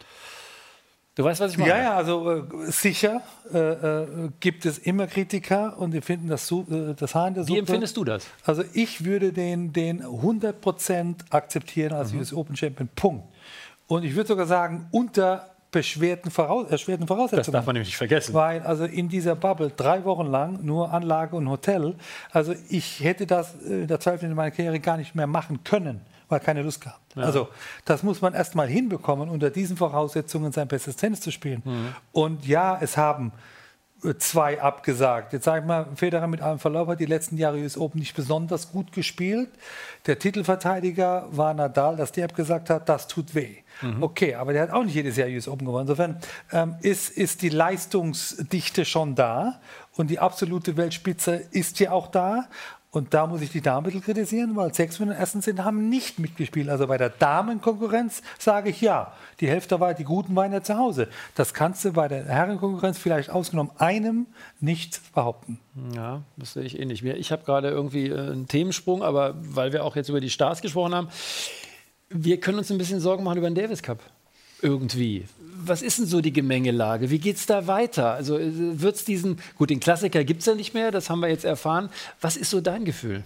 Du 1.20 1.26
weißt, 1.26 1.42
was 1.42 1.52
ich 1.52 1.58
meine? 1.58 1.72
Ja, 1.72 1.78
ja, 1.80 1.96
also 1.98 2.32
äh, 2.32 2.44
sicher 2.72 3.22
äh, 3.54 3.58
äh, 3.58 4.08
gibt 4.40 4.66
es 4.66 4.78
immer 4.78 5.06
Kritiker 5.06 5.78
und 5.78 5.92
die 5.92 6.00
finden 6.00 6.30
das, 6.30 6.50
äh, 6.50 6.96
das 6.98 7.14
Haar 7.14 7.28
in 7.28 7.34
der 7.34 7.44
Wie 7.44 7.48
Suppe. 7.48 7.60
empfindest 7.60 7.98
du 7.98 8.06
das? 8.06 8.26
Also 8.46 8.64
ich 8.72 9.04
würde 9.04 9.34
den, 9.34 9.74
den 9.74 10.02
100% 10.02 11.16
akzeptieren 11.30 11.92
als 11.92 12.14
Mhm. 12.14 12.20
US 12.20 12.34
Open 12.34 12.56
Champion, 12.56 12.88
Punkt. 12.96 13.26
Und 13.88 14.06
ich 14.06 14.16
würde 14.16 14.30
sogar 14.30 14.46
sagen, 14.46 14.88
unter 14.92 15.50
beschwerten, 15.72 16.32
Voraus 16.32 16.72
erschwerten 16.72 17.06
Das 17.06 17.14
Voraussetzungen. 17.14 17.52
darf 17.54 17.66
man 17.66 17.74
nämlich 17.74 17.90
nicht 17.90 17.98
vergessen. 17.98 18.34
Weil 18.34 18.62
also 18.62 18.86
in 18.86 19.10
dieser 19.10 19.36
Bubble 19.36 19.72
drei 19.76 20.06
Wochen 20.06 20.26
lang 20.26 20.60
nur 20.64 20.94
Anlage 20.94 21.36
und 21.36 21.50
Hotel, 21.50 21.96
also 22.32 22.56
ich 22.70 23.04
hätte 23.04 23.28
das 23.28 23.56
äh, 23.68 23.82
in 23.82 23.88
der 23.88 24.00
Zeit 24.00 24.24
in 24.24 24.34
meiner 24.36 24.52
Karriere 24.52 24.80
gar 24.80 24.96
nicht 24.96 25.16
mehr 25.16 25.28
machen 25.28 25.66
können, 25.66 26.00
weil 26.30 26.40
keine 26.40 26.62
Lust 26.62 26.82
gehabt. 26.82 27.18
Also 27.18 27.50
das 27.86 28.04
muss 28.04 28.22
man 28.22 28.34
erst 28.34 28.56
mal 28.56 28.68
hinbekommen, 28.68 29.30
unter 29.30 29.50
diesen 29.50 29.76
Voraussetzungen 29.76 30.52
sein 30.52 30.68
bestes 30.68 30.96
Tennis 30.96 31.22
zu 31.22 31.32
spielen. 31.32 31.64
Und 32.12 32.48
ja, 32.48 32.78
es 32.80 32.96
haben 32.96 33.34
äh, 34.04 34.16
zwei 34.18 34.62
abgesagt. 34.62 35.34
Jetzt 35.34 35.46
sage 35.46 35.62
ich 35.62 35.66
mal, 35.66 35.88
Federer 35.96 36.28
mit 36.28 36.42
allem 36.42 36.60
Verlauf 36.60 36.88
hat 36.88 37.00
die 37.00 37.06
letzten 37.06 37.38
Jahre 37.38 37.58
US 37.58 37.78
Open 37.78 38.00
nicht 38.00 38.16
besonders 38.16 38.72
gut 38.72 38.92
gespielt. 38.92 39.50
Der 40.06 40.20
Titelverteidiger 40.20 41.28
war 41.32 41.54
Nadal, 41.54 41.98
dass 41.98 42.12
der 42.12 42.26
abgesagt 42.26 42.70
hat, 42.70 42.88
das 42.88 43.08
tut 43.08 43.36
weh. 43.36 43.58
Okay, 44.02 44.36
aber 44.36 44.54
der 44.54 44.64
hat 44.64 44.72
auch 44.72 44.84
nicht 44.84 44.96
jedes 44.96 45.18
Jahr 45.18 45.28
US 45.30 45.48
Open 45.48 45.66
gewonnen. 45.66 45.88
Insofern 45.88 46.18
ähm, 46.52 46.76
ist, 46.82 47.10
ist 47.10 47.42
die 47.42 47.50
Leistungsdichte 47.50 48.86
schon 48.86 49.16
da 49.16 49.60
und 49.96 50.10
die 50.10 50.20
absolute 50.20 50.78
Weltspitze 50.78 51.42
ist 51.52 51.80
ja 51.80 51.92
auch 51.92 52.08
da. 52.08 52.46
Und 52.92 53.14
da 53.14 53.28
muss 53.28 53.42
ich 53.42 53.52
die 53.52 53.62
Damen 53.62 53.82
ein 53.82 53.84
bisschen 53.84 54.02
kritisieren, 54.02 54.56
weil 54.56 54.74
sechs 54.74 54.98
von 54.98 55.10
den 55.10 55.16
ersten 55.18 55.42
sind 55.42 55.64
haben 55.64 55.90
nicht 55.90 56.18
mitgespielt. 56.18 56.70
Also 56.70 56.88
bei 56.88 56.98
der 56.98 57.10
Damenkonkurrenz 57.10 58.24
sage 58.40 58.72
ich 58.72 58.82
ja. 58.82 59.14
Die 59.42 59.48
Hälfte 59.48 59.80
war, 59.80 59.94
die 59.94 60.04
Guten 60.04 60.36
waren 60.36 60.52
ja 60.52 60.64
zu 60.64 60.76
Hause. 60.76 61.08
Das 61.36 61.54
kannst 61.54 61.86
du 61.86 61.92
bei 61.94 62.08
der 62.08 62.26
Herrenkonkurrenz 62.26 62.98
vielleicht 62.98 63.30
ausgenommen 63.30 63.72
einem 63.78 64.26
nicht 64.60 65.14
behaupten. 65.14 65.60
Ja, 65.96 66.24
das 66.38 66.54
sehe 66.54 66.64
ich 66.64 66.80
ähnlich. 66.80 67.04
Mir- 67.04 67.18
Ich 67.18 67.32
habe 67.32 67.44
gerade 67.46 67.70
irgendwie 67.70 68.08
äh, 68.08 68.18
einen 68.18 68.48
Themensprung, 68.48 69.04
aber 69.04 69.36
weil 69.38 69.72
wir 69.72 69.84
auch 69.86 69.96
jetzt 69.96 70.10
über 70.10 70.20
die 70.20 70.32
Stars 70.32 70.62
gesprochen 70.62 70.96
haben, 70.96 71.10
wir 72.10 72.40
können 72.40 72.58
uns 72.58 72.72
ein 72.72 72.80
bisschen 72.80 73.00
Sorgen 73.00 73.24
machen 73.24 73.38
über 73.38 73.50
den 73.52 73.56
Davis 73.56 73.84
Cup. 73.84 74.00
Irgendwie. 74.64 75.26
Was 75.62 75.82
ist 75.82 76.00
denn 76.00 76.06
so 76.06 76.22
die 76.22 76.34
Gemengelage? 76.34 77.10
Wie 77.10 77.20
geht 77.20 77.38
es 77.38 77.46
da 77.46 77.68
weiter? 77.68 78.14
Also 78.14 78.38
wird 78.40 78.96
es 78.96 79.06
diesen, 79.06 79.40
gut, 79.58 79.70
den 79.70 79.80
Klassiker 79.80 80.24
gibt 80.24 80.42
es 80.42 80.46
ja 80.46 80.56
nicht 80.56 80.74
mehr, 80.74 80.92
das 80.92 81.10
haben 81.10 81.20
wir 81.20 81.30
jetzt 81.30 81.46
erfahren. 81.46 81.90
Was 82.22 82.38
ist 82.38 82.50
so 82.50 82.62
dein 82.62 82.86
Gefühl? 82.86 83.24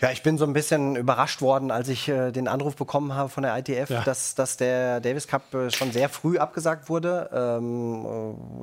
Ja, 0.00 0.12
ich 0.12 0.22
bin 0.22 0.38
so 0.38 0.44
ein 0.44 0.52
bisschen 0.52 0.94
überrascht 0.94 1.40
worden, 1.42 1.72
als 1.72 1.88
ich 1.88 2.08
äh, 2.08 2.30
den 2.30 2.46
Anruf 2.46 2.76
bekommen 2.76 3.14
habe 3.14 3.28
von 3.30 3.42
der 3.42 3.58
ITF, 3.58 3.90
Ja. 3.90 4.02
dass, 4.04 4.36
dass 4.36 4.56
der 4.56 5.00
Davis 5.00 5.26
Cup 5.26 5.52
äh, 5.54 5.70
schon 5.72 5.90
sehr 5.90 6.08
früh 6.08 6.38
abgesagt 6.38 6.88
wurde. 6.88 7.28
Ähm, 7.32 8.06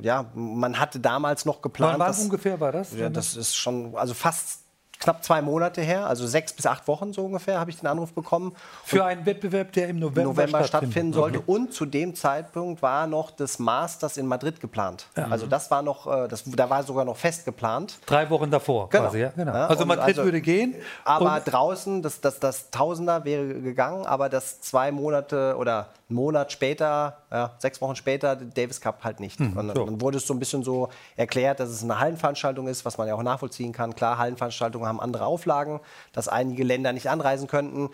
äh, 0.02 0.06
ja, 0.06 0.26
man 0.34 0.80
hatte 0.80 1.00
damals 1.02 1.44
noch 1.44 1.62
geplant. 1.62 2.00
Wann, 2.00 2.14
wann 2.16 2.22
ungefähr 2.22 2.60
war 2.62 2.72
das? 2.72 2.96
Ja, 2.96 3.10
das 3.10 3.36
ist 3.36 3.54
schon, 3.56 3.96
also 3.98 4.14
fast 4.14 4.62
knapp 5.06 5.24
zwei 5.24 5.42
Monate 5.44 5.82
her, 5.82 6.08
also 6.08 6.26
sechs 6.26 6.52
bis 6.52 6.66
acht 6.66 6.88
Wochen 6.88 7.14
so 7.14 7.24
ungefähr, 7.26 7.60
habe 7.60 7.70
ich 7.70 7.78
den 7.78 7.86
Anruf 7.88 8.12
bekommen. 8.14 8.56
Für 8.84 9.06
einen 9.06 9.24
Wettbewerb, 9.28 9.72
der 9.74 9.88
im 9.88 10.00
November, 10.00 10.32
November 10.32 10.64
stattfinden 10.64 10.86
stattfinden 10.86 11.14
sollte. 11.14 11.42
Und 11.42 11.74
zu 11.74 11.86
dem 11.86 12.16
Zeitpunkt 12.16 12.82
war 12.82 13.06
noch 13.06 13.30
das 13.30 13.60
Masters 13.60 14.18
in 14.18 14.26
Madrid 14.26 14.60
geplant. 14.60 15.06
Also 15.30 15.46
das 15.46 15.70
war 15.70 15.84
noch, 15.84 16.08
äh, 16.08 16.28
das, 16.28 16.44
da 16.46 16.70
war 16.72 16.82
sogar 16.82 17.06
noch 17.06 17.18
fest 17.18 17.46
geplant. 17.46 18.00
Drei 18.08 18.28
Wochen 18.32 18.50
davor 18.50 18.90
Genau. 18.90 19.04
quasi, 19.04 19.20
ja, 19.20 19.30
genau. 19.36 19.54
Ja, 19.54 19.68
also 19.68 19.86
Madrid 19.86 20.08
also- 20.08 20.24
würde 20.24 20.42
gehen. 20.42 20.74
Aber 21.04 21.40
draußen, 21.40 22.02
das, 22.02 22.20
das, 22.20 22.40
das 22.40 22.72
Tausender 22.72 23.24
wäre 23.26 23.46
gegangen, 23.62 24.08
aber 24.08 24.28
das 24.28 24.60
zwei 24.62 24.92
Monate 24.92 25.56
oder 25.58 25.90
einen 26.08 26.18
Monat 26.18 26.52
später, 26.52 27.18
ja, 27.32 27.56
sechs 27.58 27.82
Wochen 27.82 27.96
später, 27.96 28.36
Davis 28.36 28.80
Cup 28.80 29.04
halt 29.04 29.20
nicht. 29.20 29.40
und 29.40 29.56
dann, 29.56 29.74
so. 29.74 29.86
dann 29.86 30.02
wurde 30.02 30.18
es 30.18 30.28
so 30.28 30.34
ein 30.36 30.40
bisschen 30.40 30.64
so 30.64 30.90
erklärt, 31.16 31.60
dass 31.60 31.70
es 31.70 31.84
eine 31.84 32.00
Hallenveranstaltung 32.00 32.68
ist, 32.68 32.86
was 32.86 32.98
man 33.00 33.08
ja 33.08 33.16
auch 33.16 33.24
nachvollziehen 33.24 33.72
kann. 33.72 33.96
Klar, 33.96 34.18
Hallenveranstaltungen 34.20 34.88
haben 34.88 35.00
andere 35.00 35.26
Auflagen, 35.26 35.80
dass 36.14 36.28
einige 36.28 36.64
Länder 36.64 36.94
nicht 36.94 37.10
anreisen 37.10 37.48
könnten. 37.48 37.90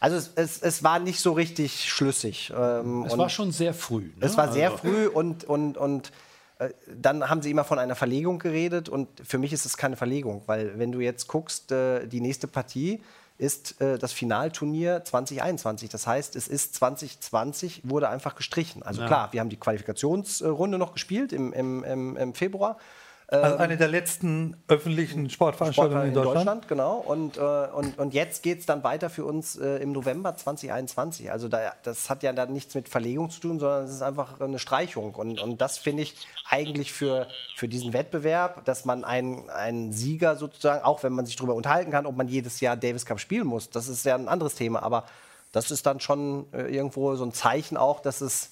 Also 0.00 0.16
es, 0.16 0.32
es, 0.34 0.60
es 0.62 0.82
war 0.84 0.98
nicht 0.98 1.20
so 1.20 1.32
richtig 1.32 1.90
schlüssig. 1.90 2.52
Ähm, 2.54 3.04
Es 3.06 3.12
und- 3.14 3.18
war 3.18 3.30
schon 3.30 3.50
sehr 3.50 3.72
früh. 3.72 4.08
Ne? 4.16 4.26
es 4.26 4.36
war 4.36 4.52
sehr 4.52 4.66
Also- 4.72 4.78
früh 4.78 5.06
und, 5.06 5.44
und, 5.44 5.78
und 5.78 6.12
äh, 6.58 6.68
dann 6.94 7.30
haben 7.30 7.40
sie 7.40 7.50
immer 7.50 7.64
von 7.64 7.78
einer 7.78 7.94
Verlegung 7.96 8.38
geredet 8.38 8.88
und 8.90 9.08
für 9.26 9.38
mich 9.38 9.52
ist 9.54 9.64
es 9.64 9.76
keine 9.78 9.96
Verlegung, 9.96 10.42
weil 10.46 10.78
wenn 10.78 10.92
du 10.92 11.00
jetzt 11.00 11.28
guckst, 11.28 11.72
äh, 11.72 12.06
die 12.06 12.20
nächste 12.20 12.46
Partie 12.46 13.02
ist 13.36 13.80
äh, 13.80 13.98
das 13.98 14.12
Finalturnier 14.12 15.04
2021. 15.04 15.88
Das 15.88 16.06
heißt, 16.06 16.36
es 16.36 16.46
ist 16.46 16.74
2020, 16.76 17.82
wurde 17.84 18.08
einfach 18.08 18.36
gestrichen. 18.36 18.82
Also 18.82 19.00
ja. 19.00 19.06
klar, 19.06 19.32
wir 19.32 19.40
haben 19.40 19.48
die 19.48 19.58
Qualifikationsrunde 19.58 20.78
noch 20.78 20.92
gespielt 20.92 21.32
im, 21.32 21.52
im, 21.52 21.82
im, 21.84 22.16
im 22.16 22.34
Februar. 22.34 22.78
Also 23.42 23.56
eine 23.56 23.76
der 23.76 23.88
letzten 23.88 24.56
öffentlichen 24.68 25.30
Sportveranstaltungen 25.30 26.08
in, 26.08 26.14
Deutschland. 26.14 26.36
Deutschland. 26.36 26.68
Genau. 26.68 26.96
Und, 26.96 27.36
äh, 27.36 27.40
und, 27.40 27.98
und 27.98 28.14
jetzt 28.14 28.42
geht 28.42 28.60
es 28.60 28.66
dann 28.66 28.84
weiter 28.84 29.10
für 29.10 29.24
uns 29.24 29.56
äh, 29.56 29.76
im 29.76 29.92
November 29.92 30.36
2021. 30.36 31.30
Also 31.30 31.48
da, 31.48 31.72
das 31.82 32.10
hat 32.10 32.22
ja 32.22 32.32
dann 32.32 32.52
nichts 32.52 32.74
mit 32.74 32.88
Verlegung 32.88 33.30
zu 33.30 33.40
tun, 33.40 33.58
sondern 33.58 33.84
es 33.84 33.90
ist 33.90 34.02
einfach 34.02 34.40
eine 34.40 34.58
Streichung. 34.58 35.14
Und, 35.14 35.40
und 35.40 35.60
das 35.60 35.78
finde 35.78 36.02
ich 36.02 36.14
eigentlich 36.48 36.92
für, 36.92 37.28
für 37.56 37.68
diesen 37.68 37.92
Wettbewerb, 37.92 38.64
dass 38.64 38.84
man 38.84 39.04
einen, 39.04 39.48
einen 39.50 39.92
Sieger 39.92 40.36
sozusagen, 40.36 40.84
auch 40.84 41.02
wenn 41.02 41.12
man 41.12 41.26
sich 41.26 41.36
darüber 41.36 41.54
unterhalten 41.54 41.90
kann, 41.90 42.06
ob 42.06 42.16
man 42.16 42.28
jedes 42.28 42.60
Jahr 42.60 42.76
Davis 42.76 43.06
Cup 43.06 43.20
spielen 43.20 43.46
muss, 43.46 43.70
das 43.70 43.88
ist 43.88 44.04
ja 44.04 44.14
ein 44.14 44.28
anderes 44.28 44.54
Thema. 44.54 44.82
Aber 44.82 45.04
das 45.52 45.70
ist 45.70 45.86
dann 45.86 46.00
schon 46.00 46.46
äh, 46.52 46.74
irgendwo 46.74 47.14
so 47.16 47.24
ein 47.24 47.32
Zeichen 47.32 47.76
auch, 47.76 48.00
dass 48.00 48.20
es 48.20 48.50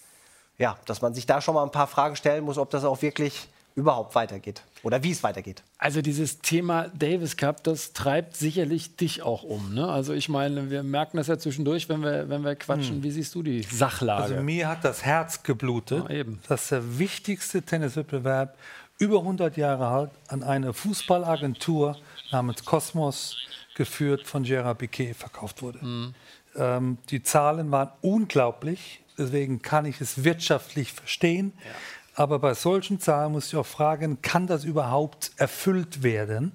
ja, 0.58 0.76
dass 0.86 1.02
man 1.02 1.14
sich 1.14 1.26
da 1.26 1.40
schon 1.40 1.54
mal 1.54 1.64
ein 1.64 1.70
paar 1.70 1.86
Fragen 1.86 2.16
stellen 2.16 2.44
muss, 2.44 2.58
ob 2.58 2.70
das 2.70 2.84
auch 2.84 3.02
wirklich 3.02 3.48
überhaupt 3.74 4.14
weitergeht 4.14 4.62
oder 4.82 5.02
wie 5.02 5.10
es 5.10 5.22
weitergeht. 5.22 5.62
Also 5.78 6.02
dieses 6.02 6.40
Thema 6.40 6.88
Davis 6.88 7.36
Cup, 7.36 7.62
das 7.64 7.92
treibt 7.92 8.36
sicherlich 8.36 8.96
dich 8.96 9.22
auch 9.22 9.42
um. 9.42 9.74
Ne? 9.74 9.88
Also 9.88 10.12
ich 10.12 10.28
meine, 10.28 10.70
wir 10.70 10.82
merken 10.82 11.16
das 11.16 11.28
ja 11.28 11.38
zwischendurch, 11.38 11.88
wenn 11.88 12.02
wir, 12.02 12.28
wenn 12.28 12.44
wir 12.44 12.54
quatschen. 12.56 12.96
Hm. 12.96 13.02
Wie 13.02 13.10
siehst 13.10 13.34
du 13.34 13.42
die 13.42 13.62
Sachlage? 13.62 14.22
Also 14.22 14.42
mir 14.42 14.68
hat 14.68 14.84
das 14.84 15.04
Herz 15.04 15.42
geblutet, 15.42 16.04
ja, 16.08 16.16
eben. 16.16 16.40
dass 16.48 16.68
der 16.68 16.98
wichtigste 16.98 17.62
Tenniswettbewerb 17.62 18.56
über 18.98 19.18
100 19.18 19.56
Jahre 19.56 19.86
alt 19.86 20.10
an 20.28 20.42
eine 20.42 20.72
Fußballagentur 20.72 21.96
namens 22.30 22.64
Cosmos 22.64 23.36
geführt 23.74 24.26
von 24.26 24.42
Gerard 24.42 24.78
Piquet 24.78 25.14
verkauft 25.14 25.62
wurde. 25.62 25.80
Hm. 25.80 26.14
Ähm, 26.54 26.98
die 27.10 27.22
Zahlen 27.22 27.70
waren 27.70 27.90
unglaublich, 28.02 29.00
deswegen 29.16 29.62
kann 29.62 29.86
ich 29.86 30.00
es 30.00 30.24
wirtschaftlich 30.24 30.92
verstehen. 30.92 31.52
Ja. 31.64 31.70
Aber 32.14 32.38
bei 32.38 32.52
solchen 32.52 33.00
Zahlen 33.00 33.32
muss 33.32 33.48
ich 33.48 33.56
auch 33.56 33.66
fragen, 33.66 34.20
kann 34.20 34.46
das 34.46 34.64
überhaupt 34.64 35.30
erfüllt 35.36 36.02
werden, 36.02 36.52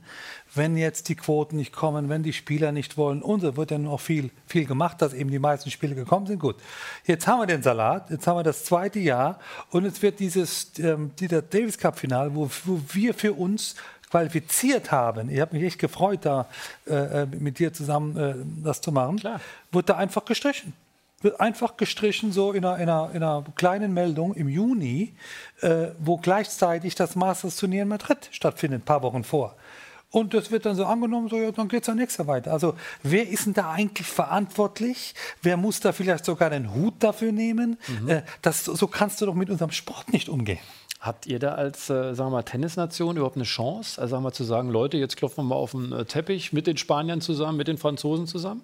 wenn 0.53 0.77
jetzt 0.77 1.09
die 1.09 1.15
Quoten 1.15 1.57
nicht 1.57 1.73
kommen, 1.73 2.09
wenn 2.09 2.21
die 2.21 2.33
Spieler 2.33 2.71
nicht 2.71 2.95
wollen? 2.95 3.23
Und 3.23 3.41
so 3.41 3.57
wird 3.57 3.71
ja 3.71 3.79
noch 3.79 3.99
viel, 3.99 4.29
viel 4.45 4.65
gemacht, 4.65 5.01
dass 5.01 5.13
eben 5.13 5.31
die 5.31 5.39
meisten 5.39 5.71
Spieler 5.71 5.95
gekommen 5.95 6.27
sind. 6.27 6.39
Gut, 6.39 6.57
jetzt 7.05 7.25
haben 7.25 7.39
wir 7.39 7.47
den 7.47 7.63
Salat, 7.63 8.11
jetzt 8.11 8.27
haben 8.27 8.37
wir 8.37 8.43
das 8.43 8.65
zweite 8.65 8.99
Jahr 8.99 9.39
und 9.71 9.85
jetzt 9.85 10.01
wird 10.03 10.19
dieses 10.19 10.77
ähm, 10.77 11.11
dieser 11.19 11.41
Davis 11.41 11.77
Cup 11.77 11.97
Final, 11.97 12.35
wo, 12.35 12.49
wo 12.65 12.79
wir 12.93 13.15
für 13.15 13.33
uns 13.33 13.75
qualifiziert 14.11 14.91
haben, 14.91 15.29
ich 15.29 15.41
habe 15.41 15.55
mich 15.55 15.65
echt 15.65 15.79
gefreut, 15.79 16.19
da 16.21 16.47
äh, 16.87 17.23
äh, 17.23 17.25
mit 17.25 17.59
dir 17.59 17.73
zusammen 17.73 18.15
äh, 18.15 18.35
das 18.63 18.79
zu 18.79 18.91
machen, 18.91 19.17
Klar. 19.17 19.41
wurde 19.71 19.87
da 19.87 19.97
einfach 19.97 20.23
gestrichen 20.23 20.73
wird 21.21 21.39
einfach 21.39 21.77
gestrichen, 21.77 22.31
so 22.31 22.51
in 22.51 22.63
einer, 22.63 22.77
in 22.77 22.89
einer, 22.89 23.09
in 23.13 23.23
einer 23.23 23.43
kleinen 23.55 23.93
Meldung 23.93 24.33
im 24.35 24.49
Juni, 24.49 25.15
äh, 25.61 25.87
wo 25.99 26.17
gleichzeitig 26.17 26.95
das 26.95 27.15
Masters-Turnier 27.15 27.83
in 27.83 27.87
Madrid 27.87 28.29
stattfindet, 28.31 28.81
ein 28.81 28.85
paar 28.85 29.01
Wochen 29.01 29.23
vor. 29.23 29.55
Und 30.09 30.33
das 30.33 30.51
wird 30.51 30.65
dann 30.65 30.75
so 30.75 30.85
angenommen, 30.85 31.27
so, 31.27 31.37
ja, 31.37 31.51
dann 31.51 31.67
geht 31.67 31.81
es 31.81 31.87
dann 31.87 31.97
nächster 31.97 32.27
weiter. 32.27 32.53
Also, 32.53 32.75
wer 33.03 33.27
ist 33.27 33.45
denn 33.45 33.53
da 33.53 33.71
eigentlich 33.71 34.07
verantwortlich? 34.07 35.13
Wer 35.41 35.57
muss 35.57 35.81
da 35.81 35.91
vielleicht 35.91 36.23
sogar 36.23 36.49
den 36.49 36.73
Hut 36.73 36.93
dafür 36.99 37.31
nehmen? 37.31 37.77
Mhm. 38.01 38.09
Äh, 38.09 38.21
das, 38.41 38.63
so 38.63 38.87
kannst 38.87 39.19
du 39.19 39.25
doch 39.25 39.33
mit 39.33 39.49
unserem 39.49 39.71
Sport 39.71 40.13
nicht 40.13 40.29
umgehen. 40.29 40.59
Habt 40.99 41.27
ihr 41.27 41.39
da 41.39 41.55
als 41.55 41.89
äh, 41.89 42.15
sagen 42.15 42.31
wir 42.31 42.37
mal, 42.37 42.43
Tennisnation 42.43 43.17
überhaupt 43.17 43.35
eine 43.35 43.45
Chance, 43.45 44.01
also 44.01 44.11
sagen 44.11 44.23
wir, 44.23 44.31
zu 44.31 44.43
sagen, 44.43 44.69
Leute, 44.69 44.97
jetzt 44.97 45.17
klopfen 45.17 45.43
wir 45.43 45.49
mal 45.49 45.55
auf 45.55 45.71
den 45.71 45.91
äh, 45.91 46.05
Teppich 46.05 46.53
mit 46.53 46.67
den 46.67 46.77
Spaniern 46.77 47.21
zusammen, 47.21 47.57
mit 47.57 47.67
den 47.67 47.77
Franzosen 47.77 48.27
zusammen? 48.27 48.61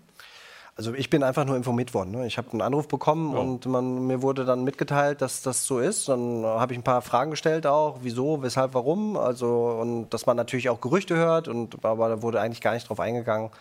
Also 0.75 0.93
ich 0.95 1.09
bin 1.11 1.21
einfach 1.21 1.45
nur 1.45 1.55
informiert 1.55 1.93
worden. 1.93 2.11
Ne? 2.11 2.25
Ich 2.25 2.37
habe 2.37 2.51
einen 2.51 2.61
Anruf 2.61 2.87
bekommen 2.87 3.33
ja. 3.33 3.39
und 3.39 3.65
man, 3.67 4.07
mir 4.07 4.23
wurde 4.23 4.43
dann 4.43 4.63
mitgeteilt, 4.63 5.21
dass 5.21 5.43
das 5.43 5.65
so 5.65 5.79
ist. 5.79 6.09
Dann 6.09 6.43
habe 6.43 6.73
ich 6.73 6.79
ein 6.79 6.83
paar 6.83 7.03
Fragen 7.03 7.31
gestellt 7.31 7.67
auch, 7.67 7.99
wieso, 8.01 8.41
weshalb, 8.41 8.73
warum. 8.73 9.15
Also 9.15 9.77
und 9.79 10.09
dass 10.09 10.25
man 10.25 10.35
natürlich 10.35 10.69
auch 10.69 10.81
Gerüchte 10.81 11.15
hört 11.15 11.47
und 11.47 11.85
aber 11.85 12.09
da 12.09 12.21
wurde 12.23 12.41
eigentlich 12.41 12.61
gar 12.61 12.73
nicht 12.73 12.89
drauf 12.89 12.99
eingegangen. 12.99 13.51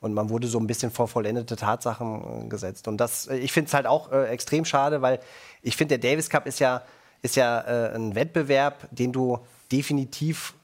Und 0.00 0.14
man 0.14 0.30
wurde 0.30 0.48
so 0.48 0.58
ein 0.58 0.66
bisschen 0.66 0.90
vor 0.90 1.08
vollendete 1.08 1.56
Tatsachen 1.56 2.46
äh, 2.46 2.48
gesetzt. 2.48 2.88
Und 2.88 2.98
das, 2.98 3.26
äh, 3.26 3.36
ich 3.36 3.52
finde 3.52 3.68
es 3.68 3.74
halt 3.74 3.86
auch 3.86 4.10
äh, 4.12 4.28
extrem 4.28 4.64
schade, 4.64 5.02
weil 5.02 5.20
ich 5.62 5.76
finde, 5.76 5.98
der 5.98 6.10
Davis 6.10 6.30
Cup 6.30 6.46
ist 6.46 6.58
ja, 6.58 6.82
ist 7.22 7.36
ja 7.36 7.60
äh, 7.60 7.94
ein 7.94 8.14
Wettbewerb, 8.14 8.88
den 8.90 9.12
du 9.12 9.38
definitiv 9.70 10.54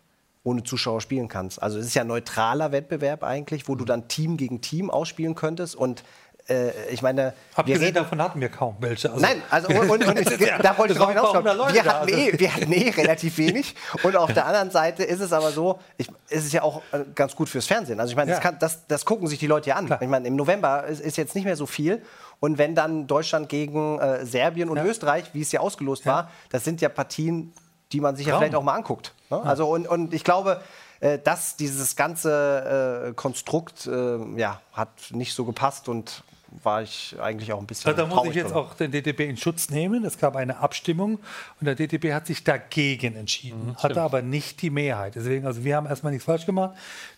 ohne 0.47 0.63
Zuschauer 0.63 1.01
spielen 1.01 1.29
kannst. 1.29 1.61
Also 1.61 1.79
es 1.79 1.87
ist 1.87 1.95
ja 1.95 2.03
ein 2.03 2.09
neutraler 2.09 2.71
Wettbewerb 2.73 3.25
eigentlich, 3.25 3.69
wo 3.69 3.75
du 3.75 3.85
dann 3.85 4.09
Team 4.09 4.37
gegen 4.37 4.61
Team 4.61 4.91
ausspielen 4.91 5.35
könntest 5.35 5.75
und 5.75 6.05
äh, 6.49 6.71
ich 6.91 7.03
meine, 7.03 7.35
Abgesehen 7.57 7.93
davon 7.93 8.23
hatten 8.23 8.41
wir 8.41 8.49
kaum 8.49 8.77
welche. 8.79 9.11
Also 9.11 9.21
Nein, 9.21 9.43
also 9.51 9.69
und, 9.69 9.91
und, 9.91 10.07
und 10.07 10.41
ja, 10.41 10.59
da 10.59 10.79
wollte 10.79 10.93
ich 10.93 10.99
drauf 10.99 11.09
hinaus. 11.09 11.35
Wir, 11.75 11.85
hatten 11.85 12.09
eh, 12.09 12.39
wir 12.39 12.55
hatten 12.55 12.73
eh 12.73 12.91
relativ 12.91 13.37
wenig. 13.39 13.75
Und 14.05 14.15
auf 14.17 14.33
der 14.33 14.47
anderen 14.47 14.71
Seite 14.71 15.03
ist 15.03 15.21
es 15.21 15.33
aber 15.33 15.51
so, 15.51 15.81
ich, 15.97 16.09
ist 16.29 16.47
es 16.47 16.53
ja 16.53 16.63
auch 16.63 16.83
äh, 16.93 17.01
ganz 17.17 17.35
gut 17.35 17.49
fürs 17.49 17.67
Fernsehen. 17.67 17.99
Also 17.99 18.13
ich 18.13 18.17
meine, 18.17 18.31
ja. 18.31 18.39
das, 18.39 18.59
das, 18.59 18.87
das, 18.87 19.05
gucken 19.05 19.27
sich 19.27 19.41
die 19.41 19.49
Leute 19.49 19.71
ja 19.71 19.77
an. 19.77 19.87
Klar. 19.87 20.01
Ich 20.01 20.09
meine, 20.09 20.29
im 20.29 20.37
November 20.37 20.85
ist, 20.85 21.01
ist, 21.01 21.17
jetzt 21.17 21.35
nicht 21.35 21.45
mehr 21.45 21.57
so 21.57 21.67
viel. 21.67 22.01
Und 22.39 22.59
wenn 22.59 22.77
dann 22.77 23.09
Deutschland 23.09 23.49
gegen 23.49 23.99
äh, 23.99 24.25
Serbien 24.25 24.69
und 24.69 24.77
ja. 24.77 24.85
Österreich, 24.85 25.25
wie 25.33 25.41
es 25.41 25.51
ja 25.51 25.61
ausgelost 25.61 26.07
war, 26.07 26.31
das 26.51 26.63
sind 26.63 26.81
ja 26.81 26.89
Partien, 26.89 27.53
die 27.93 28.01
man 28.01 28.17
sich 28.17 28.27
ja 28.27 28.39
vielleicht 28.39 28.55
auch 28.55 28.63
mal 28.63 28.75
anguckt. 28.75 29.15
Ne? 29.31 29.41
Also 29.43 29.69
und, 29.69 29.87
und 29.87 30.15
ich 30.15 30.25
glaube, 30.25 30.61
äh, 31.01 31.19
dass 31.19 31.57
dieses 31.57 31.97
ganze 31.97 33.09
äh, 33.09 33.13
Konstrukt 33.15 33.87
äh, 33.87 34.19
ja, 34.39 34.61
hat 34.73 34.91
nicht 35.11 35.35
so 35.35 35.45
gepasst 35.45 35.89
und 35.89 36.23
war 36.63 36.83
ich 36.83 37.17
eigentlich 37.21 37.53
auch 37.53 37.59
ein 37.59 37.67
bisschen. 37.67 37.95
Da 37.95 38.07
muss 38.07 38.29
ich 38.29 38.35
jetzt 38.35 38.53
auch 38.53 38.75
den 38.75 38.91
DTB 38.91 39.21
in 39.21 39.37
Schutz 39.37 39.69
nehmen. 39.69 40.05
Es 40.05 40.19
gab 40.19 40.37
eine 40.37 40.59
Abstimmung 40.59 41.19
und 41.61 41.67
der 41.67 41.75
DTB 41.75 42.13
hat 42.13 42.27
sich 42.27 42.45
dagegen 42.45 43.17
entschieden, 43.17 43.67
mhm, 43.67 43.77
hatte 43.77 44.01
aber 44.01 44.23
nicht 44.23 44.63
die 44.63 44.71
Mehrheit. 44.71 45.17
Deswegen, 45.17 45.47
also 45.47 45.65
wir 45.65 45.77
haben 45.77 45.87
erstmal 45.87 46.13
nichts 46.13 46.25
falsch 46.25 46.47
gemacht. 46.47 46.77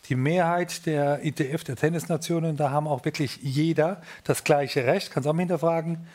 Die 0.09 0.17
Mehrheit 0.17 0.87
der 0.87 1.25
ITF, 1.25 1.63
der 1.65 1.77
Tennisnationen, 1.77 2.57
da 2.57 2.71
haben 2.71 2.89
auch 2.89 3.05
wirklich 3.05 3.39
jeder 3.43 4.03
das 4.25 4.45
gleiche 4.45 4.87
Recht. 4.87 5.13
Kannst 5.13 5.27
du 5.27 5.31
auch 5.31 5.35
mal 5.35 5.41
hinterfragen 5.41 6.07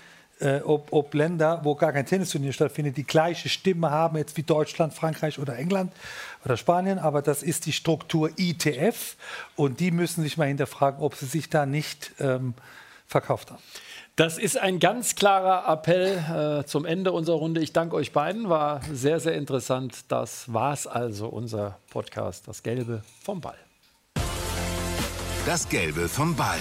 äh, 0.44 0.62
ob, 0.66 0.92
ob, 0.92 1.14
Länder, 1.14 1.62
wo 1.64 1.74
gar 1.74 1.94
kein 1.94 2.06
Tennisturnier 2.06 2.52
stattfindet, 2.52 2.98
die 2.98 3.06
gleiche 3.06 3.48
Stimme 3.48 3.90
haben, 3.90 4.18
jetzt 4.18 4.36
wie 4.36 4.44
Deutschland, 4.44 4.94
Frankreich 4.94 5.40
oder 5.40 5.58
England 5.58 5.94
oder 6.44 6.58
Spanien. 6.58 7.00
Aber 7.00 7.22
das 7.22 7.44
ist 7.44 7.66
die 7.66 7.72
Struktur 7.72 8.30
ITF 8.38 9.16
und 9.56 9.80
die 9.80 9.92
müssen 9.92 10.22
sich 10.22 10.38
mal 10.38 10.48
hinterfragen, 10.48 11.02
ob 11.02 11.16
sie 11.16 11.28
sich 11.28 11.50
da 11.50 11.66
nicht 11.66 12.12
ähm, 12.20 12.54
verkauft 13.08 13.52
haben. 13.52 13.64
Das 14.16 14.38
ist 14.38 14.60
ein 14.60 14.80
ganz 14.80 15.16
klarer 15.16 15.72
Appell 15.72 16.62
äh, 16.62 16.66
zum 16.66 16.86
Ende 16.86 17.14
unserer 17.14 17.38
Runde. 17.38 17.62
Ich 17.62 17.74
danke 17.74 17.96
euch 17.96 18.12
beiden, 18.12 18.48
war 18.48 18.82
sehr, 18.92 19.20
sehr 19.20 19.34
interessant. 19.34 20.06
Das 20.10 20.54
war 20.54 20.74
es 20.74 20.86
also, 20.86 21.28
unser 21.28 21.80
Podcast, 21.90 22.48
das 22.48 22.62
Gelbe 22.62 23.02
vom 23.24 23.42
Ball. 23.42 23.58
Das 25.46 25.68
Gelbe 25.68 26.08
vom 26.08 26.36
Ball. 26.36 26.60